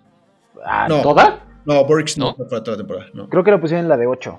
Ah, 0.64 0.86
No. 0.88 1.02
¿Toda? 1.02 1.40
No, 1.66 1.84
Burks 1.84 2.16
no, 2.18 2.26
¿No? 2.26 2.30
está 2.32 2.44
fuera 2.44 2.62
toda 2.62 2.76
la 2.76 2.82
temporada. 2.84 3.10
No. 3.14 3.28
Creo 3.28 3.42
que 3.42 3.50
lo 3.50 3.60
pusieron 3.60 3.84
en 3.84 3.88
la 3.88 3.96
de 3.96 4.06
8. 4.06 4.38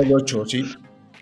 Hay 0.00 0.12
ocho, 0.12 0.44
sí. 0.46 0.64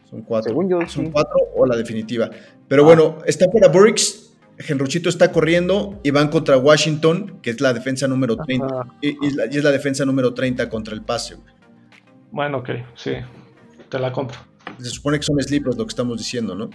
Son 0.08 0.22
cuatro. 0.22 0.50
Según 0.50 0.68
yo, 0.70 0.80
Son 0.88 1.06
sí. 1.06 1.10
cuatro 1.12 1.36
o 1.56 1.64
la 1.66 1.76
definitiva. 1.76 2.30
Pero 2.68 2.84
bueno, 2.84 3.18
está 3.26 3.46
fuera 3.50 3.68
Burks. 3.68 4.30
Genruchito 4.58 5.08
está 5.08 5.32
corriendo 5.32 5.98
y 6.02 6.10
van 6.10 6.28
contra 6.28 6.56
Washington, 6.58 7.38
que 7.42 7.50
es 7.50 7.60
la 7.60 7.72
defensa 7.72 8.06
número 8.06 8.36
30. 8.36 8.66
Ajá. 8.66 8.94
Y, 9.00 9.08
y 9.26 9.30
la- 9.34 9.46
y 9.46 9.56
es 9.56 9.64
la 9.64 9.70
defensa 9.72 10.04
número 10.04 10.34
30 10.34 10.68
contra 10.68 10.94
el 10.94 11.02
pase. 11.02 11.34
güey. 11.36 11.52
Bueno, 12.30 12.58
ok, 12.58 12.68
sí. 12.94 13.12
Te 13.88 13.98
la 13.98 14.12
compro. 14.12 14.38
Se 14.78 14.90
supone 14.90 15.18
que 15.18 15.22
son 15.24 15.40
sleepers 15.42 15.76
lo 15.76 15.84
que 15.84 15.90
estamos 15.90 16.18
diciendo, 16.18 16.54
¿no? 16.54 16.70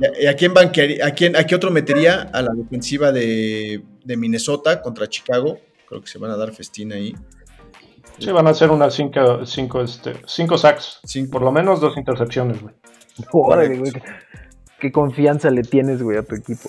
¿Y 0.00 0.04
a, 0.06 0.22
y 0.22 0.26
a 0.26 0.34
quién 0.36 0.54
banquearía- 0.54 1.04
a 1.06 1.10
quién, 1.12 1.36
a 1.36 1.44
qué 1.44 1.54
otro 1.54 1.70
metería? 1.70 2.22
A 2.32 2.42
la 2.42 2.52
defensiva 2.54 3.12
de, 3.12 3.82
de 4.04 4.16
Minnesota 4.16 4.80
contra 4.80 5.08
Chicago. 5.08 5.58
Creo 5.88 6.00
que 6.00 6.08
se 6.08 6.18
van 6.18 6.30
a 6.30 6.36
dar 6.36 6.52
festín 6.52 6.92
ahí. 6.92 7.14
Sí, 8.18 8.30
van 8.30 8.46
a 8.46 8.50
hacer 8.50 8.70
unas 8.70 8.94
5 8.94 9.44
cinco, 9.44 9.80
este, 9.82 10.14
cinco 10.26 10.56
sacks. 10.56 11.00
Cinco. 11.04 11.32
Por 11.32 11.42
lo 11.42 11.52
menos 11.52 11.80
dos 11.80 11.96
intercepciones, 11.96 12.62
güey. 12.62 12.74
Órale, 13.32 13.78
güey. 13.78 13.92
Qué 14.80 14.92
confianza 14.92 15.50
le 15.50 15.62
tienes, 15.62 16.02
güey, 16.02 16.18
a 16.18 16.22
tu 16.22 16.34
equipo. 16.34 16.68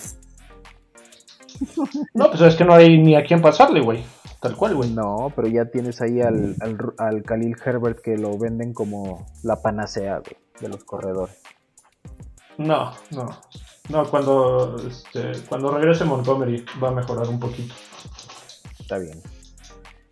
No, 2.14 2.30
pues 2.30 2.42
es 2.42 2.56
que 2.56 2.66
no 2.66 2.74
hay 2.74 2.98
ni 2.98 3.16
a 3.16 3.24
quién 3.24 3.42
pasarle, 3.42 3.82
güey. 3.82 4.04
Tal 4.42 4.56
cual, 4.56 4.76
güey. 4.76 4.90
No, 4.92 5.32
pero 5.36 5.48
ya 5.48 5.66
tienes 5.66 6.02
ahí 6.02 6.22
al, 6.22 6.56
al, 6.60 6.78
al 6.98 7.24
Khalil 7.24 7.56
Herbert 7.64 8.02
que 8.02 8.18
lo 8.18 8.38
venden 8.38 8.74
como 8.74 9.26
la 9.44 9.62
panacea, 9.62 10.20
güey, 10.20 10.38
de 10.60 10.70
los 10.70 10.84
corredores. 10.84 11.42
No, 12.58 12.92
no. 13.12 13.28
No, 13.90 14.10
cuando, 14.10 14.76
este, 14.88 15.32
cuando 15.48 15.72
regrese 15.72 16.06
Montgomery 16.06 16.66
va 16.82 16.90
a 16.90 16.92
mejorar 16.92 17.28
un 17.28 17.40
poquito. 17.40 17.74
Está 18.80 18.98
bien. 18.98 19.22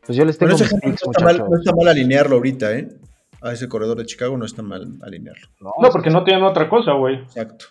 Pues 0.05 0.17
yo 0.17 0.25
les 0.25 0.37
tengo 0.37 0.53
ese 0.53 0.65
ejemplo 0.65 0.89
picks, 0.89 1.05
no, 1.05 1.11
está 1.11 1.23
mal, 1.23 1.33
muchachos. 1.35 1.49
no 1.49 1.57
está 1.59 1.75
mal 1.75 1.87
alinearlo 1.87 2.35
ahorita, 2.35 2.73
¿eh? 2.73 2.89
A 3.41 3.51
ese 3.51 3.67
corredor 3.67 3.97
de 3.97 4.05
Chicago 4.05 4.37
no 4.37 4.45
está 4.45 4.61
mal 4.61 4.97
alinearlo. 5.01 5.47
No, 5.59 5.89
porque 5.91 6.09
no 6.09 6.23
tienen 6.23 6.43
otra 6.43 6.69
cosa, 6.69 6.93
güey. 6.93 7.19
Exacto. 7.21 7.65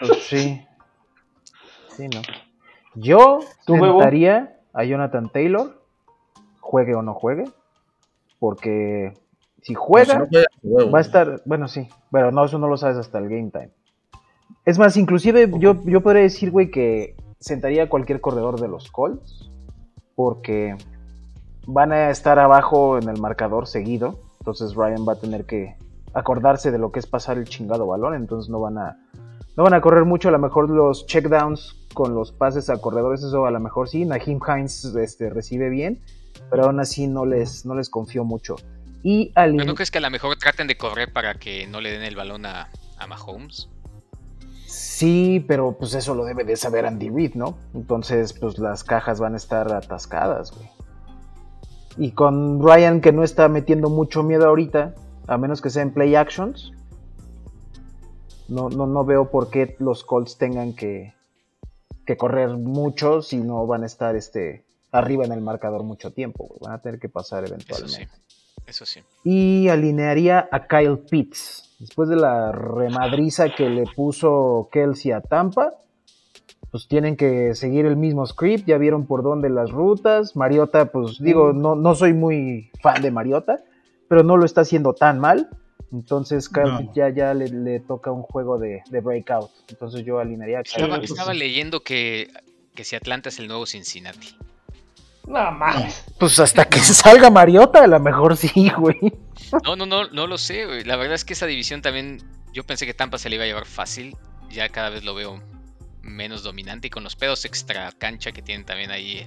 Pues 0.00 0.22
sí. 0.24 0.60
Sí, 1.96 2.08
¿no? 2.08 2.22
Yo 2.94 3.40
sentaría 3.66 4.56
a 4.72 4.84
Jonathan 4.84 5.30
Taylor, 5.30 5.80
juegue 6.60 6.94
o 6.94 7.02
no 7.02 7.14
juegue, 7.14 7.44
porque 8.38 9.12
si 9.62 9.74
juega, 9.74 10.14
Si 10.14 10.18
no 10.18 10.26
juega, 10.26 10.46
huevo. 10.62 10.90
va 10.90 10.98
a 10.98 11.02
estar, 11.02 11.42
bueno, 11.44 11.68
sí, 11.68 11.88
pero 12.10 12.30
no, 12.32 12.44
eso 12.44 12.58
no 12.58 12.68
lo 12.68 12.76
sabes 12.76 12.96
hasta 12.96 13.18
el 13.18 13.28
game 13.28 13.50
time. 13.50 13.70
Es 14.64 14.78
más, 14.78 14.96
inclusive 14.96 15.50
yo, 15.58 15.82
yo 15.84 16.00
podría 16.02 16.22
decir, 16.22 16.50
güey, 16.50 16.70
que 16.70 17.16
sentaría 17.38 17.84
a 17.84 17.88
cualquier 17.88 18.20
corredor 18.20 18.60
de 18.60 18.68
los 18.68 18.90
Colts, 18.90 19.50
porque 20.14 20.76
van 21.66 21.92
a 21.92 22.10
estar 22.10 22.38
abajo 22.38 22.98
en 22.98 23.08
el 23.08 23.20
marcador 23.20 23.66
seguido, 23.66 24.20
entonces 24.40 24.74
Ryan 24.74 25.06
va 25.08 25.14
a 25.14 25.16
tener 25.16 25.44
que 25.46 25.76
acordarse 26.12 26.70
de 26.70 26.78
lo 26.78 26.92
que 26.92 27.00
es 27.00 27.06
pasar 27.06 27.38
el 27.38 27.48
chingado 27.48 27.86
balón, 27.86 28.14
entonces 28.14 28.50
no 28.50 28.60
van 28.60 28.78
a 28.78 28.98
no 29.56 29.62
van 29.62 29.74
a 29.74 29.80
correr 29.80 30.04
mucho, 30.04 30.28
a 30.28 30.32
lo 30.32 30.38
mejor 30.38 30.68
los 30.68 31.06
checkdowns 31.06 31.76
con 31.94 32.14
los 32.14 32.32
pases 32.32 32.70
a 32.70 32.78
corredores, 32.78 33.22
eso 33.22 33.46
a 33.46 33.52
lo 33.52 33.60
mejor 33.60 33.88
sí, 33.88 34.04
Naheem 34.04 34.40
Hines 34.46 34.84
este, 34.84 35.30
recibe 35.30 35.68
bien, 35.68 36.02
pero 36.50 36.64
aún 36.64 36.80
así 36.80 37.06
no 37.06 37.24
les, 37.24 37.64
no 37.64 37.76
les 37.76 37.88
confío 37.88 38.24
mucho. 38.24 38.56
Y 39.04 39.32
al 39.36 39.52
¿Pero 39.52 39.66
no 39.66 39.74
crees 39.74 39.92
que 39.92 39.98
a 39.98 40.00
lo 40.00 40.10
mejor 40.10 40.36
traten 40.36 40.66
de 40.66 40.76
correr 40.76 41.12
para 41.12 41.34
que 41.34 41.68
no 41.68 41.80
le 41.80 41.92
den 41.92 42.02
el 42.02 42.16
balón 42.16 42.46
a, 42.46 42.68
a 42.98 43.06
Mahomes? 43.06 43.68
Sí, 44.66 45.44
pero 45.46 45.76
pues 45.78 45.94
eso 45.94 46.14
lo 46.14 46.24
debe 46.24 46.42
de 46.42 46.56
saber 46.56 46.86
Andy 46.86 47.10
Reid, 47.10 47.34
¿no? 47.34 47.56
Entonces, 47.74 48.32
pues 48.32 48.58
las 48.58 48.82
cajas 48.82 49.20
van 49.20 49.34
a 49.34 49.36
estar 49.36 49.72
atascadas, 49.72 50.50
güey. 50.50 50.68
Y 51.96 52.12
con 52.12 52.60
Ryan 52.60 53.00
que 53.00 53.12
no 53.12 53.22
está 53.22 53.48
metiendo 53.48 53.88
mucho 53.88 54.22
miedo 54.22 54.46
ahorita, 54.46 54.94
a 55.26 55.38
menos 55.38 55.60
que 55.60 55.70
sea 55.70 55.82
en 55.82 55.92
play 55.92 56.14
actions, 56.14 56.72
no, 58.48 58.68
no, 58.68 58.86
no 58.86 59.04
veo 59.04 59.30
por 59.30 59.50
qué 59.50 59.76
los 59.78 60.04
Colts 60.04 60.36
tengan 60.36 60.74
que, 60.74 61.14
que 62.04 62.16
correr 62.16 62.50
mucho 62.50 63.22
si 63.22 63.38
no 63.38 63.66
van 63.66 63.84
a 63.84 63.86
estar 63.86 64.16
este, 64.16 64.64
arriba 64.92 65.24
en 65.24 65.32
el 65.32 65.40
marcador 65.40 65.82
mucho 65.82 66.12
tiempo. 66.12 66.56
Van 66.60 66.72
a 66.72 66.78
tener 66.82 66.98
que 66.98 67.08
pasar 67.08 67.44
Eso 67.44 67.54
eventualmente. 67.54 68.06
sí. 68.06 68.34
Eso 68.66 68.86
sí. 68.86 69.00
Y 69.24 69.68
alinearía 69.68 70.48
a 70.50 70.66
Kyle 70.66 70.98
Pitts. 70.98 71.76
Después 71.78 72.08
de 72.08 72.16
la 72.16 72.50
remadriza 72.52 73.54
que 73.54 73.68
le 73.68 73.84
puso 73.94 74.68
Kelsey 74.72 75.12
a 75.12 75.20
Tampa, 75.20 75.74
pues 76.74 76.88
tienen 76.88 77.16
que 77.16 77.54
seguir 77.54 77.86
el 77.86 77.94
mismo 77.94 78.26
script. 78.26 78.66
Ya 78.66 78.78
vieron 78.78 79.06
por 79.06 79.22
dónde 79.22 79.48
las 79.48 79.70
rutas. 79.70 80.34
Mariota, 80.34 80.86
pues 80.86 81.20
digo, 81.20 81.52
no, 81.52 81.76
no 81.76 81.94
soy 81.94 82.14
muy 82.14 82.72
fan 82.82 83.00
de 83.00 83.12
Mariota, 83.12 83.62
pero 84.08 84.24
no 84.24 84.36
lo 84.36 84.44
está 84.44 84.62
haciendo 84.62 84.92
tan 84.92 85.20
mal. 85.20 85.48
Entonces 85.92 86.48
Kyle 86.48 86.64
No. 86.64 86.92
Ya, 86.92 87.10
ya 87.10 87.32
le, 87.32 87.46
le 87.46 87.78
toca 87.78 88.10
un 88.10 88.22
juego 88.22 88.58
de, 88.58 88.82
de 88.90 89.00
breakout. 89.00 89.52
Entonces 89.68 90.04
yo 90.04 90.18
alinearía 90.18 90.58
a 90.58 90.62
Kyle 90.64 90.82
Estaba, 90.82 91.04
estaba 91.04 91.32
leyendo 91.32 91.84
que, 91.84 92.28
que 92.74 92.82
si 92.82 92.96
Atlanta 92.96 93.28
es 93.28 93.38
el 93.38 93.46
nuevo 93.46 93.66
Cincinnati. 93.66 94.36
No 95.28 95.52
mames. 95.52 96.04
Pues 96.18 96.40
hasta 96.40 96.64
que 96.64 96.78
salga 96.80 97.30
Mariota, 97.30 97.84
a 97.84 97.86
lo 97.86 98.00
mejor 98.00 98.36
sí, 98.36 98.72
güey. 98.76 98.98
No, 99.64 99.76
no, 99.76 99.86
no, 99.86 100.08
no 100.08 100.26
lo 100.26 100.38
sé, 100.38 100.66
güey. 100.66 100.82
La 100.82 100.96
verdad 100.96 101.14
es 101.14 101.24
que 101.24 101.34
esa 101.34 101.46
división 101.46 101.82
también, 101.82 102.18
yo 102.52 102.64
pensé 102.64 102.84
que 102.84 102.94
Tampa 102.94 103.18
se 103.18 103.28
le 103.28 103.36
iba 103.36 103.44
a 103.44 103.46
llevar 103.46 103.66
fácil. 103.66 104.16
Ya 104.50 104.68
cada 104.70 104.90
vez 104.90 105.04
lo 105.04 105.14
veo 105.14 105.40
menos 106.04 106.42
dominante 106.42 106.86
y 106.88 106.90
con 106.90 107.02
los 107.04 107.16
pedos 107.16 107.44
extra 107.44 107.90
cancha 107.98 108.32
que 108.32 108.42
tienen 108.42 108.64
también 108.64 108.90
ahí 108.90 109.26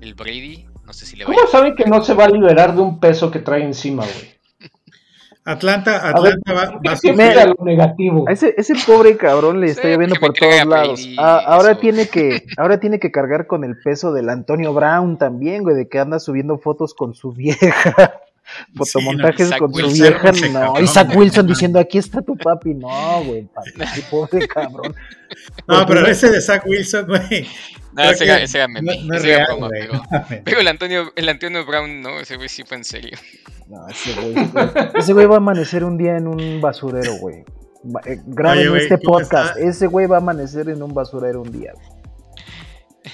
el, 0.00 0.08
el 0.08 0.14
Brady. 0.14 0.66
No 0.84 0.92
sé 0.92 1.06
si 1.06 1.16
le 1.16 1.24
vaya 1.24 1.36
¿Cómo 1.36 1.48
saben 1.50 1.76
que 1.76 1.84
no 1.84 2.02
se 2.02 2.14
va 2.14 2.24
a 2.24 2.28
liberar 2.28 2.74
de 2.74 2.80
un 2.80 2.98
peso 2.98 3.30
que 3.30 3.38
trae 3.38 3.62
encima, 3.62 4.02
güey? 4.04 4.40
Atlanta, 5.44 5.96
A 5.96 6.20
ver, 6.20 6.34
Atlanta 6.34 6.52
va, 6.52 6.64
va 6.64 6.68
a 6.68 6.72
¿por 6.72 7.00
qué 7.00 7.08
sufrir. 7.08 7.56
lo 7.58 7.64
negativo? 7.64 8.24
A 8.28 8.32
ese, 8.32 8.54
ese 8.58 8.74
pobre 8.86 9.16
cabrón 9.16 9.60
le 9.60 9.68
Sí, 9.68 9.72
está 9.72 9.88
lloviendo 9.88 10.16
por 10.16 10.34
todos 10.34 10.66
lados. 10.66 11.08
Ah, 11.18 11.42
ahora 11.46 11.78
tiene 11.78 12.08
que, 12.08 12.44
ahora 12.58 12.78
tiene 12.78 12.98
que 12.98 13.10
cargar 13.10 13.46
con 13.46 13.64
el 13.64 13.76
peso 13.82 14.12
del 14.12 14.28
Antonio 14.28 14.74
Brown 14.74 15.16
también, 15.16 15.62
güey, 15.62 15.76
de 15.76 15.88
que 15.88 15.98
anda 15.98 16.18
subiendo 16.18 16.58
fotos 16.58 16.94
con 16.94 17.14
su 17.14 17.32
vieja. 17.32 18.20
Fotomontajes 18.74 19.46
Isaac 19.46 19.58
con 19.58 19.70
su 19.74 19.76
Wilson, 19.86 19.92
vieja, 20.08 20.28
ese 20.30 20.48
no. 20.50 20.60
cabrón, 20.60 20.84
Isaac 20.84 21.16
Wilson 21.16 21.46
no. 21.46 21.52
diciendo 21.52 21.78
aquí 21.78 21.98
está 21.98 22.22
tu 22.22 22.36
papi, 22.36 22.74
no, 22.74 23.24
güey, 23.24 23.42
papi, 23.46 23.70
qué 23.94 24.02
pobre 24.10 24.48
cabrón. 24.48 24.94
No, 25.66 25.86
pero 25.86 26.06
ese 26.06 26.30
de 26.30 26.40
Zach 26.40 26.64
Wilson, 26.66 27.06
güey. 27.06 27.46
No, 27.92 28.02
ese 28.10 28.24
era, 28.24 28.40
ese 28.42 28.58
era 28.58 28.68
meme, 28.68 28.96
no- 28.96 29.04
no 29.06 29.14
es 29.16 29.22
real, 29.22 29.46
broma, 29.48 29.68
güey, 29.68 29.88
pero, 29.88 30.42
pero 30.44 30.60
el 30.60 30.68
Antonio, 30.68 31.12
el 31.16 31.28
Antonio 31.28 31.64
Brown, 31.66 32.00
no, 32.02 32.20
ese 32.20 32.36
güey 32.36 32.48
sí 32.48 32.62
fue 32.64 32.76
en 32.78 32.84
serio. 32.84 33.16
No, 33.68 33.86
ese 33.88 34.12
güey, 34.14 34.34
ese 34.96 35.12
güey 35.12 35.26
va 35.26 35.34
a 35.34 35.38
amanecer 35.38 35.84
un 35.84 35.96
día 35.96 36.16
en 36.16 36.26
un 36.26 36.60
basurero, 36.60 37.14
güey. 37.18 37.44
Eh, 38.06 38.18
Graben 38.26 38.58
Oye, 38.60 38.68
güey, 38.68 38.82
este 38.82 38.98
¿cómo 38.98 39.18
podcast. 39.18 39.56
está? 39.56 39.68
Ese 39.68 39.86
güey 39.86 40.06
va 40.06 40.16
a 40.16 40.20
amanecer 40.20 40.68
en 40.68 40.82
un 40.82 40.92
basurero 40.92 41.40
un 41.42 41.50
día. 41.52 41.72
güey. 41.74 41.86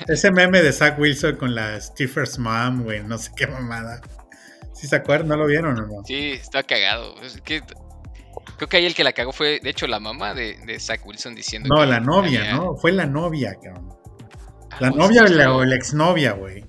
Ese 0.09 0.31
meme 0.31 0.63
de 0.63 0.73
Zach 0.73 0.99
Wilson 0.99 1.37
con 1.37 1.55
la 1.55 1.81
Stiffer's 1.81 2.39
Mom, 2.39 2.83
güey, 2.83 3.03
no 3.05 3.17
sé 3.19 3.31
qué 3.37 3.47
mamada. 3.47 4.01
¿Sí 4.77 4.87
se 4.87 4.97
acuerdan? 4.97 5.29
¿No 5.29 5.37
lo 5.37 5.47
vieron 5.47 5.79
o 5.79 5.87
no? 5.87 6.05
Sí, 6.05 6.33
está 6.33 6.63
cagado. 6.63 7.15
Es 7.23 7.41
que, 7.41 7.63
creo 8.57 8.69
que 8.69 8.77
ahí 8.77 8.87
el 8.87 8.95
que 8.95 9.05
la 9.05 9.13
cagó 9.13 9.33
fue, 9.33 9.59
de 9.61 9.71
hecho, 9.71 9.87
la 9.87 10.01
mamá 10.01 10.35
de, 10.35 10.57
de 10.67 10.79
Zach 10.79 11.01
Wilson 11.07 11.35
diciendo 11.35 11.69
No, 11.75 11.81
que 11.81 11.87
la 11.87 12.01
novia, 12.01 12.41
había- 12.41 12.55
¿no? 12.57 12.77
Fue 12.77 12.93
la 12.93 13.07
novia, 13.07 13.57
cabrón. 13.63 13.89
Ah, 14.71 14.77
La 14.81 14.91
pues, 14.91 14.97
novia 14.99 15.23
o 15.23 15.27
la, 15.29 15.55
o 15.55 15.65
la 15.65 15.77
exnovia, 15.77 16.33
güey. 16.33 16.65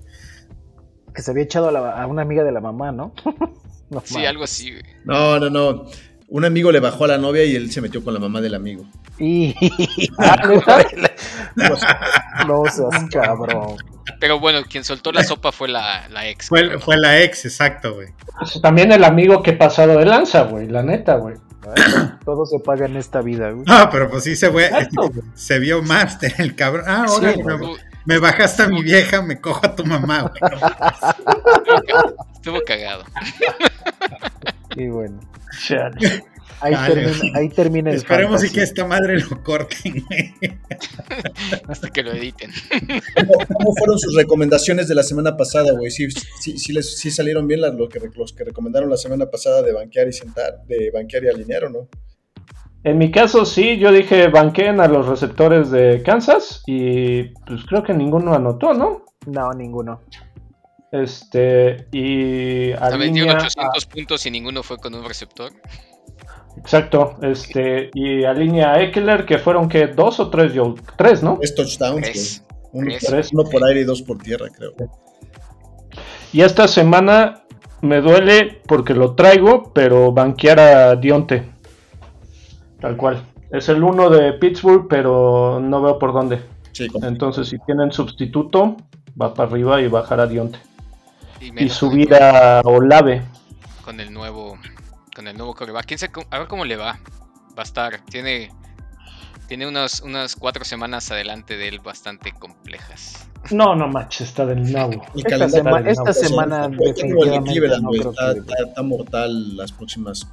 Que 1.14 1.22
se 1.22 1.32
había 1.32 1.44
echado 1.44 1.68
a, 1.70 1.72
la- 1.72 2.02
a 2.02 2.08
una 2.08 2.22
amiga 2.22 2.44
de 2.44 2.52
la 2.52 2.62
mamá, 2.62 2.92
¿no? 2.92 3.14
No 3.90 4.02
Sí, 4.04 4.26
algo 4.26 4.44
así, 4.44 4.72
güey. 4.72 4.84
No, 5.06 5.40
no, 5.40 5.50
no. 5.50 5.86
Un 6.28 6.44
amigo 6.44 6.74
le 6.74 6.82
bajó 6.82 7.06
a 7.06 7.08
la 7.08 7.18
novia 7.18 7.46
y 7.46 7.56
él 7.56 7.72
se 7.72 7.80
metió 7.80 8.04
con 8.04 8.14
la 8.14 8.20
mamá 8.20 8.42
del 8.42 8.54
amigo. 8.54 8.86
Y... 9.18 9.56
Ah, 10.18 10.36
no 12.46 12.66
seas 12.66 13.06
cabrón. 13.10 13.78
Pero 14.20 14.40
bueno, 14.40 14.60
quien 14.70 14.84
soltó 14.84 15.12
la 15.12 15.24
sopa 15.24 15.52
fue 15.52 15.68
la, 15.68 16.08
la 16.10 16.28
ex. 16.28 16.48
Fue, 16.48 16.68
creo. 16.68 16.80
fue 16.80 16.98
la 16.98 17.22
ex, 17.22 17.46
exacto, 17.46 17.96
güey. 17.96 18.08
Pues 18.40 18.62
también 18.62 18.92
el 18.92 19.04
amigo 19.04 19.44
que 19.44 19.54
pasado 19.54 19.98
de 19.98 20.06
lanza, 20.06 20.44
güey. 20.44 20.68
La 20.68 20.84
neta, 20.84 21.16
güey. 21.16 21.36
Todo 22.26 22.46
se 22.46 22.60
paga 22.60 22.86
en 22.86 22.96
esta 22.96 23.22
vida, 23.22 23.52
güey. 23.52 23.66
No, 23.66 23.90
pero 23.90 24.10
pues 24.10 24.24
sí 24.24 24.36
se 24.36 24.50
fue. 24.52 24.66
Exacto. 24.68 25.12
Se 25.36 25.60
vio 25.60 25.82
máster 25.84 26.34
el 26.38 26.56
cabrón. 26.56 26.86
Ah, 26.88 27.06
Sí, 27.08 27.26
ahora 27.26 27.56
güey. 27.58 27.72
me, 28.06 28.16
me 28.16 28.20
bajaste 28.20 28.64
a 28.64 28.68
mi 28.70 28.82
vieja, 28.84 29.22
me 29.22 29.42
cojo 29.42 29.66
a 29.66 29.76
tu 29.76 29.86
mamá, 29.86 30.22
güey. 30.22 30.52
Estuvo 32.34 32.62
cagado. 32.66 33.04
Y 34.76 34.88
bueno. 34.88 35.20
Chale. 35.66 36.24
Ahí, 36.60 36.74
termina, 36.74 37.40
ahí 37.40 37.50
termina 37.50 37.90
el 37.92 37.98
Esperemos 37.98 38.44
y 38.44 38.52
que 38.52 38.62
esta 38.62 38.86
madre 38.86 39.20
lo 39.20 39.44
corten. 39.44 40.04
Hasta 41.68 41.90
que 41.90 42.04
lo 42.04 42.12
editen. 42.14 42.52
¿Cómo, 43.54 43.76
fueron 43.76 44.00
sus 44.00 44.16
recomendaciones 44.16 44.88
de 44.88 44.96
la 44.96 45.04
semana 45.04 45.38
pasada, 45.38 45.74
güey? 45.74 45.92
¿Sí, 45.92 46.10
sí, 46.10 46.58
sí, 46.58 46.74
les, 46.74 46.98
sí 46.98 47.12
salieron 47.12 47.48
bien 47.48 47.62
las, 47.62 47.76
los, 47.76 47.90
que, 47.90 48.00
los 48.16 48.34
que 48.34 48.44
recomendaron 48.44 48.90
la 48.90 48.98
semana 48.98 49.30
pasada 49.30 49.62
de 49.62 49.72
banquear 49.72 50.08
y 50.08 50.14
sentar, 50.14 50.64
de 50.66 50.90
banquear 50.92 51.26
y 51.26 51.28
alinear 51.30 51.66
o 51.66 51.70
no? 51.70 51.90
En 52.84 52.98
mi 52.98 53.12
caso 53.12 53.46
sí, 53.46 53.78
yo 53.78 53.92
dije 53.92 54.30
banquen 54.30 54.80
a 54.80 54.88
los 54.88 55.08
receptores 55.08 55.72
de 55.72 56.02
Kansas 56.04 56.64
y 56.66 57.24
pues 57.46 57.66
creo 57.68 57.84
que 57.84 57.94
ninguno 57.94 58.34
anotó, 58.34 58.74
¿no? 58.74 59.06
No, 59.26 59.52
ninguno. 59.52 60.02
Este, 60.92 61.88
y 61.92 62.72
alinea 62.72 63.34
800 63.34 63.86
puntos 63.88 64.26
y 64.26 64.32
ninguno 64.32 64.64
fue 64.64 64.78
con 64.78 64.96
un 64.96 65.04
receptor. 65.04 65.52
Exacto, 66.58 67.18
este, 67.22 67.92
y 67.94 68.24
alinea 68.24 68.74
a 68.74 68.82
Eckler, 68.82 69.26
que 69.26 69.38
fueron 69.38 69.70
que 69.70 69.88
dos 69.88 70.20
o 70.20 70.30
tres, 70.30 70.54
yo, 70.54 70.76
tres, 70.98 71.24
¿no? 71.24 71.38
Tres 71.38 71.56
touchdowns, 71.56 72.44
Uno, 72.72 72.92
uno 73.32 73.44
por 73.44 73.64
aire 73.66 73.82
y 73.82 73.84
dos 73.84 74.02
por 74.02 74.18
tierra, 74.18 74.48
creo. 74.50 74.74
Y 76.34 76.42
esta 76.42 76.68
semana 76.68 77.44
me 77.82 78.02
duele 78.02 78.62
porque 78.68 78.94
lo 78.94 79.14
traigo, 79.16 79.72
pero 79.74 80.12
banquear 80.12 80.60
a 80.60 80.96
Dionte. 80.96 81.44
Tal 82.80 82.98
cual. 82.98 83.24
Es 83.52 83.70
el 83.70 83.82
uno 83.84 84.10
de 84.10 84.34
Pittsburgh, 84.34 84.88
pero 84.90 85.60
no 85.62 85.82
veo 85.82 85.98
por 85.98 86.12
dónde. 86.12 86.42
Entonces, 87.02 87.48
si 87.48 87.58
tienen 87.60 87.92
sustituto, 87.92 88.76
va 89.20 89.34
para 89.34 89.50
arriba 89.50 89.82
y 89.82 89.88
bajar 89.88 90.20
a 90.20 90.28
Dionte. 90.28 90.60
Y, 91.40 91.70
subir 91.70 92.14
a 92.16 92.62
Olave. 92.66 93.22
Con 93.86 94.00
el 94.00 94.12
nuevo 94.12 94.58
con 95.18 95.28
el 95.28 95.36
nuevo 95.36 95.56
coreback. 95.56 95.96
a 96.30 96.38
ver 96.38 96.48
cómo 96.48 96.64
le 96.64 96.76
va. 96.76 97.00
Va 97.58 97.62
a 97.62 97.64
estar. 97.64 98.06
Tiene, 98.06 98.52
tiene 99.48 99.68
unas, 99.68 100.02
unas 100.02 100.36
cuatro 100.36 100.64
semanas 100.64 101.10
adelante 101.10 101.58
de 101.58 101.70
él 101.70 101.80
bastante 101.80 102.34
complejas. 102.34 103.28
No, 103.50 103.76
no 103.76 103.88
macho, 103.88 104.24
está 104.24 104.46
del 104.46 104.72
nabo. 104.72 105.04
Esta, 105.16 106.14
semana 106.14 106.70
definitivamente 106.70 108.10
está, 108.70 108.84
mortal 108.84 109.58
las 109.58 109.72
próximas 109.72 110.28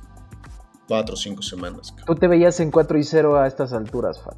cuatro 0.86 1.14
o 1.14 1.16
cinco 1.16 1.40
semanas. 1.40 1.94
Tú 2.06 2.14
te 2.14 2.28
veías 2.28 2.60
en 2.60 2.70
4 2.70 2.98
y 2.98 3.04
0 3.04 3.38
a 3.40 3.46
estas 3.46 3.72
alturas, 3.72 4.20
Fat. 4.20 4.36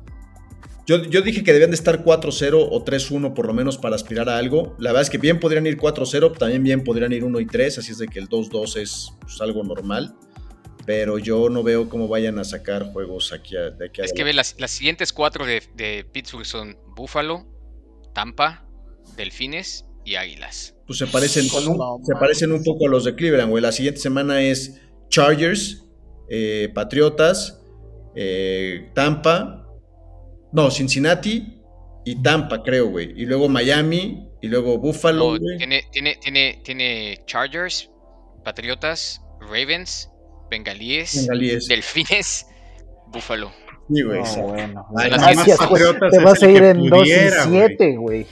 Yo, 0.86 0.98
dije 0.98 1.42
que 1.42 1.52
debían 1.52 1.70
de 1.70 1.74
estar 1.74 2.04
4-0 2.04 2.68
o 2.70 2.84
3-1 2.84 3.34
por 3.34 3.48
lo 3.48 3.52
menos 3.52 3.76
para 3.76 3.96
aspirar 3.96 4.28
a 4.28 4.38
algo. 4.38 4.76
La 4.78 4.90
verdad 4.90 5.02
es 5.02 5.10
que 5.10 5.18
bien 5.18 5.40
podrían 5.40 5.66
ir 5.66 5.76
4-0, 5.76 6.38
también 6.38 6.62
bien 6.62 6.84
podrían 6.84 7.12
ir 7.12 7.24
1 7.24 7.40
y 7.40 7.46
3, 7.46 7.78
así 7.78 7.90
es 7.90 7.98
de 7.98 8.06
que 8.06 8.20
el 8.20 8.28
2-2 8.28 8.76
es 8.76 9.12
pues, 9.20 9.40
algo 9.40 9.64
normal. 9.64 10.14
Pero 10.86 11.18
yo 11.18 11.48
no 11.50 11.62
veo 11.64 11.88
cómo 11.88 12.06
vayan 12.06 12.38
a 12.38 12.44
sacar 12.44 12.92
juegos 12.92 13.32
aquí 13.32 13.54
de 13.54 13.86
aquí 13.86 14.00
a 14.00 14.04
Es 14.04 14.12
que 14.12 14.22
ve, 14.22 14.32
las, 14.32 14.54
siguientes 14.68 15.12
cuatro 15.12 15.44
de, 15.44 16.06
Pittsburgh 16.12 16.46
son 16.46 16.78
Buffalo, 16.94 17.44
Tampa, 18.14 18.64
Delfines 19.16 19.84
y 20.04 20.14
Águilas. 20.14 20.76
Pues 20.86 21.00
se 21.00 21.08
parecen, 21.08 21.44
se 21.44 22.14
parecen 22.18 22.52
un 22.52 22.62
poco 22.62 22.86
a 22.86 22.90
los 22.90 23.04
de 23.04 23.16
Cleveland, 23.16 23.50
güey. 23.50 23.60
La 23.60 23.72
siguiente 23.72 24.00
semana 24.00 24.40
es 24.40 24.80
Chargers, 25.08 25.84
eh, 26.30 26.70
Patriotas, 26.72 27.60
eh, 28.14 28.90
Tampa, 28.94 29.66
no, 30.52 30.70
Cincinnati 30.70 31.60
y 32.04 32.22
Tampa, 32.22 32.62
creo, 32.62 32.88
güey. 32.88 33.12
Y 33.20 33.26
luego 33.26 33.48
Miami 33.48 34.28
y 34.40 34.46
luego 34.46 34.78
Buffalo. 34.78 35.36
tiene, 35.58 35.82
tiene, 35.90 36.16
tiene, 36.16 36.60
tiene 36.64 37.22
Chargers, 37.26 37.90
Patriotas, 38.44 39.20
Ravens, 39.40 40.10
Bengalíes, 40.50 41.26
Delfines, 41.68 42.46
Buffalo. 43.08 43.52
Sí, 43.92 44.02
güey. 44.02 44.20
bueno. 44.42 44.86
te 46.10 46.18
vas 46.18 46.42
a 46.42 46.50
ir 46.50 46.62
en 46.62 46.88
2 46.88 47.06
y 47.06 47.12
7, 47.48 47.96
güey. 47.96 48.26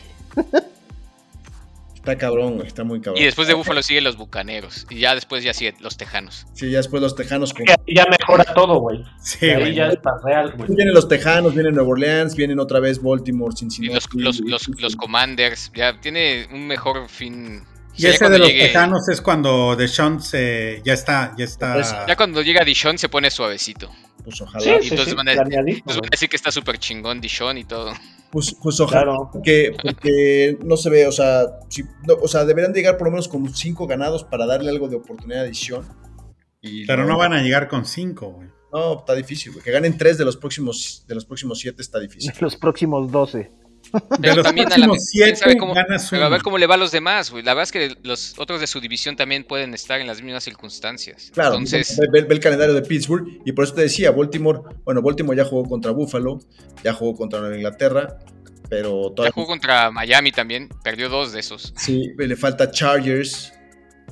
Está 2.04 2.18
cabrón, 2.18 2.56
güey, 2.56 2.66
está 2.66 2.84
muy 2.84 3.00
cabrón. 3.00 3.22
Y 3.22 3.24
después 3.24 3.48
de 3.48 3.54
Búfalo 3.54 3.82
siguen 3.82 4.04
los 4.04 4.18
Bucaneros. 4.18 4.86
Y 4.90 4.98
ya 4.98 5.14
después 5.14 5.42
ya 5.42 5.54
siguen 5.54 5.76
los 5.80 5.96
Tejanos. 5.96 6.46
Sí, 6.52 6.70
ya 6.70 6.76
después 6.76 7.00
los 7.00 7.14
Tejanos. 7.14 7.54
Ya, 7.86 8.04
mejora 8.04 8.44
todo, 8.52 8.78
güey. 8.78 9.02
Sí, 9.22 9.46
ahí 9.48 9.74
ya 9.74 9.88
está 9.88 10.10
real, 10.22 10.52
güey. 10.54 10.68
Vienen 10.68 10.92
los 10.92 11.08
Tejanos, 11.08 11.54
vienen 11.54 11.74
Nueva 11.74 11.88
Orleans, 11.88 12.36
vienen 12.36 12.58
otra 12.58 12.78
vez 12.78 13.02
Baltimore, 13.02 13.54
Cincinnati. 13.56 14.06
Y 14.12 14.20
los, 14.20 14.40
los, 14.40 14.68
los, 14.78 14.96
Commanders. 14.96 15.72
Ya 15.74 15.98
tiene 15.98 16.46
un 16.52 16.66
mejor 16.66 17.08
fin 17.08 17.62
y 17.96 18.06
ese 18.06 18.28
de 18.28 18.38
los 18.38 18.48
Tejanos 18.48 19.08
es 19.08 19.20
cuando 19.20 19.76
Deshaun 19.76 20.20
se 20.20 20.82
ya 20.84 20.92
está, 20.92 21.34
ya 21.36 21.44
está. 21.44 21.74
Pues, 21.74 21.94
ya 22.08 22.16
cuando 22.16 22.42
llega 22.42 22.64
Dishon 22.64 22.98
se 22.98 23.08
pone 23.08 23.30
suavecito. 23.30 23.90
Pues 24.22 24.40
ojalá. 24.40 24.64
y 24.82 24.88
entonces, 24.88 25.14
van, 25.14 25.28
a, 25.28 25.34
decir 26.10 26.28
que 26.28 26.36
está 26.36 26.50
súper 26.50 26.78
chingón 26.78 27.20
Dishon 27.20 27.58
y 27.58 27.64
todo. 27.64 27.92
Pues, 28.30 28.56
pues 28.60 28.80
ojalá. 28.80 29.16
Porque, 29.32 29.76
porque, 29.80 30.58
no 30.64 30.76
se 30.76 30.90
ve, 30.90 31.06
o 31.06 31.12
sea, 31.12 31.44
o 32.20 32.28
sea, 32.28 32.44
deberían 32.44 32.72
llegar 32.72 32.96
por 32.96 33.06
lo 33.06 33.12
menos 33.12 33.28
con 33.28 33.54
cinco 33.54 33.86
ganados 33.86 34.24
para 34.24 34.46
darle 34.46 34.70
algo 34.70 34.88
de 34.88 34.96
oportunidad 34.96 35.42
a 35.42 35.44
Dishon. 35.44 35.86
Pero 36.86 37.04
no, 37.04 37.18
van 37.18 37.34
a 37.34 37.42
llegar 37.42 37.68
con 37.68 37.84
cinco, 37.84 38.30
güey. 38.30 38.48
No, 38.72 38.98
está 38.98 39.14
difícil, 39.14 39.52
güey. 39.52 39.62
Que 39.62 39.70
ganen 39.70 39.96
tres 39.96 40.18
de 40.18 40.24
los 40.24 40.36
próximos, 40.36 41.04
de 41.06 41.14
los 41.14 41.26
próximos 41.26 41.58
siete 41.58 41.82
está 41.82 42.00
difícil. 42.00 42.32
Los 42.40 42.56
próximos 42.56 43.12
doce. 43.12 43.52
Pero 44.20 44.42
también 44.42 44.72
a, 44.72 44.78
la, 44.78 44.88
siete, 44.98 45.56
cómo, 45.58 45.74
a 45.74 46.28
ver 46.28 46.42
cómo 46.42 46.58
le 46.58 46.66
va 46.66 46.74
a 46.74 46.78
los 46.78 46.90
demás, 46.90 47.30
güey. 47.30 47.42
La 47.42 47.54
verdad 47.54 47.64
es 47.64 47.72
que 47.72 47.96
los 48.02 48.38
otros 48.38 48.60
de 48.60 48.66
su 48.66 48.80
división 48.80 49.16
también 49.16 49.44
pueden 49.44 49.74
estar 49.74 50.00
en 50.00 50.06
las 50.06 50.22
mismas 50.22 50.44
circunstancias. 50.44 51.30
Claro, 51.32 51.56
entonces 51.56 51.98
ve, 52.12 52.26
el 52.28 52.40
calendario 52.40 52.74
de 52.74 52.82
Pittsburgh 52.82 53.40
y 53.44 53.52
por 53.52 53.64
eso 53.64 53.74
te 53.74 53.82
decía, 53.82 54.10
Baltimore, 54.10 54.60
bueno, 54.84 55.02
Baltimore 55.02 55.36
ya 55.36 55.44
jugó 55.44 55.68
contra 55.68 55.92
Buffalo, 55.92 56.40
ya 56.82 56.92
jugó 56.92 57.14
contra 57.14 57.40
Nueva 57.40 57.56
Inglaterra, 57.56 58.18
pero 58.68 59.10
todavía... 59.10 59.30
Ya 59.30 59.34
jugó 59.34 59.46
contra 59.46 59.90
Miami 59.90 60.32
también, 60.32 60.68
perdió 60.82 61.08
dos 61.08 61.32
de 61.32 61.40
esos. 61.40 61.72
Sí, 61.76 62.12
le 62.16 62.36
falta 62.36 62.70
Chargers, 62.70 63.52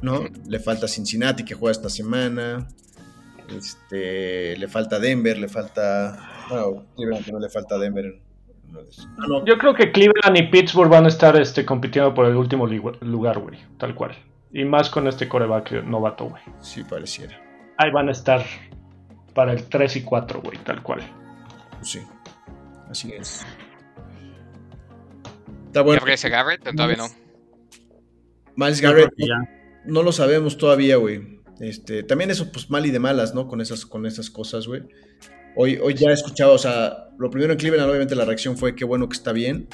¿no? 0.01 0.24
Le 0.47 0.61
falta 0.61 0.87
Cincinnati 0.87 1.45
que 1.45 1.55
juega 1.55 1.72
esta 1.72 1.89
semana. 1.89 2.68
Este, 3.57 4.57
le 4.57 4.68
falta 4.68 4.99
Denver, 4.99 5.39
le 5.39 5.49
falta... 5.49 6.28
Bueno, 6.97 7.18
no 7.33 7.39
le 7.39 7.49
falta 7.49 7.78
Denver 7.78 8.20
Ah, 8.75 9.43
Yo 9.45 9.59
creo 9.59 9.75
que 9.75 9.93
Cleveland 9.93 10.37
y 10.37 10.43
Pittsburgh 10.45 10.91
van 10.91 11.05
a 11.05 11.09
estar 11.09 11.37
este, 11.41 11.64
compitiendo 11.64 12.14
por 12.14 12.27
el 12.27 12.37
último 12.37 12.66
lugar, 12.66 13.39
güey, 13.39 13.59
tal 13.79 13.95
cual. 13.95 14.16
Y 14.53 14.64
más 14.64 14.91
con 14.91 15.09
este 15.09 15.29
coreback 15.29 15.85
novato, 15.85 16.27
güey. 16.27 16.43
Sí, 16.61 16.85
pareciera. 16.85 17.41
Ahí 17.79 17.91
van 17.91 18.09
a 18.09 18.12
estar 18.12 18.45
para 19.35 19.53
el 19.53 19.64
3 19.64 19.97
y 19.97 20.03
4, 20.03 20.43
güey, 20.43 20.59
tal 20.59 20.83
cual. 20.83 21.01
Pues 21.79 21.91
sí, 21.91 22.01
así 22.91 23.12
es. 23.12 23.47
Está 25.66 25.83
bueno. 25.83 26.03
Garrett? 26.05 26.62
Todavía 26.77 26.97
no. 26.97 27.07
Miles 28.57 28.81
Garrett, 28.83 29.11
no, 29.87 30.03
lo 30.03 30.12
sabemos 30.12 30.59
todavía, 30.59 30.97
güey. 30.97 31.41
Este, 31.61 32.03
también 32.03 32.31
eso, 32.31 32.53
pues 32.53 32.70
mal 32.70 32.85
y 32.85 32.91
de 32.91 32.99
malas, 32.99 33.35
¿no? 33.35 33.49
Con 33.49 33.61
esas, 33.61 33.87
con 33.87 34.05
esas 34.05 34.31
cosas, 34.31 34.66
güey. 34.66 34.83
Hoy, 35.55 35.78
hoy 35.82 35.94
ya 35.94 36.11
he 36.11 36.14
escuchado, 36.14 36.55
o 36.55 36.59
sea, 36.59 37.11
lo 37.18 37.30
primero 37.30 37.53
en 37.53 37.59
Cleveland, 37.59 37.88
obviamente 37.88 38.14
la 38.14 38.24
reacción 38.24 38.57
fue 38.57 38.74
qué 38.74 38.84
bueno 38.84 39.09
que 39.09 39.16
está 39.16 39.32
bien, 39.32 39.68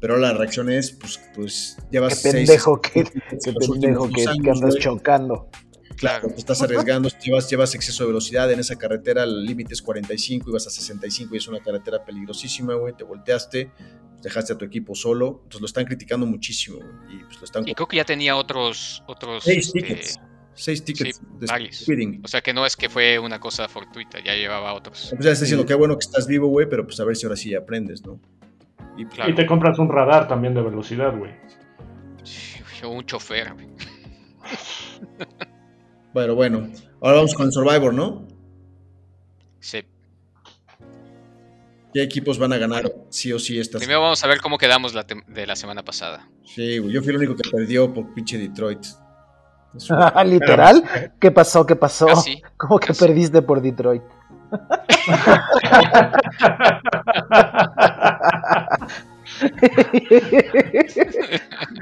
pero 0.00 0.16
la 0.16 0.32
reacción 0.32 0.70
es, 0.70 0.92
pues, 0.92 1.20
pues 1.34 1.76
llevas 1.90 2.22
qué 2.22 2.30
pendejo 2.30 2.80
que, 2.80 3.04
qué 3.04 3.52
pendejo 3.52 4.08
que, 4.10 4.26
andas 4.28 4.76
chocando. 4.76 5.48
Claro, 5.96 6.28
te 6.28 6.36
estás 6.36 6.60
arriesgando, 6.62 7.08
llevas, 7.22 7.48
llevas 7.48 7.74
exceso 7.74 8.02
de 8.02 8.08
velocidad 8.08 8.50
en 8.50 8.60
esa 8.60 8.76
carretera, 8.76 9.22
el 9.22 9.44
límite 9.44 9.74
es 9.74 9.82
45, 9.82 10.50
ibas 10.50 10.66
a 10.66 10.70
65 10.70 11.34
y 11.34 11.38
es 11.38 11.48
una 11.48 11.60
carretera 11.60 12.04
peligrosísima, 12.04 12.74
güey, 12.74 12.94
te 12.94 13.04
volteaste, 13.04 13.70
dejaste 14.20 14.52
a 14.54 14.58
tu 14.58 14.64
equipo 14.64 14.94
solo, 14.94 15.40
entonces 15.44 15.60
lo 15.60 15.66
están 15.66 15.84
criticando 15.84 16.26
muchísimo, 16.26 16.78
y 17.08 17.22
pues 17.24 17.38
lo 17.38 17.44
están... 17.44 17.68
Y 17.68 17.74
creo 17.74 17.86
que 17.86 17.96
ya 17.96 18.04
tenía 18.04 18.36
otros... 18.36 19.04
otros 19.06 19.46
este, 19.46 20.00
Seis 20.54 20.84
tickets 20.84 21.20
de 21.40 21.72
speeding. 21.72 22.20
O 22.24 22.28
sea 22.28 22.40
que 22.40 22.52
no 22.52 22.64
es 22.64 22.76
que 22.76 22.88
fue 22.88 23.18
una 23.18 23.40
cosa 23.40 23.68
fortuita, 23.68 24.22
ya 24.22 24.34
llevaba 24.34 24.72
otros. 24.74 25.08
Pues 25.10 25.24
ya 25.24 25.32
está 25.32 25.44
diciendo, 25.44 25.66
qué 25.66 25.74
bueno 25.74 25.94
que 25.94 26.04
estás 26.04 26.26
vivo, 26.26 26.48
güey, 26.48 26.68
pero 26.68 26.84
pues 26.86 26.98
a 27.00 27.04
ver 27.04 27.16
si 27.16 27.26
ahora 27.26 27.36
sí 27.36 27.54
aprendes, 27.54 28.04
¿no? 28.04 28.20
Y, 28.96 29.34
te 29.34 29.46
compras 29.46 29.78
un 29.80 29.88
radar 29.88 30.28
también 30.28 30.54
de 30.54 30.62
velocidad, 30.62 31.16
güey. 31.16 31.32
O 32.84 32.88
un 32.88 33.04
chofer, 33.06 33.54
güey. 33.54 33.66
bueno, 36.12 36.34
bueno. 36.34 36.68
Ahora 37.00 37.16
vamos 37.16 37.34
con 37.34 37.50
Survivor, 37.50 37.94
¿no? 37.94 38.28
Sí. 39.58 39.82
¿Qué 41.92 42.02
equipos 42.02 42.38
van 42.38 42.52
a 42.52 42.58
ganar 42.58 42.92
sí 43.08 43.32
o 43.32 43.38
sí 43.38 43.58
esta 43.58 43.78
Primero 43.78 44.00
vamos 44.02 44.22
a 44.22 44.26
ver 44.26 44.40
cómo 44.40 44.58
quedamos 44.58 44.94
la 44.94 45.04
de 45.04 45.46
la 45.46 45.56
semana 45.56 45.82
pasada. 45.82 46.28
Sí, 46.44 46.78
güey. 46.78 46.92
Yo 46.92 47.02
fui 47.02 47.10
el 47.10 47.16
único 47.16 47.36
que 47.36 47.48
perdió 47.50 47.92
por 47.92 48.12
pinche 48.14 48.36
Detroit. 48.36 48.84
¿Literal? 50.24 50.82
¿Qué 51.20 51.30
pasó? 51.30 51.66
¿Qué 51.66 51.76
pasó? 51.76 52.06
¿Cómo 52.56 52.78
que 52.78 52.94
perdiste 52.94 53.42
por 53.42 53.60
Detroit? 53.60 54.02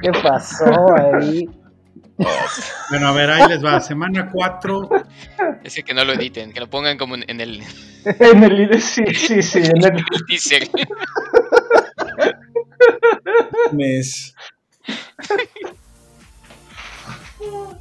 ¿Qué 0.03 0.13
pasó 0.23 0.95
ahí? 0.95 1.49
Bueno, 2.91 3.09
a 3.09 3.13
ver, 3.13 3.31
ahí 3.31 3.49
les 3.49 3.65
va. 3.65 3.81
Semana 3.81 4.31
4. 4.33 4.91
Ese 5.65 5.83
que 5.83 5.93
no 5.93 6.05
lo 6.05 6.13
editen, 6.13 6.53
que 6.53 6.61
lo 6.61 6.69
pongan 6.71 6.97
como 6.97 7.17
en, 7.17 7.41
el, 7.41 7.63
En 8.05 8.45
el 8.45 8.81
sí, 8.81 9.05
sí, 9.15 9.43
sí. 9.43 9.59
En 9.59 9.85
el. 9.85 10.05
Mes. 13.73 14.35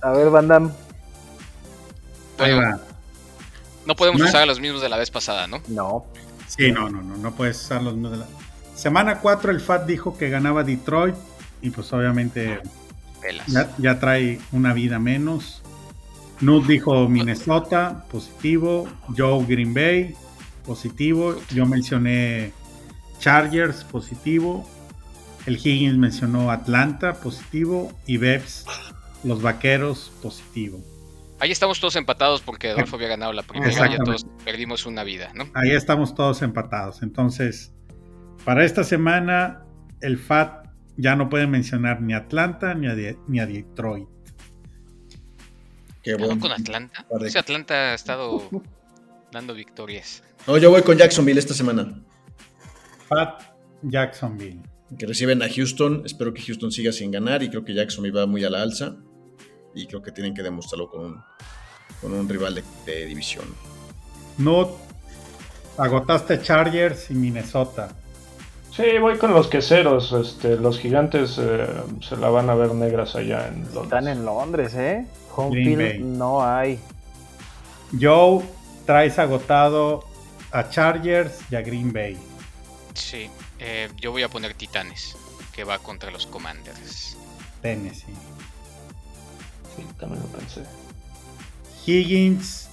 A 0.02 0.12
ver, 0.12 0.30
Van 0.30 0.48
Damme. 0.48 0.70
Ahí 2.40 2.54
Bueno, 2.56 2.78
va. 2.78 2.82
no 3.86 3.96
podemos 3.96 4.22
usar 4.22 4.44
a 4.44 4.46
los 4.46 4.60
mismos 4.60 4.82
de 4.82 4.90
la 4.90 4.98
vez 4.98 5.12
pasada, 5.12 5.48
¿no? 5.48 5.62
No. 5.68 6.06
Sí, 6.48 6.72
no, 6.72 6.90
no, 6.90 7.02
no, 7.02 7.18
no 7.18 7.32
puedes 7.34 7.62
usar 7.62 7.82
los 7.84 7.94
mismos 7.94 8.12
de 8.12 8.18
la. 8.20 8.26
Semana 8.76 9.20
4, 9.20 9.52
el 9.52 9.62
FAT 9.62 9.86
dijo 9.86 10.18
que 10.18 10.30
ganaba 10.30 10.64
Detroit. 10.64 11.16
Y 11.62 11.70
pues 11.70 11.94
obviamente 11.94 12.60
Pelas. 13.22 13.46
ya, 13.48 13.70
ya 13.78 14.00
trae 14.00 14.40
una 14.52 14.74
vida 14.74 14.98
menos. 14.98 15.62
Nud 16.40 16.66
dijo 16.66 17.08
Minnesota, 17.08 18.06
positivo. 18.12 18.88
Joe 19.16 19.46
Green 19.46 19.74
Bay, 19.76 20.16
positivo. 20.66 21.36
Yo 21.54 21.68
mencioné 21.68 22.52
Chargers, 23.20 23.84
positivo. 23.84 24.68
El 25.46 25.56
Higgins 25.56 25.98
mencionó 25.98 26.50
Atlanta, 26.50 27.14
positivo. 27.14 27.92
Y 28.08 28.18
Bebs, 28.18 28.66
los 29.24 29.42
vaqueros, 29.42 30.12
positivo. 30.22 30.82
Ahí 31.40 31.52
estamos 31.52 31.80
todos 31.80 31.96
empatados 31.96 32.42
porque 32.42 32.70
Adolfo 32.70 32.96
había 32.98 33.08
ganado 33.08 33.34
la 33.34 33.42
primera 33.44 33.72
y 33.94 33.98
todos 33.98 34.26
perdimos 34.46 34.86
una 34.86 35.04
vida, 35.04 35.32
¿no? 35.34 35.50
Ahí 35.56 35.72
estamos 35.72 36.14
todos 36.14 36.42
empatados. 36.44 37.02
Entonces, 37.02 37.74
para 38.46 38.64
esta 38.64 38.84
semana, 38.84 39.66
el 40.02 40.18
FAT 40.20 40.68
ya 40.98 41.16
no 41.16 41.30
puede 41.30 41.48
mencionar 41.48 42.02
ni 42.02 42.14
a 42.14 42.18
Atlanta 42.18 42.76
ni 42.76 42.88
a, 42.88 42.94
De- 42.96 43.18
ni 43.28 43.40
a 43.40 43.48
Detroit. 43.48 44.08
Qué 46.04 46.12
¿Ganó 46.14 46.26
bueno. 46.28 46.42
con 46.42 46.52
Atlanta? 46.52 47.06
De- 47.20 47.28
Ese 47.28 47.40
Atlanta 47.40 47.74
ha 47.74 47.94
estado 47.96 48.50
dando 49.32 49.54
victorias. 49.54 50.24
No, 50.48 50.58
yo 50.58 50.70
voy 50.72 50.82
con 50.84 50.98
Jacksonville 50.98 51.40
esta 51.40 51.54
semana. 51.54 52.02
FAT 53.08 53.44
Jacksonville. 53.84 54.62
Que 54.98 55.06
reciben 55.06 55.42
a 55.42 55.48
Houston. 55.50 56.04
Espero 56.06 56.34
que 56.34 56.42
Houston 56.42 56.72
siga 56.72 56.92
sin 56.92 57.12
ganar 57.12 57.42
y 57.44 57.50
creo 57.50 57.64
que 57.64 57.74
Jacksonville 57.74 58.16
va 58.18 58.26
muy 58.28 58.44
a 58.44 58.50
la 58.50 58.62
alza. 58.62 58.98
Y 59.74 59.88
creo 59.88 60.02
que 60.02 60.12
tienen 60.12 60.34
que 60.34 60.44
demostrarlo 60.44 60.90
con 60.90 61.02
un, 61.06 61.24
con 62.02 62.14
un 62.14 62.28
rival 62.28 62.56
de, 62.56 62.64
de 62.86 63.06
división. 63.06 63.46
No 64.38 64.70
agotaste 65.78 66.42
Chargers 66.42 67.10
y 67.12 67.14
Minnesota. 67.14 67.90
sí, 68.76 68.98
voy 69.00 69.18
con 69.18 69.34
los 69.34 69.48
queseros. 69.48 70.12
Este, 70.14 70.56
los 70.58 70.80
gigantes 70.80 71.38
eh, 71.40 71.68
se 72.02 72.18
la 72.18 72.30
van 72.30 72.50
a 72.50 72.56
ver 72.56 72.74
negras 72.74 73.16
allá 73.16 73.48
en 73.48 73.64
Londres. 73.74 73.84
Están 73.84 74.08
en 74.08 74.26
Londres, 74.26 74.74
¿eh? 74.76 75.06
Home 75.36 75.52
Green 75.52 75.78
field 75.78 75.78
Bay. 75.78 76.00
no 76.00 76.46
hay. 76.46 76.80
Joe, 78.00 78.44
traes 78.86 79.20
agotado 79.20 80.04
a 80.52 80.70
Chargers 80.70 81.40
y 81.50 81.56
a 81.56 81.62
Green 81.62 81.92
Bay. 81.94 82.18
Sí, 82.94 83.30
eh, 83.60 83.90
yo 83.98 84.12
voy 84.12 84.24
a 84.24 84.30
poner 84.30 84.54
Titanes, 84.54 85.16
que 85.54 85.64
va 85.64 85.80
contra 85.80 86.12
los 86.12 86.26
Commanders. 86.26 87.18
Tennessee. 87.62 88.14
Sí, 89.76 89.86
también 90.00 90.22
lo 90.22 90.28
pensé. 90.30 90.64
Higgins, 91.86 92.70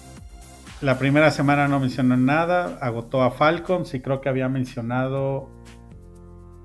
la 0.80 0.98
primera 0.98 1.30
semana 1.30 1.66
no 1.66 1.80
mencionó 1.80 2.16
nada, 2.16 2.78
agotó 2.80 3.22
a 3.22 3.30
Falcons 3.30 3.94
y 3.94 4.00
creo 4.00 4.20
que 4.20 4.28
había 4.28 4.48
mencionado, 4.48 5.50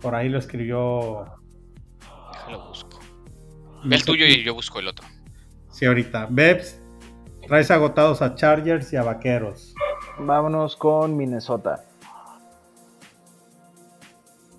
por 0.02 0.14
ahí 0.14 0.30
lo 0.30 0.38
escribió. 0.38 1.26
Déjalo 2.32 2.68
busco. 2.68 3.00
Ve 3.84 3.96
el 3.96 4.06
tuyo 4.06 4.26
y 4.26 4.44
yo 4.44 4.54
busco 4.54 4.80
el 4.80 4.88
otro. 4.88 5.08
Sí, 5.72 5.86
ahorita. 5.86 6.28
Bebs, 6.30 6.80
traes 7.48 7.72
agotados 7.72 8.22
a 8.22 8.36
Chargers 8.36 8.94
y 8.94 8.98
a 8.98 9.04
Vaqueros. 9.04 9.74
Vámonos 10.20 10.76
con 10.76 11.18
Minnesota. 11.18 11.84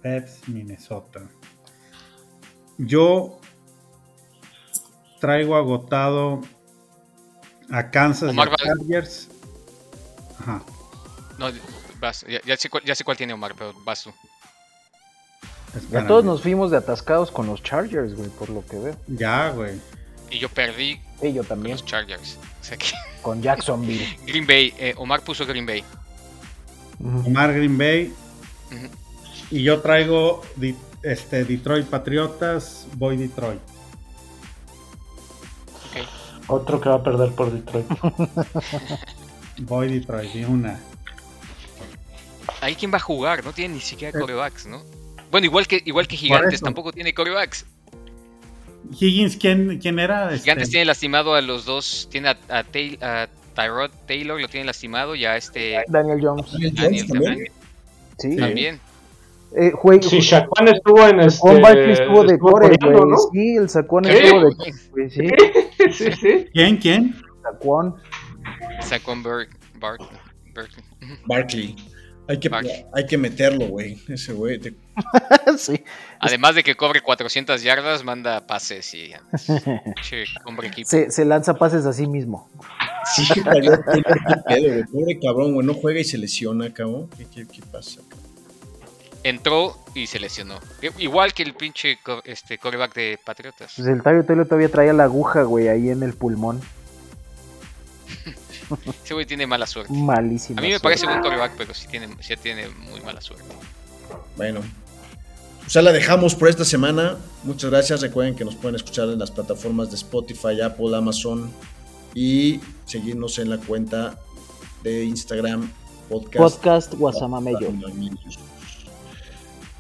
Bebs, 0.03 0.49
Minnesota. 0.49 1.21
Yo 2.77 3.39
traigo 5.25 5.57
agotado 5.57 6.43
a 7.71 7.91
Kansas 7.91 8.29
Omar 8.29 8.51
y 8.51 8.53
a 8.53 8.57
Chargers. 8.57 9.29
Ajá. 10.39 10.63
No, 11.39 11.47
vas, 11.99 12.27
ya, 12.29 12.43
ya 12.45 12.59
sé 12.59 12.69
cuál, 12.69 12.85
ya 12.85 12.95
sé 12.95 13.05
cuál 13.05 13.17
tiene 13.17 13.33
Omar, 13.33 13.55
pero 13.57 13.73
vas 13.87 14.03
tú. 14.03 14.13
Ya 15.91 16.07
todos 16.07 16.27
nos 16.27 16.43
fuimos 16.43 16.71
de 16.71 16.77
atascados 16.77 17.31
con 17.31 17.47
los 17.47 17.63
Chargers, 17.63 18.15
güey, 18.15 18.29
por 18.29 18.51
lo 18.51 18.67
que 18.67 18.79
veo. 18.79 18.97
Ya, 19.07 19.49
güey. 19.49 19.81
Y 20.31 20.39
yo 20.39 20.51
perdí 20.51 21.01
Y 21.23 21.33
yo 21.33 21.41
con 21.41 21.49
también, 21.49 21.77
los 21.77 21.87
Chargers. 21.87 22.39
O 22.61 22.65
sea 22.65 22.77
que 22.77 22.89
con 23.23 23.41
Jacksonville. 23.41 24.19
Green 24.27 24.47
Bay, 24.47 24.75
eh, 24.79 24.95
Omar 24.99 25.23
puso 25.23 25.47
Green 25.47 25.65
Bay. 25.65 25.83
Omar 27.01 27.55
Green 27.55 27.79
Bay. 27.79 28.13
Y 29.51 29.63
yo 29.63 29.81
traigo 29.81 30.43
este, 31.03 31.47
Detroit 31.47 31.87
Patriotas. 31.87 32.87
Voy 32.97 33.17
Detroit. 33.17 33.74
Otro 36.47 36.81
que 36.81 36.89
va 36.89 36.97
a 36.97 37.03
perder 37.03 37.33
por 37.33 37.51
Detroit. 37.53 37.87
Voy 39.59 39.89
Detroit. 39.89 40.33
De 40.33 40.47
una. 40.47 40.81
Ahí 42.61 42.75
quién 42.75 42.93
va 42.93 42.97
a 42.97 43.01
jugar, 43.01 43.45
no 43.45 43.53
tiene 43.53 43.75
ni 43.75 43.81
siquiera 43.81 44.19
corebacks, 44.19 44.67
¿no? 44.67 44.83
Bueno, 45.31 45.47
igual 45.47 45.67
que, 45.67 45.83
igual 45.85 46.07
que 46.07 46.17
Gigantes, 46.17 46.61
tampoco 46.61 46.93
tiene 46.93 47.13
corebacks. 47.15 47.67
Higgins, 48.99 49.37
¿quién, 49.37 49.79
quién 49.81 49.99
era? 49.99 50.27
Este, 50.33 50.45
Gigantes 50.45 50.71
tiene 50.71 50.85
lastimado 50.85 51.35
a 51.35 51.41
los 51.41 51.65
dos, 51.65 52.09
tiene 52.11 52.29
a, 52.29 52.39
a, 52.49 52.63
Tay- 52.65 52.99
a 53.03 53.29
Tyrod 53.55 53.91
Taylor, 54.07 54.41
lo 54.41 54.49
tiene 54.49 54.67
lastimado, 54.67 55.15
y 55.15 55.25
a 55.25 55.37
este 55.37 55.83
Daniel 55.89 56.19
Jones. 56.23 56.47
Daniel 56.75 57.07
también. 57.07 57.49
Sí. 58.19 58.37
también. 58.37 58.81
Eh, 59.57 59.71
jue- 59.73 60.03
Sí, 60.03 60.19
Shaquan 60.21 60.69
estuvo 60.69 61.07
en 61.07 61.21
este. 61.21 61.39
Juan 61.41 61.63
Barkley 61.63 61.93
estuvo 61.93 62.25
de 62.25 62.39
core, 62.39 62.77
coreano, 62.79 62.99
güey. 62.99 63.11
¿no? 63.11 63.17
Sí, 63.33 63.57
el 63.57 63.69
Saquon 63.69 64.05
estuvo 64.07 64.41
de 64.49 64.57
core, 64.57 64.73
güey. 64.91 65.11
Sí, 65.11 65.29
sí, 65.93 66.13
sí. 66.21 66.47
¿Quién? 66.53 66.77
¿Quién? 66.79 67.15
Saquon. 67.43 67.95
Saquon 68.81 69.23
Bar-. 69.23 69.49
Ujú. 70.01 71.15
Barkley. 71.27 71.77
Hay 72.27 72.41
que, 72.41 72.49
Barkley. 72.49 72.87
hay 72.95 73.07
que 73.07 73.19
meterlo, 73.19 73.67
güey. 73.69 73.99
Ese 74.09 74.33
güey. 74.33 74.59
te- 74.59 74.75
sí. 75.59 75.85
Además 76.21 76.55
de 76.55 76.63
que 76.65 76.75
cobre 76.75 77.01
400 77.03 77.63
yardas, 77.63 78.03
manda 78.03 78.47
pases 78.47 78.93
y. 78.95 79.13
Che, 80.03 80.25
hombre 80.47 80.69
equipo. 80.69 80.89
Se, 80.89 81.11
se 81.11 81.25
lanza 81.25 81.55
pases 81.55 81.85
a 81.87 81.93
sí 81.93 82.07
mismo. 82.07 82.49
Sí. 83.15 83.25
Pobre 84.91 85.19
cabrón, 85.23 85.55
güey. 85.55 85.67
No 85.67 85.75
juega 85.75 86.01
y 86.01 86.05
se 86.05 86.19
lesiona, 86.19 86.73
cabrón. 86.73 87.09
¿Qué, 87.17 87.27
qué, 87.27 87.47
qué 87.47 87.61
pasa? 87.71 88.01
cabrón? 88.09 88.34
Entró 89.25 89.77
y 89.95 90.07
se 90.07 90.21
lesionó. 90.21 90.61
Igual 90.99 91.33
que 91.33 91.43
el 91.43 91.55
pinche 91.55 91.99
co- 92.03 92.23
este, 92.25 92.59
coreback 92.59 92.95
de 92.95 93.19
Patriotas. 93.25 93.73
Pues 93.75 93.89
el 93.89 94.03
Tayo 94.03 94.25
Taylor 94.25 94.47
todavía 94.47 94.69
traía 94.69 94.93
la 94.93 95.05
aguja, 95.05 95.43
güey, 95.43 95.69
ahí 95.69 95.89
en 95.89 96.03
el 96.03 96.13
pulmón. 96.13 96.61
Ese 99.03 99.15
güey 99.15 99.27
tiene 99.27 99.47
mala 99.47 99.67
suerte. 99.67 99.93
Malísimo. 99.93 100.59
A 100.59 100.63
mí 100.63 100.71
me 100.71 100.81
parece 100.81 101.07
buen 101.07 101.21
coreback, 101.21 101.53
pero 101.57 101.75
sí 101.75 101.87
tiene, 101.89 102.09
sí 102.21 102.35
tiene 102.37 102.69
muy 102.69 103.01
mala 103.01 103.21
suerte. 103.21 103.45
Bueno. 104.37 104.61
O 105.67 105.71
sea, 105.71 105.81
la 105.81 105.93
dejamos 105.93 106.35
por 106.35 106.49
esta 106.49 106.65
semana. 106.65 107.17
Muchas 107.45 107.71
gracias. 107.71 108.03
Recuerden 108.03 108.37
que 108.37 108.45
nos 108.45 108.55
pueden 108.55 108.77
escuchar 108.77 109.09
en 109.09 109.19
las 109.19 109.31
plataformas 109.31 109.89
de 109.91 109.97
Spotify, 109.97 110.61
Apple, 110.63 110.95
Amazon 110.95 111.51
y 112.15 112.61
seguirnos 112.85 113.39
en 113.39 113.49
la 113.49 113.57
cuenta 113.59 114.19
de 114.83 115.05
Instagram 115.05 115.71
podcast. 116.11 116.37
Podcast 116.37 116.95
Guasamamello. 116.95 117.73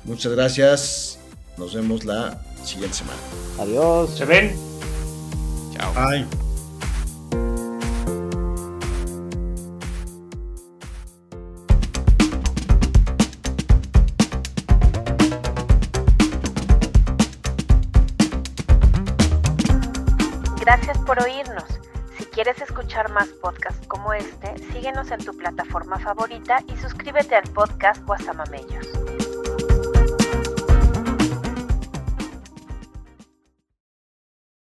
Muchas 0.04 0.32
gracias. 0.32 1.18
Nos 1.56 1.74
vemos 1.74 2.04
la 2.04 2.40
siguiente 2.62 2.96
semana. 2.96 3.18
Adiós. 3.58 4.10
¿Se 4.16 4.24
ven? 4.24 4.54
Chao. 5.72 5.92
Ay. 5.96 6.26
Gracias 20.60 20.98
por 21.06 21.22
oírnos. 21.22 21.64
Si 22.18 22.24
quieres 22.26 22.60
escuchar 22.60 23.10
más 23.12 23.28
podcasts 23.28 23.86
como 23.86 24.12
este, 24.12 24.54
síguenos 24.72 25.10
en 25.10 25.24
tu 25.24 25.36
plataforma 25.36 25.98
favorita 25.98 26.62
y 26.66 26.76
suscríbete 26.80 27.36
al 27.36 27.48
podcast 27.50 28.04
Guasamamellos. 28.04 29.13